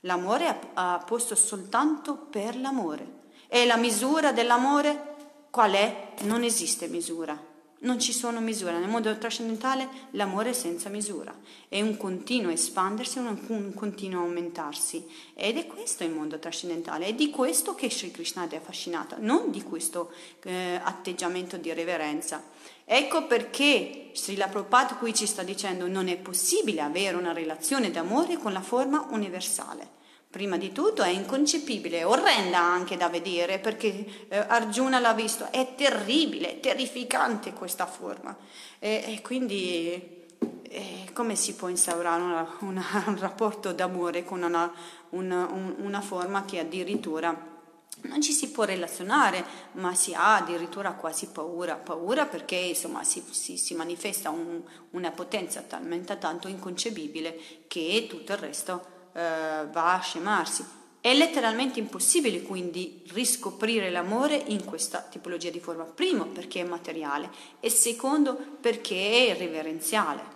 L'amore 0.02 0.48
ha, 0.48 0.94
ha 0.94 0.98
posto 1.00 1.34
soltanto 1.34 2.16
per 2.16 2.56
l'amore. 2.56 3.24
E 3.48 3.66
la 3.66 3.78
misura 3.78 4.32
dell'amore 4.32 5.15
Qual 5.56 5.72
è? 5.72 6.10
Non 6.24 6.44
esiste 6.44 6.90
misura. 6.90 7.42
Non 7.80 7.98
ci 7.98 8.12
sono 8.12 8.42
misure. 8.42 8.78
Nel 8.78 8.90
mondo 8.90 9.18
trascendentale 9.18 9.88
l'amore 10.12 10.50
è 10.50 10.54
senza 10.54 10.90
misura. 10.90 11.34
È 11.70 11.80
un 11.80 11.96
continuo 11.96 12.52
espandersi, 12.52 13.20
un 13.20 13.74
continuo 13.74 14.24
aumentarsi. 14.24 15.08
Ed 15.34 15.56
è 15.56 15.66
questo 15.66 16.04
il 16.04 16.10
mondo 16.10 16.40
trascendentale. 16.40 17.06
È 17.06 17.14
di 17.14 17.30
questo 17.30 17.74
che 17.74 17.90
Sri 17.90 18.12
Krishna 18.12 18.46
è 18.50 18.58
affascinato, 18.58 19.16
non 19.20 19.50
di 19.50 19.64
questo 19.64 20.12
eh, 20.44 20.78
atteggiamento 20.84 21.56
di 21.56 21.72
reverenza. 21.72 22.44
Ecco 22.84 23.26
perché 23.26 24.10
Srila 24.12 24.50
Prabhupada 24.50 24.96
qui 24.96 25.14
ci 25.14 25.26
sta 25.26 25.44
dicendo 25.44 25.88
non 25.88 26.10
è 26.10 26.18
possibile 26.18 26.82
avere 26.82 27.16
una 27.16 27.32
relazione 27.32 27.92
d'amore 27.92 28.36
con 28.40 28.52
la 28.52 28.62
forma 28.62 29.08
universale. 29.12 29.95
Prima 30.36 30.58
di 30.58 30.74
tutto 30.74 31.02
è 31.02 31.08
inconcepibile, 31.08 32.04
orrenda 32.04 32.60
anche 32.60 32.98
da 32.98 33.08
vedere 33.08 33.58
perché 33.58 34.28
eh, 34.28 34.38
Arjuna 34.38 35.00
l'ha 35.00 35.14
visto, 35.14 35.50
è 35.50 35.76
terribile, 35.76 36.60
terrificante 36.60 37.54
questa 37.54 37.86
forma. 37.86 38.36
E, 38.78 39.02
e 39.08 39.22
quindi 39.22 40.26
eh, 40.64 41.10
come 41.14 41.38
si 41.38 41.56
può 41.56 41.70
instaurare 41.70 42.22
una, 42.22 42.58
una, 42.60 42.84
un 43.08 43.18
rapporto 43.18 43.72
d'amore 43.72 44.26
con 44.26 44.44
una, 44.44 44.70
una, 45.12 45.48
una 45.78 46.02
forma 46.02 46.44
che 46.44 46.60
addirittura 46.60 47.54
non 48.02 48.22
ci 48.22 48.34
si 48.34 48.50
può 48.50 48.66
relazionare, 48.66 49.46
ma 49.76 49.96
si 49.96 50.14
ha 50.14 50.36
addirittura 50.36 50.96
quasi 50.96 51.28
paura, 51.28 51.76
paura 51.76 52.26
perché 52.26 52.58
insomma 52.58 53.06
si, 53.06 53.24
si, 53.32 53.56
si 53.56 53.74
manifesta 53.74 54.32
un, 54.32 54.62
una 54.90 55.12
potenza 55.12 55.62
talmente 55.62 56.18
tanto 56.18 56.50
inconcepibile 56.50 57.40
che 57.70 58.06
tutto 58.10 58.34
il 58.34 58.38
resto 58.38 58.95
eh, 59.16 59.66
va 59.72 59.94
a 59.94 60.02
scemarsi. 60.02 60.66
È 61.00 61.14
letteralmente 61.14 61.80
impossibile 61.80 62.42
quindi 62.42 63.04
riscoprire 63.14 63.90
l'amore 63.90 64.44
in 64.48 64.66
questa 64.66 65.00
tipologia 65.00 65.50
di 65.50 65.60
forma. 65.60 65.84
Primo 65.84 66.26
perché 66.26 66.62
è 66.62 66.68
materiale 66.68 67.30
e 67.60 67.70
secondo 67.70 68.36
perché 68.60 69.28
è 69.28 69.38
reverenziale. 69.38 70.34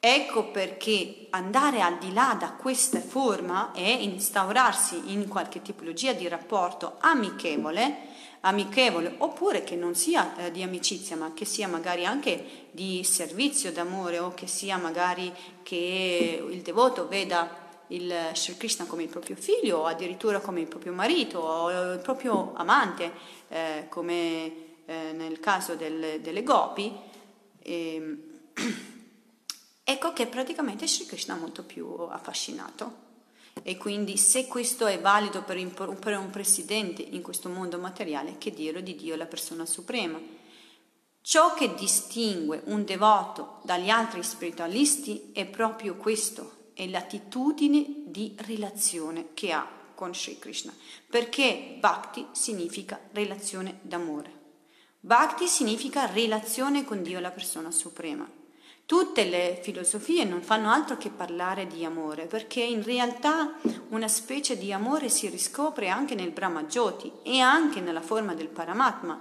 Ecco 0.00 0.50
perché 0.50 1.26
andare 1.30 1.82
al 1.82 1.98
di 1.98 2.12
là 2.12 2.36
da 2.38 2.52
questa 2.52 3.00
forma 3.00 3.72
e 3.72 3.90
instaurarsi 3.90 5.12
in 5.12 5.28
qualche 5.28 5.60
tipologia 5.60 6.12
di 6.12 6.26
rapporto 6.26 6.96
amichevole, 7.00 8.06
amichevole 8.40 9.14
oppure 9.18 9.64
che 9.64 9.76
non 9.76 9.94
sia 9.94 10.36
eh, 10.36 10.50
di 10.50 10.62
amicizia 10.62 11.16
ma 11.16 11.32
che 11.34 11.44
sia 11.44 11.68
magari 11.68 12.06
anche 12.06 12.66
di 12.70 13.02
servizio 13.04 13.72
d'amore 13.72 14.18
o 14.18 14.34
che 14.34 14.46
sia 14.46 14.76
magari 14.76 15.32
che 15.62 16.44
il 16.48 16.62
devoto 16.62 17.08
veda 17.08 17.66
il 17.88 18.12
Sri 18.34 18.56
Krishna 18.56 18.84
come 18.84 19.04
il 19.04 19.08
proprio 19.08 19.36
figlio 19.36 19.78
o 19.78 19.86
addirittura 19.86 20.40
come 20.40 20.60
il 20.60 20.68
proprio 20.68 20.92
marito 20.92 21.38
o 21.38 21.92
il 21.94 22.00
proprio 22.00 22.52
amante 22.54 23.12
eh, 23.48 23.86
come 23.88 24.66
eh, 24.84 25.12
nel 25.12 25.40
caso 25.40 25.74
del, 25.74 26.20
delle 26.20 26.42
gopi. 26.42 26.94
Ehm, 27.62 28.22
ecco 29.84 30.12
che 30.12 30.26
praticamente 30.26 30.86
Sri 30.86 31.06
Krishna 31.06 31.34
è 31.34 31.38
molto 31.38 31.64
più 31.64 31.86
affascinato 32.10 33.06
e 33.62 33.76
quindi 33.76 34.16
se 34.16 34.46
questo 34.46 34.86
è 34.86 35.00
valido 35.00 35.42
per 35.42 35.58
un 35.58 36.30
presidente 36.30 37.02
in 37.02 37.22
questo 37.22 37.48
mondo 37.48 37.78
materiale, 37.78 38.36
che 38.38 38.52
dirlo 38.52 38.80
di 38.80 38.94
Dio 38.94 39.16
la 39.16 39.26
persona 39.26 39.66
suprema. 39.66 40.20
Ciò 41.20 41.52
che 41.54 41.74
distingue 41.74 42.62
un 42.66 42.84
devoto 42.84 43.60
dagli 43.64 43.90
altri 43.90 44.22
spiritualisti 44.22 45.30
è 45.32 45.44
proprio 45.44 45.96
questo, 45.96 46.70
è 46.72 46.86
l'attitudine 46.86 48.04
di 48.06 48.34
relazione 48.38 49.28
che 49.34 49.52
ha 49.52 49.68
con 49.94 50.14
Sri 50.14 50.38
Krishna, 50.38 50.72
perché 51.10 51.76
bhakti 51.80 52.26
significa 52.32 53.00
relazione 53.12 53.80
d'amore. 53.82 54.36
Bhakti 55.00 55.46
significa 55.48 56.06
relazione 56.06 56.84
con 56.84 57.02
Dio 57.02 57.20
la 57.20 57.30
persona 57.30 57.70
suprema. 57.70 58.28
Tutte 58.88 59.26
le 59.26 59.58
filosofie 59.60 60.24
non 60.24 60.40
fanno 60.40 60.70
altro 60.70 60.96
che 60.96 61.10
parlare 61.10 61.66
di 61.66 61.84
amore, 61.84 62.24
perché 62.24 62.62
in 62.62 62.82
realtà 62.82 63.52
una 63.90 64.08
specie 64.08 64.56
di 64.56 64.72
amore 64.72 65.10
si 65.10 65.28
riscopre 65.28 65.90
anche 65.90 66.14
nel 66.14 66.30
Brahma 66.30 66.62
Jyoti 66.64 67.12
e 67.22 67.38
anche 67.40 67.80
nella 67.80 68.00
forma 68.00 68.32
del 68.32 68.48
Paramatma. 68.48 69.20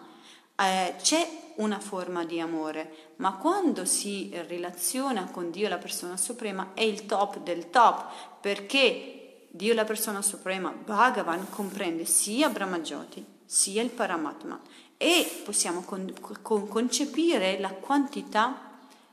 Eh, 0.56 0.96
c'è 1.02 1.52
una 1.58 1.82
forma 1.82 2.24
di 2.24 2.40
amore, 2.40 3.12
ma 3.18 3.34
quando 3.34 3.84
si 3.84 4.32
relaziona 4.48 5.26
con 5.26 5.52
Dio, 5.52 5.68
la 5.68 5.78
persona 5.78 6.16
suprema, 6.16 6.72
è 6.74 6.84
il 6.84 7.06
top 7.06 7.40
del 7.40 7.70
top, 7.70 8.40
perché 8.40 9.48
Dio, 9.50 9.74
la 9.74 9.84
persona 9.84 10.22
suprema, 10.22 10.70
Bhagavan, 10.70 11.50
comprende 11.50 12.06
sia 12.06 12.48
Brahma 12.48 12.80
Jyoti 12.80 13.22
sia 13.44 13.82
il 13.82 13.90
Paramatma 13.90 14.62
e 14.96 15.42
possiamo 15.44 15.82
con, 15.82 16.14
con, 16.42 16.68
concepire 16.70 17.60
la 17.60 17.74
quantità 17.74 18.67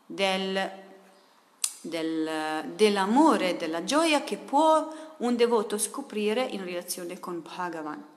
del, 0.06 0.70
del, 1.80 2.64
dell'amore, 2.74 3.56
della 3.56 3.84
gioia 3.84 4.22
che 4.22 4.36
può 4.36 4.92
un 5.18 5.36
devoto 5.36 5.78
scoprire 5.78 6.42
in 6.42 6.64
relazione 6.64 7.18
con 7.20 7.42
Bhagavan. 7.42 8.12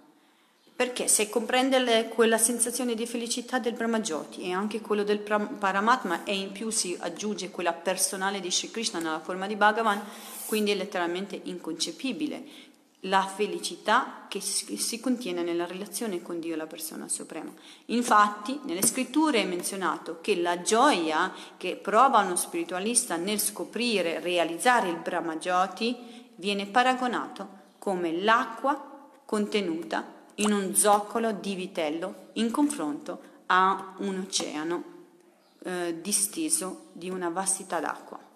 Perché 0.75 1.07
se 1.07 1.27
comprende 1.29 1.79
le, 1.79 2.07
quella 2.07 2.37
sensazione 2.37 2.93
di 2.93 3.07
felicità 3.07 3.57
del 3.57 3.73
Brahmajoti 3.73 4.43
e 4.43 4.51
anche 4.51 4.79
quello 4.79 5.03
del 5.03 5.19
Paramatma 5.19 6.23
e 6.23 6.35
in 6.35 6.51
più 6.51 6.69
si 6.69 6.95
aggiunge 6.99 7.49
quella 7.49 7.73
personale 7.73 8.39
di 8.39 8.51
Sri 8.51 8.69
Krishna 8.69 8.99
nella 8.99 9.19
forma 9.19 9.47
di 9.47 9.55
Bhagavan, 9.55 10.03
quindi 10.45 10.71
è 10.71 10.75
letteralmente 10.75 11.39
inconcepibile 11.45 12.66
la 13.01 13.25
felicità 13.25 14.25
che 14.27 14.41
si 14.41 14.99
contiene 14.99 15.43
nella 15.43 15.65
relazione 15.65 16.21
con 16.21 16.39
Dio, 16.39 16.55
la 16.55 16.65
persona 16.65 17.07
suprema. 17.07 17.51
Infatti, 17.85 18.59
nelle 18.63 18.85
scritture 18.85 19.41
è 19.41 19.45
menzionato 19.45 20.19
che 20.21 20.35
la 20.35 20.61
gioia 20.61 21.31
che 21.57 21.75
prova 21.75 22.19
uno 22.19 22.35
spiritualista 22.35 23.15
nel 23.15 23.39
scoprire, 23.39 24.19
realizzare 24.19 24.89
il 24.89 24.97
Brahmajoti, 24.97 25.95
viene 26.35 26.65
paragonato 26.65 27.65
come 27.77 28.11
l'acqua 28.11 29.11
contenuta 29.25 30.15
in 30.35 30.51
un 30.51 30.75
zoccolo 30.75 31.31
di 31.31 31.55
vitello 31.55 32.29
in 32.33 32.51
confronto 32.51 33.35
a 33.47 33.93
un 33.97 34.25
oceano 34.27 34.83
eh, 35.63 35.99
disteso 36.01 36.87
di 36.91 37.09
una 37.09 37.29
vastità 37.29 37.79
d'acqua. 37.79 38.26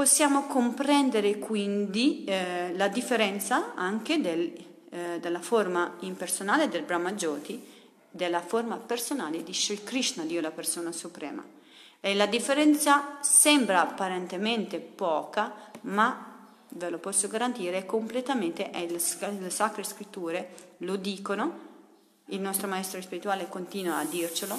Possiamo 0.00 0.46
comprendere 0.46 1.38
quindi 1.38 2.24
eh, 2.24 2.72
la 2.74 2.88
differenza 2.88 3.74
anche 3.74 4.18
del, 4.18 4.50
eh, 4.88 5.18
della 5.20 5.40
forma 5.40 5.96
impersonale 6.00 6.70
del 6.70 6.84
Brahma 6.84 7.12
Jyoti, 7.12 7.62
della 8.08 8.40
forma 8.40 8.78
personale 8.78 9.42
di 9.42 9.52
Sri 9.52 9.84
Krishna, 9.84 10.22
Dio 10.22 10.40
la 10.40 10.52
persona 10.52 10.90
suprema. 10.90 11.44
E 12.00 12.14
la 12.14 12.24
differenza 12.24 13.18
sembra 13.20 13.82
apparentemente 13.82 14.78
poca, 14.78 15.52
ma 15.82 16.46
ve 16.68 16.88
lo 16.88 16.96
posso 16.96 17.28
garantire, 17.28 17.84
completamente, 17.84 18.70
è 18.70 18.86
le 18.88 19.50
sacre 19.50 19.84
scritture 19.84 20.48
lo 20.78 20.96
dicono, 20.96 21.58
il 22.28 22.40
nostro 22.40 22.68
maestro 22.68 23.02
spirituale 23.02 23.50
continua 23.50 23.98
a 23.98 24.04
dircelo, 24.04 24.56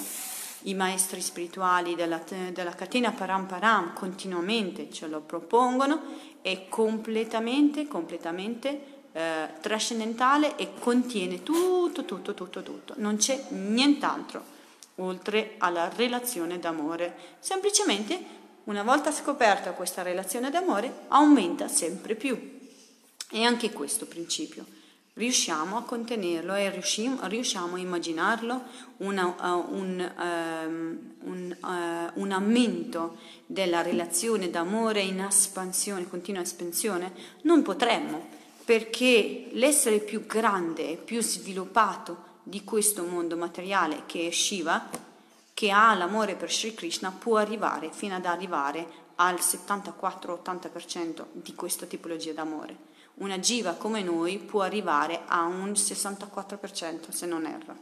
i 0.62 0.74
maestri 0.74 1.20
spirituali 1.20 1.94
della, 1.94 2.20
della 2.52 2.74
catena 2.74 3.10
Param 3.10 3.46
Param 3.46 3.92
continuamente 3.94 4.90
ce 4.90 5.06
lo 5.06 5.20
propongono, 5.20 6.00
è 6.40 6.68
completamente, 6.68 7.88
completamente 7.88 9.08
eh, 9.12 9.48
trascendentale 9.60 10.56
e 10.56 10.70
contiene 10.78 11.42
tutto, 11.42 12.04
tutto, 12.04 12.34
tutto, 12.34 12.62
tutto. 12.62 12.94
Non 12.96 13.16
c'è 13.16 13.46
nient'altro 13.50 14.44
oltre 14.96 15.54
alla 15.58 15.88
relazione 15.94 16.58
d'amore. 16.58 17.16
Semplicemente, 17.38 18.40
una 18.64 18.82
volta 18.82 19.10
scoperta 19.10 19.72
questa 19.72 20.02
relazione 20.02 20.50
d'amore, 20.50 21.04
aumenta 21.08 21.68
sempre 21.68 22.14
più. 22.14 22.60
E 23.30 23.44
anche 23.44 23.72
questo 23.72 24.06
principio 24.06 24.80
riusciamo 25.14 25.76
a 25.76 25.82
contenerlo 25.82 26.54
e 26.54 26.70
riusciamo, 26.70 27.26
riusciamo 27.26 27.76
a 27.76 27.78
immaginarlo 27.78 28.62
una, 28.98 29.26
uh, 29.26 29.74
un, 29.74 30.12
uh, 30.16 31.28
un, 31.28 31.56
uh, 31.60 32.20
un, 32.20 32.30
aumento 32.32 33.18
della 33.46 33.82
relazione 33.82 34.48
d'amore 34.48 35.02
in 35.02 35.20
espansione, 35.20 36.08
continua 36.08 36.40
espansione? 36.40 37.12
Non 37.42 37.62
potremmo, 37.62 38.26
perché 38.64 39.48
l'essere 39.52 39.98
più 39.98 40.24
grande 40.24 40.92
e 40.92 40.96
più 40.96 41.20
sviluppato 41.20 42.30
di 42.42 42.64
questo 42.64 43.04
mondo 43.04 43.36
materiale 43.36 44.04
che 44.06 44.28
è 44.28 44.30
Shiva, 44.30 44.88
che 45.52 45.70
ha 45.70 45.94
l'amore 45.94 46.36
per 46.36 46.50
Sri 46.50 46.74
Krishna, 46.74 47.10
può 47.10 47.36
arrivare 47.36 47.90
fino 47.92 48.14
ad 48.14 48.24
arrivare 48.24 49.00
al 49.16 49.34
74-80% 49.34 51.26
di 51.32 51.54
questa 51.54 51.84
tipologia 51.84 52.32
d'amore 52.32 52.90
una 53.14 53.38
jiva 53.38 53.72
come 53.72 54.02
noi 54.02 54.38
può 54.38 54.62
arrivare 54.62 55.22
a 55.26 55.42
un 55.42 55.70
64% 55.72 57.10
se 57.10 57.26
non 57.26 57.46
erro. 57.46 57.76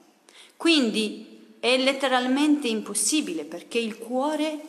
Quindi 0.57 1.57
è 1.61 1.77
letteralmente 1.77 2.69
impossibile 2.69 3.45
perché 3.45 3.79
il 3.79 3.99
cuore 3.99 4.61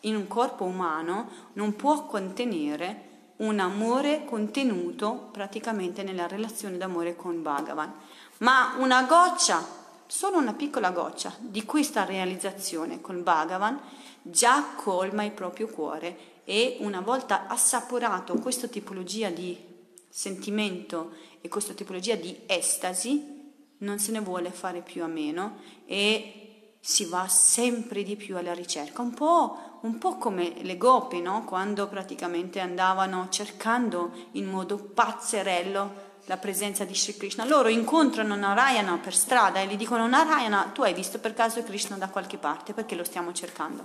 in 0.00 0.16
un 0.16 0.26
corpo 0.26 0.64
umano 0.64 1.28
non 1.54 1.74
può 1.76 2.06
contenere 2.06 3.12
un 3.36 3.58
amore 3.58 4.24
contenuto 4.24 5.28
praticamente 5.32 6.02
nella 6.02 6.26
relazione 6.26 6.76
d'amore 6.76 7.16
con 7.16 7.42
Bhagavan. 7.42 7.92
Ma 8.38 8.74
una 8.78 9.02
goccia, 9.04 9.66
solo 10.06 10.38
una 10.38 10.52
piccola 10.52 10.90
goccia 10.90 11.34
di 11.38 11.64
questa 11.64 12.04
realizzazione 12.04 13.00
con 13.00 13.22
Bhagavan 13.22 13.80
già 14.22 14.74
colma 14.76 15.24
il 15.24 15.32
proprio 15.32 15.66
cuore 15.68 16.32
e 16.44 16.76
una 16.80 17.00
volta 17.00 17.46
assaporato 17.46 18.34
questa 18.34 18.68
tipologia 18.68 19.30
di 19.30 19.72
sentimento 20.16 21.10
e 21.40 21.48
questa 21.48 21.72
tipologia 21.72 22.14
di 22.14 22.42
estasi 22.46 23.50
non 23.78 23.98
se 23.98 24.12
ne 24.12 24.20
vuole 24.20 24.52
fare 24.52 24.80
più 24.80 25.02
a 25.02 25.08
meno 25.08 25.56
e 25.86 26.76
si 26.78 27.06
va 27.06 27.26
sempre 27.26 28.04
di 28.04 28.14
più 28.14 28.36
alla 28.36 28.54
ricerca, 28.54 29.02
un 29.02 29.12
po', 29.12 29.80
un 29.80 29.98
po 29.98 30.16
come 30.16 30.62
le 30.62 30.76
gopi, 30.76 31.20
no? 31.20 31.44
quando 31.44 31.88
praticamente 31.88 32.60
andavano 32.60 33.26
cercando 33.28 34.12
in 34.32 34.46
modo 34.46 34.76
pazzerello 34.76 36.02
la 36.26 36.36
presenza 36.36 36.84
di 36.84 36.94
Sri 36.94 37.16
Krishna. 37.16 37.44
Loro 37.44 37.68
incontrano 37.68 38.36
Narayana 38.36 38.98
per 38.98 39.16
strada 39.16 39.60
e 39.60 39.66
gli 39.66 39.76
dicono 39.76 40.06
Narayana, 40.06 40.70
tu 40.72 40.82
hai 40.82 40.94
visto 40.94 41.18
per 41.18 41.34
caso 41.34 41.60
Krishna 41.64 41.96
da 41.96 42.08
qualche 42.08 42.38
parte 42.38 42.72
perché 42.72 42.94
lo 42.94 43.04
stiamo 43.04 43.32
cercando. 43.32 43.84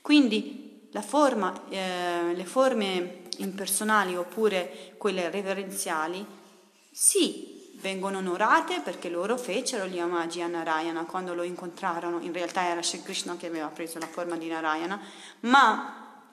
Quindi 0.00 0.75
forma, 1.02 1.52
eh, 1.68 2.32
le 2.34 2.44
forme 2.44 3.22
impersonali 3.38 4.16
oppure 4.16 4.94
quelle 4.96 5.30
reverenziali, 5.30 6.24
sì, 6.90 7.56
vengono 7.80 8.18
onorate 8.18 8.80
perché 8.80 9.08
loro 9.08 9.36
fecero 9.36 9.86
gli 9.86 10.00
omaggi 10.00 10.40
a 10.40 10.46
Narayana 10.46 11.04
quando 11.04 11.34
lo 11.34 11.42
incontrarono, 11.42 12.20
in 12.20 12.32
realtà 12.32 12.66
era 12.66 12.82
Sri 12.82 13.02
Krishna 13.02 13.36
che 13.36 13.46
aveva 13.46 13.68
preso 13.68 13.98
la 13.98 14.06
forma 14.06 14.36
di 14.36 14.48
Narayana, 14.48 15.00
ma, 15.40 16.24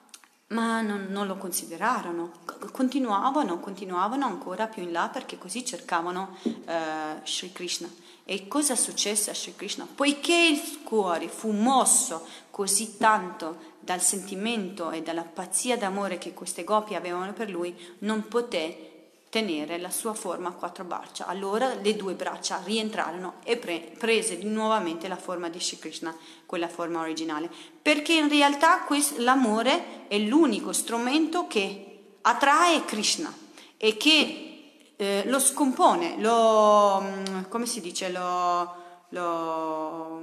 ma 0.48 0.80
non, 0.80 1.06
non, 1.10 1.26
lo 1.26 1.36
considerarono, 1.36 2.32
continuavano, 2.72 3.60
continuavano 3.60 4.26
ancora 4.26 4.66
più 4.66 4.82
in 4.82 4.92
là 4.92 5.08
perché 5.12 5.38
così 5.38 5.64
cercavano 5.64 6.36
uh, 6.42 7.24
Sri 7.24 7.52
Krishna. 7.52 7.88
E 8.26 8.48
cosa 8.48 8.74
successe 8.74 9.30
a 9.30 9.34
Sri 9.34 9.54
Krishna? 9.54 9.86
Poiché 9.92 10.34
il 10.34 10.82
cuore 10.82 11.28
fu 11.28 11.50
mosso 11.50 12.26
così 12.54 12.98
tanto 12.98 13.72
dal 13.80 14.00
sentimento 14.00 14.92
e 14.92 15.02
dalla 15.02 15.24
pazzia 15.24 15.76
d'amore 15.76 16.18
che 16.18 16.32
queste 16.32 16.62
gopi 16.62 16.94
avevano 16.94 17.32
per 17.32 17.50
lui, 17.50 17.76
non 17.98 18.28
poté 18.28 18.92
tenere 19.28 19.76
la 19.78 19.90
sua 19.90 20.14
forma 20.14 20.50
a 20.50 20.52
quattro 20.52 20.84
braccia. 20.84 21.26
Allora 21.26 21.74
le 21.74 21.96
due 21.96 22.14
braccia 22.14 22.60
rientrarono 22.62 23.40
e 23.42 23.56
pre- 23.56 23.90
prese 23.98 24.36
nuovamente 24.44 25.08
la 25.08 25.16
forma 25.16 25.48
di 25.48 25.58
Sri 25.58 25.80
Krishna, 25.80 26.16
quella 26.46 26.68
forma 26.68 27.00
originale. 27.00 27.50
Perché 27.82 28.12
in 28.12 28.28
realtà 28.28 28.84
questo, 28.84 29.20
l'amore 29.20 30.06
è 30.06 30.16
l'unico 30.18 30.72
strumento 30.72 31.48
che 31.48 32.02
attrae 32.22 32.84
Krishna 32.84 33.34
e 33.76 33.96
che 33.96 34.92
eh, 34.94 35.24
lo 35.26 35.40
scompone, 35.40 36.20
lo, 36.20 37.00
mm, 37.00 37.42
come 37.48 37.66
si 37.66 37.80
dice, 37.80 38.10
lo, 38.10 38.74
lo, 39.08 40.22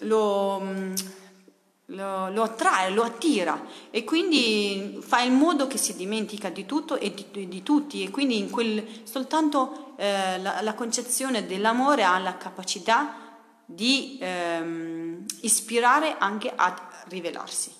lo, 0.00 0.60
mm, 0.60 0.94
lo, 1.86 2.30
lo, 2.30 2.42
attrae, 2.42 2.90
lo 2.90 3.02
attira 3.02 3.66
e 3.90 4.04
quindi 4.04 4.98
fa 5.00 5.20
in 5.20 5.34
modo 5.34 5.66
che 5.66 5.78
si 5.78 5.96
dimentica 5.96 6.50
di 6.50 6.66
tutto 6.66 6.98
e 6.98 7.12
di, 7.12 7.48
di 7.48 7.62
tutti 7.62 8.02
e 8.02 8.10
quindi 8.10 8.38
in 8.38 8.50
quel, 8.50 8.86
soltanto 9.04 9.94
eh, 9.96 10.38
la, 10.40 10.60
la, 10.60 10.74
concezione 10.74 11.46
dell'amore 11.46 12.04
ha 12.04 12.18
la 12.18 12.36
capacità 12.36 13.14
di 13.64 14.18
ehm, 14.20 15.24
ispirare 15.42 16.16
anche 16.18 16.52
a 16.54 17.04
rivelarsi. 17.08 17.72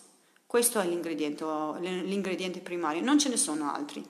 Questo 0.46 0.80
è 0.80 0.86
l'ingrediente, 0.86 1.44
l'ingrediente 1.80 2.60
primario, 2.60 3.02
non 3.02 3.18
ce 3.18 3.28
ne 3.28 3.36
sono 3.36 3.72
altri. 3.72 4.04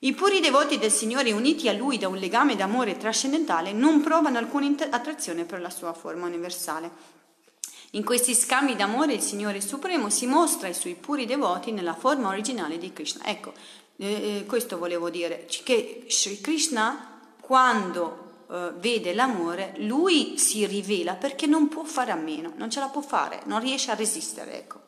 I 0.00 0.12
puri 0.12 0.40
devoti 0.40 0.78
del 0.78 0.90
Signore 0.90 1.32
uniti 1.32 1.68
a 1.68 1.72
Lui 1.72 1.96
da 1.96 2.08
un 2.08 2.16
legame 2.16 2.56
d'amore 2.56 2.96
trascendentale 2.96 3.72
non 3.72 4.02
provano 4.02 4.36
alcuna 4.36 4.66
attrazione 4.90 5.44
per 5.44 5.60
la 5.60 5.70
sua 5.70 5.92
forma 5.94 6.26
universale. 6.26 6.90
In 7.94 8.04
questi 8.04 8.34
scambi 8.34 8.74
d'amore 8.74 9.12
il 9.14 9.20
Signore 9.20 9.60
Supremo 9.60 10.10
si 10.10 10.26
mostra 10.26 10.66
ai 10.66 10.74
suoi 10.74 10.94
puri 10.94 11.26
devoti 11.26 11.70
nella 11.70 11.94
forma 11.94 12.28
originale 12.28 12.76
di 12.76 12.92
Krishna. 12.92 13.24
Ecco, 13.24 13.52
eh, 13.98 14.38
eh 14.38 14.46
questo 14.46 14.78
volevo 14.78 15.10
dire, 15.10 15.46
che 15.62 16.04
Sri 16.08 16.40
Krishna 16.40 17.20
quando 17.38 18.46
eh, 18.50 18.72
vede 18.78 19.14
l'amore, 19.14 19.74
lui 19.78 20.38
si 20.38 20.66
rivela 20.66 21.14
perché 21.14 21.46
non 21.46 21.68
può 21.68 21.84
fare 21.84 22.10
a 22.10 22.16
meno, 22.16 22.52
non 22.56 22.68
ce 22.68 22.80
la 22.80 22.88
può 22.88 23.00
fare, 23.00 23.42
non 23.44 23.60
riesce 23.60 23.92
a 23.92 23.94
resistere, 23.94 24.58
ecco. 24.58 24.80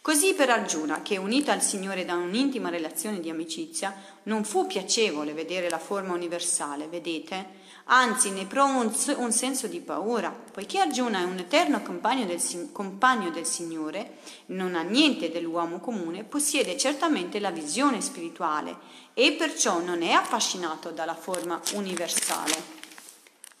Così 0.00 0.34
per 0.34 0.50
Arjuna, 0.50 1.02
che 1.02 1.16
unito 1.16 1.50
al 1.50 1.62
Signore 1.62 2.04
da 2.04 2.14
un'intima 2.14 2.68
relazione 2.68 3.18
di 3.18 3.30
amicizia, 3.30 3.96
non 4.24 4.44
fu 4.44 4.66
piacevole 4.66 5.32
vedere 5.32 5.68
la 5.68 5.78
forma 5.78 6.12
universale, 6.12 6.86
vedete? 6.86 7.62
Anzi, 7.86 8.30
ne 8.30 8.46
provò 8.46 8.80
un, 8.80 8.92
un 9.16 9.32
senso 9.32 9.66
di 9.66 9.80
paura, 9.80 10.30
poiché 10.30 10.78
Arjuna 10.78 11.20
è 11.20 11.24
un 11.24 11.38
eterno 11.38 11.82
compagno 11.82 12.24
del, 12.24 12.40
compagno 12.72 13.30
del 13.30 13.44
Signore, 13.44 14.18
non 14.46 14.74
ha 14.74 14.82
niente 14.82 15.30
dell'uomo 15.30 15.80
comune, 15.80 16.24
possiede 16.24 16.78
certamente 16.78 17.38
la 17.40 17.50
visione 17.50 18.00
spirituale 18.00 18.76
e 19.12 19.32
perciò 19.32 19.80
non 19.80 20.02
è 20.02 20.12
affascinato 20.12 20.90
dalla 20.90 21.14
forma 21.14 21.60
universale. 21.74 22.82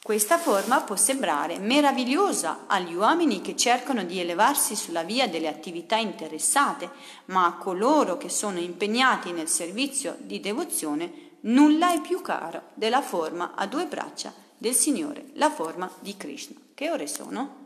Questa 0.04 0.36
forma 0.36 0.82
può 0.82 0.96
sembrare 0.96 1.58
meravigliosa 1.58 2.64
agli 2.66 2.94
uomini 2.94 3.40
che 3.40 3.56
cercano 3.56 4.04
di 4.04 4.20
elevarsi 4.20 4.76
sulla 4.76 5.02
via 5.02 5.28
delle 5.28 5.48
attività 5.48 5.96
interessate, 5.96 6.90
ma 7.26 7.46
a 7.46 7.54
coloro 7.54 8.18
che 8.18 8.28
sono 8.28 8.58
impegnati 8.58 9.32
nel 9.32 9.48
servizio 9.48 10.16
di 10.18 10.40
devozione 10.40 11.23
nulla 11.44 11.92
è 11.92 12.00
più 12.00 12.20
caro 12.20 12.70
della 12.74 13.02
forma 13.02 13.54
a 13.54 13.66
due 13.66 13.86
braccia 13.86 14.32
del 14.56 14.74
Signore, 14.74 15.26
la 15.34 15.50
forma 15.50 15.90
di 16.00 16.16
Krishna. 16.16 16.56
Che 16.74 16.90
ore 16.90 17.06
sono? 17.06 17.62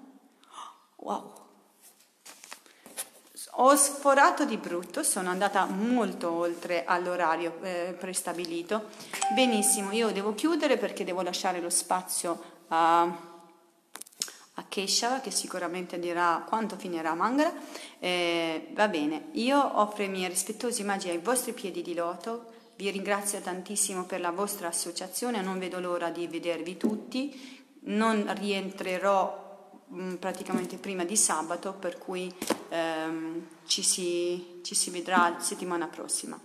Wow! 0.96 1.38
Ho 3.60 3.74
sforato 3.74 4.44
di 4.44 4.56
brutto, 4.56 5.02
sono 5.02 5.30
andata 5.30 5.64
molto 5.64 6.30
oltre 6.30 6.84
all'orario 6.84 7.58
eh, 7.62 7.96
prestabilito. 7.98 8.86
Benissimo, 9.34 9.90
io 9.90 10.12
devo 10.12 10.32
chiudere 10.34 10.76
perché 10.76 11.02
devo 11.02 11.22
lasciare 11.22 11.60
lo 11.60 11.70
spazio 11.70 12.40
a, 12.68 13.02
a 13.02 14.64
Kesha 14.68 15.20
che 15.20 15.32
sicuramente 15.32 15.98
dirà 15.98 16.44
quanto 16.46 16.76
finirà 16.76 17.14
Mangala. 17.14 17.52
Eh, 17.98 18.70
va 18.74 18.86
bene, 18.86 19.30
io 19.32 19.80
offro 19.80 20.04
i 20.04 20.08
miei 20.08 20.28
rispettosi 20.28 20.82
omaggi 20.82 21.08
ai 21.08 21.18
vostri 21.18 21.52
piedi 21.52 21.82
di 21.82 21.94
loto. 21.94 22.52
Vi 22.78 22.88
ringrazio 22.90 23.40
tantissimo 23.40 24.04
per 24.04 24.20
la 24.20 24.30
vostra 24.30 24.68
associazione, 24.68 25.42
non 25.42 25.58
vedo 25.58 25.80
l'ora 25.80 26.10
di 26.10 26.28
vedervi 26.28 26.76
tutti. 26.76 27.66
Non 27.86 28.32
rientrerò 28.38 29.82
mh, 29.88 30.14
praticamente 30.14 30.76
prima 30.76 31.02
di 31.02 31.16
sabato, 31.16 31.72
per 31.72 31.98
cui 31.98 32.32
ehm, 32.68 33.46
ci, 33.66 33.82
si, 33.82 34.60
ci 34.62 34.76
si 34.76 34.90
vedrà 34.90 35.40
settimana 35.40 35.88
prossima. 35.88 36.38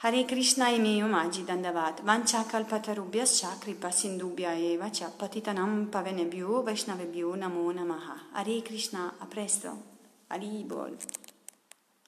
Hare 0.00 0.24
Krishna 0.24 0.70
i 0.70 0.80
miei 0.80 1.00
omaggi 1.00 1.44
dandavat, 1.44 2.02
vanchakalpatarubhyascha 2.02 3.58
kripa 3.60 3.92
sindubhya 3.92 4.58
eva 4.58 4.90
cha 4.90 5.08
patitanam 5.08 5.86
pavenebhyo 5.86 6.64
vaishnavebhyo 6.64 7.32
namo 7.36 7.70
namaha. 7.70 8.30
Hare 8.32 8.60
Krishna, 8.60 9.14
a 9.18 9.26
presto. 9.26 9.94
Hari 10.26 10.64
Bol. 10.64 10.96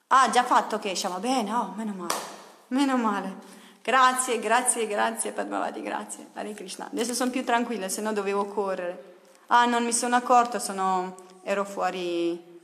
Ah, 0.09 0.30
già 0.30 0.42
fatto 0.42 0.80
Kesha, 0.80 1.09
va 1.09 1.20
bene, 1.20 1.53
oh, 1.53 1.74
meno 1.76 1.92
male, 1.92 2.38
meno 2.69 2.97
male. 2.97 3.57
Grazie, 3.83 4.39
grazie, 4.39 4.87
grazie 4.87 5.33
Padmavati, 5.33 5.81
grazie. 5.81 6.27
Hare 6.35 6.53
Krishna. 6.53 6.89
Adesso 6.91 7.14
sono 7.14 7.31
più 7.31 7.45
tranquilla, 7.45 7.89
se 7.89 8.03
no 8.03 8.12
dovevo 8.12 8.45
correre. 8.45 9.16
Ah, 9.47 9.64
non 9.64 9.85
mi 9.85 9.93
sono 9.93 10.16
accorto, 10.16 10.59
sono... 10.59 11.16
ero 11.43 11.64
fuori... 11.64 12.57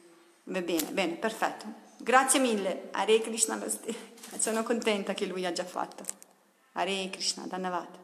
Bene, 0.42 0.82
bene, 0.90 1.14
perfetto. 1.14 1.64
Grazie 1.96 2.40
mille. 2.40 2.88
Hare 2.90 3.20
Krishna, 3.20 3.58
sono 4.38 4.62
contenta 4.62 5.14
che 5.14 5.24
lui 5.24 5.46
ha 5.46 5.52
già 5.52 5.64
fatto. 5.64 6.04
Hare 6.72 7.08
Krishna, 7.10 7.44
Dannavata. 7.46 8.03